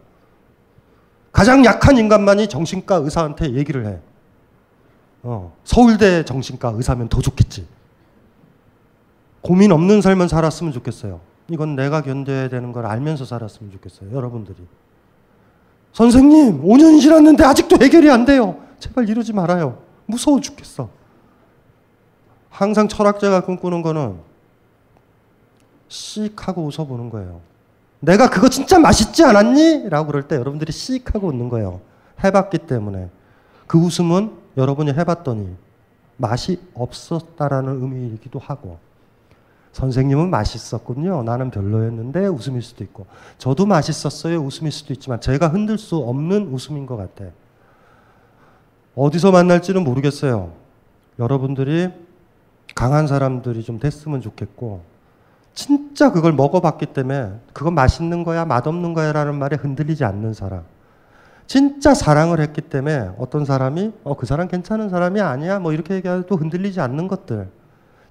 [1.32, 3.98] 가장 약한 인간만이 정신과 의사한테 얘기를 해.
[5.22, 7.66] 어, 서울대 정신과 의사면 더 좋겠지.
[9.42, 11.20] 고민 없는 삶을 살았으면 좋겠어요.
[11.48, 14.12] 이건 내가 견뎌야 되는 걸 알면서 살았으면 좋겠어요.
[14.12, 14.56] 여러분들이.
[15.92, 18.60] 선생님, 5년 지났는데 아직도 해결이 안 돼요.
[18.78, 19.78] 제발 이러지 말아요.
[20.06, 20.88] 무서워 죽겠어.
[22.48, 24.18] 항상 철학자가 꿈꾸는 거는
[25.88, 27.40] 씩 하고 웃어보는 거예요.
[28.00, 29.88] 내가 그거 진짜 맛있지 않았니?
[29.88, 31.80] 라고 그럴 때 여러분들이 씩 하고 웃는 거예요.
[32.22, 33.10] 해봤기 때문에.
[33.66, 35.54] 그 웃음은 여러분이 해봤더니
[36.16, 38.78] 맛이 없었다라는 의미이기도 하고
[39.72, 41.22] 선생님은 맛있었군요.
[41.22, 43.06] 나는 별로였는데 웃음일 수도 있고
[43.38, 44.38] 저도 맛있었어요.
[44.38, 47.30] 웃음일 수도 있지만 제가 흔들 수 없는 웃음인 것 같아.
[48.96, 50.52] 어디서 만날지는 모르겠어요.
[51.18, 51.90] 여러분들이
[52.74, 54.82] 강한 사람들이 좀 됐으면 좋겠고
[55.54, 60.64] 진짜 그걸 먹어봤기 때문에 그건 맛있는 거야 맛없는 거야 라는 말에 흔들리지 않는 사람
[61.46, 66.36] 진짜 사랑을 했기 때문에 어떤 사람이 어, 그 사람 괜찮은 사람이 아니야 뭐 이렇게 얘기해도
[66.36, 67.48] 흔들리지 않는 것들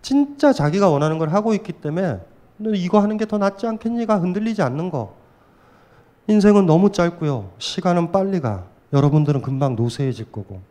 [0.01, 2.19] 진짜 자기가 원하는 걸 하고 있기 때문에
[2.57, 5.15] 너 이거 하는 게 더 낫지 않겠니가 흔들리지 않는 거.
[6.27, 7.51] 인생은 너무 짧고요.
[7.57, 8.65] 시간은 빨리 가.
[8.93, 10.61] 여러분들은 금방 노쇠해질 거고.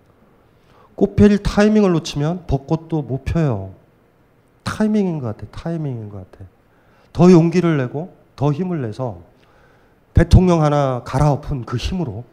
[0.95, 3.73] 꽃펼 타이밍을 놓치면 벚꽃도 못 펴요.
[4.65, 5.47] 타이밍인 것 같아.
[5.51, 6.45] 타이밍인 것 같아.
[7.13, 9.21] 더 용기를 내고 더 힘을 내서
[10.15, 12.25] 대통령 하나 갈아엎은 그 힘으로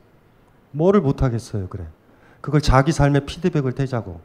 [0.71, 1.67] 뭐를 못 하겠어요.
[1.69, 1.85] 그래.
[2.41, 4.19] 그걸 자기 삶의 피드백을 대자고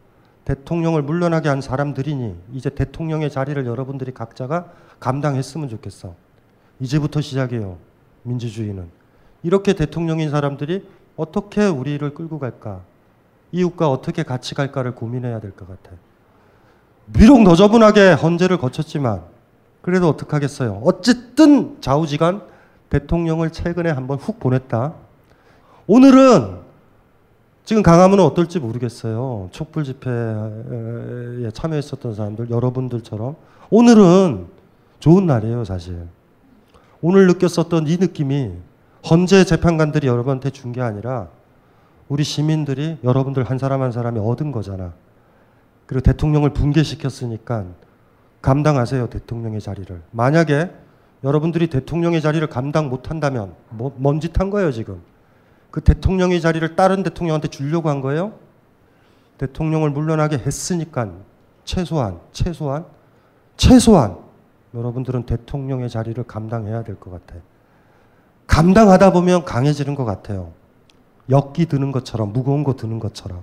[0.44, 6.14] 대통령을 물러나게 한 사람들이니 이제 대통령의 자리를 여러분들이 각자가 감당했으면 좋겠어.
[6.80, 7.76] 이제부터 시작이에요.
[8.22, 8.88] 민주주의는.
[9.42, 10.86] 이렇게 대통령인 사람들이
[11.16, 12.80] 어떻게 우리를 끌고 갈까?
[13.52, 15.96] 이웃과 어떻게 같이 갈까를 고민해야 될 것 같아.
[17.12, 19.22] 비록 너저분하게 헌재를 거쳤지만
[19.82, 20.80] 그래도 어떡하겠어요.
[20.84, 22.42] 어쨌든 좌우지간
[22.90, 24.94] 대통령을 최근에 한번 훅 보냈다.
[25.86, 26.59] 오늘은
[27.64, 29.48] 지금 강화문은 어떨지 모르겠어요.
[29.52, 33.36] 촛불 집회에 참여했었던 사람들, 여러분들처럼.
[33.70, 34.46] 오늘은
[34.98, 36.06] 좋은 날이에요, 사실.
[37.00, 38.52] 오늘 느꼈었던 이 느낌이
[39.08, 41.28] 헌재 재판관들이 여러분한테 준 게 아니라
[42.08, 44.92] 우리 시민들이 여러분들 한 사람 한 사람이 얻은 거잖아.
[45.86, 47.64] 그리고 대통령을 붕괴시켰으니까
[48.42, 50.02] 감당하세요, 대통령의 자리를.
[50.10, 50.70] 만약에
[51.22, 55.00] 여러분들이 대통령의 자리를 감당 못 한다면, 뭐, 뭔짓 한 거예요, 지금?
[55.70, 58.32] 그 대통령의 자리를 다른 대통령한테 주려고 한 거예요?
[59.38, 61.10] 대통령을 물러나게 했으니까
[61.64, 62.84] 최소한, 최소한,
[63.56, 64.16] 최소한
[64.74, 67.40] 여러분들은 대통령의 자리를 감당해야 될 것 같아요.
[68.46, 70.52] 감당하다 보면 강해지는 것 같아요.
[71.28, 73.42] 역기 드는 것처럼, 무거운 거 드는 것처럼.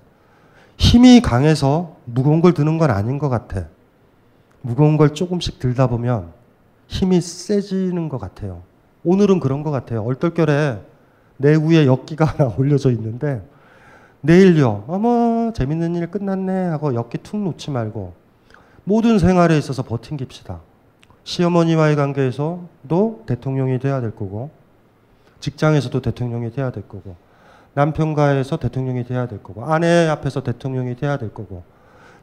[0.77, 3.65] 힘이 강해서 무거운 걸 드는 건 아닌 것 같아.
[4.61, 6.33] 무거운 걸 조금씩 들다 보면
[6.87, 8.63] 힘이 세지는 것 같아요.
[9.03, 10.03] 오늘은 그런 것 같아요.
[10.03, 10.81] 얼떨결에
[11.38, 13.41] 내 위에 역기가 하나 올려져 있는데
[14.22, 14.84] 내일요.
[14.88, 18.14] 어머 재밌는 일 끝났네 하고 역기 툭 놓지 말고
[18.84, 20.59] 모든 생활에 있어서 버틴깁시다.
[21.23, 24.49] 시어머니와의 관계에서도 대통령이 돼야 될 거고
[25.39, 27.15] 직장에서도 대통령이 돼야 될 거고
[27.73, 31.64] 남편과에서 대통령이 돼야 될 거고 아내 앞에서 대통령이 돼야 될 거고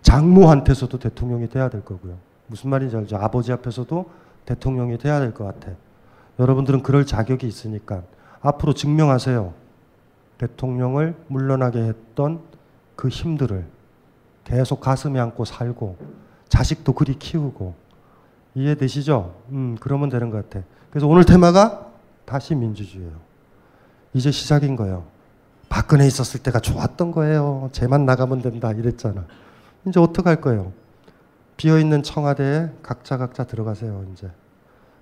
[0.03, 2.17] 장모한테서도 대통령이 돼야 될 거고요.
[2.47, 3.17] 무슨 말인지 알죠?
[3.17, 4.11] 아버지 앞에서도
[4.47, 5.73] 대통령이 돼야 될 것 같아.
[6.39, 8.03] 여러분들은 그럴 자격이 있으니까
[8.45, 9.55] 앞으로 증명하세요.
[10.39, 12.43] 대통령을 물러나게 했던
[12.95, 13.67] 그 힘들을
[14.45, 15.97] 계속 가슴에 안고 살고
[16.49, 17.75] 자식도 그리 키우고
[18.55, 19.35] 이해되시죠?
[19.49, 20.65] 음, 그러면 되는 것 같아.
[20.91, 21.87] 그래서 오늘 테마가
[22.27, 23.13] 다시 민주주의예요.
[24.13, 25.05] 이제 시작인 거예요.
[25.71, 27.71] 박근혜 있었을 때가 좋았던 거예요.
[27.73, 29.25] 쟤만 나가면 된다 이랬잖아.
[29.89, 30.73] 이제 어떡할 거예요?
[31.57, 34.31] 비어 있는 청와대에 각자 각자 들어가세요, 이제.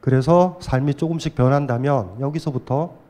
[0.01, 3.01] 그래서 삶이 조금씩 변한다면 여기서부터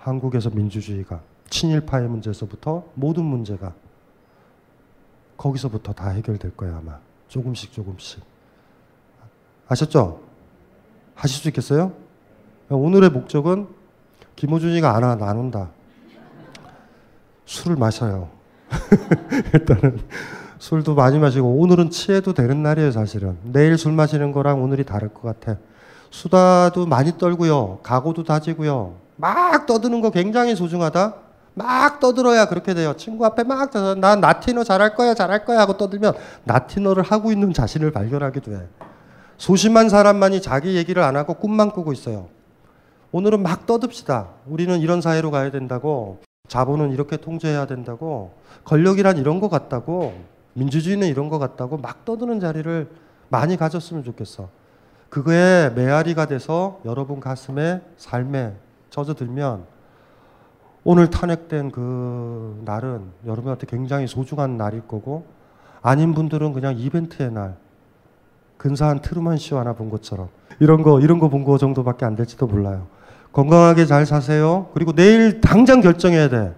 [0.00, 1.20] 한국에서 민주주의가
[1.50, 3.74] 친일파의 문제에서부터 모든 문제가
[5.36, 6.98] 거기서부터 다 해결될 거예요, 아마.
[7.28, 8.22] 조금씩 조금씩.
[9.68, 10.20] 아셨죠?
[11.14, 11.92] 하실 수 있겠어요?
[12.68, 13.68] 오늘의 목적은
[14.36, 15.70] 김호준이가 안, 와, 안 온다.
[17.46, 18.30] 술을 마셔요.
[19.54, 20.00] 일단은
[20.58, 23.38] 술도 많이 마시고 오늘은 취해도 되는 날이에요, 사실은.
[23.44, 25.58] 내일 술 마시는 거랑 오늘이 다를 것 같아.
[26.10, 27.80] 수다도 많이 떨고요.
[27.82, 28.99] 각오도 다지고요.
[29.20, 31.14] 막 떠드는 거 굉장히 소중하다.
[31.54, 32.94] 막 떠들어야 그렇게 돼요.
[32.96, 36.14] 친구 앞에 막 떠서 난 나티너 잘할 거야, 잘할 거야 하고 떠들면
[36.44, 38.68] 나티너를 하고 있는 자신을 발견하게 돼.
[39.36, 42.28] 소심한 사람만이 자기 얘기를 안 하고 꿈만 꾸고 있어요.
[43.12, 44.28] 오늘은 막 떠듭시다.
[44.46, 46.20] 우리는 이런 사회로 가야 된다고.
[46.48, 48.32] 자본은 이렇게 통제해야 된다고.
[48.64, 50.14] 권력이란 이런 것 같다고.
[50.54, 52.88] 민주주의는 이런 것 같다고 막 떠드는 자리를
[53.28, 54.48] 많이 가졌으면 좋겠어.
[55.08, 58.54] 그거에 메아리가 돼서 여러분 가슴에 삶에
[58.90, 59.64] 젖어들면
[60.84, 65.26] 오늘 탄핵된 그 날은 여러분한테 굉장히 소중한 날일 거고
[65.82, 67.56] 아닌 분들은 그냥 이벤트의 날
[68.56, 72.46] 근사한 트루먼 쇼 하나 본 것처럼 이런 거 이런 거 본 거 정도밖에 안 될지도
[72.46, 72.86] 몰라요.
[73.32, 74.68] 건강하게 잘 사세요.
[74.74, 76.54] 그리고 내일 당장 결정해야 돼.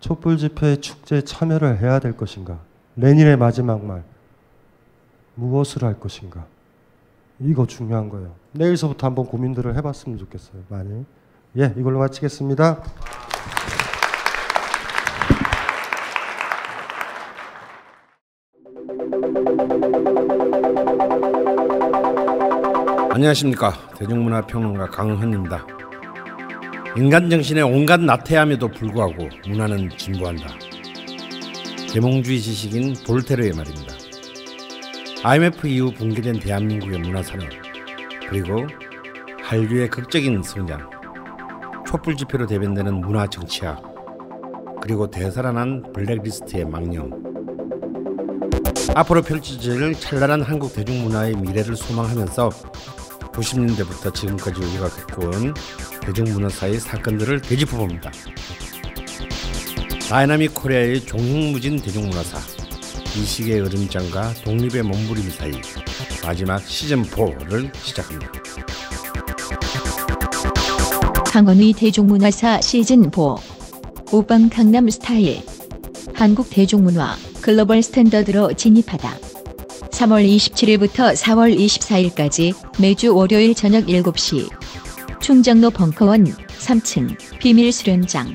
[0.00, 2.58] 촛불 집회 축제 참여를 해야 될 것인가?
[2.96, 4.02] 레닌의 마지막 말.
[5.34, 6.46] 무엇을 할 것인가?
[7.40, 8.32] 이거 중요한 거예요.
[8.52, 10.62] 내일서부터 한번 고민들을 해봤으면 좋겠어요.
[10.68, 11.04] 많이.
[11.58, 12.82] 예, 이걸로 마치겠습니다.
[23.10, 25.66] 안녕하십니까 대중문화평론가 강헌입니다.
[26.96, 30.46] 인간 정신의 온갖 나태함에도 불구하고 문화는 진보한다.
[31.92, 33.94] 계몽주의 지식인 볼테르의 말입니다.
[35.22, 37.46] IMF 이후 붕괴된 대한민국의 문화산업
[38.30, 38.66] 그리고
[39.42, 41.01] 한류의 극적인 성장
[41.92, 43.82] 촛불 집회로 대변되는 문화 정치학
[44.80, 47.10] 그리고 대살아난 블랙리스트의 망령
[48.94, 55.52] 앞으로 펼쳐질 찬란한 한국 대중문화의 미래를 소망하면서 1990년대부터 지금까지 우리가 겪어온
[56.00, 58.10] 대중문화사의 사건들을 되짚어봅니다.
[60.08, 62.38] 다이나믹 코리아의 종횡무진 대중문화사
[63.18, 65.52] 이 시기의 으름장과 독립의 몸부림 사이
[66.24, 68.32] 마지막 시즌4를 시작합니다.
[71.32, 73.10] 강헌의 대중문화사 시즌 4
[74.12, 75.40] 오빤 강남 스타일.
[76.12, 79.16] 한국 대중문화 글로벌 스탠더드로 진입하다.
[79.92, 84.50] 3월 27일부터 4월 24일까지 매주 월요일 저녁 7시.
[85.20, 88.34] 충정로 벙커원 3층 비밀 수련장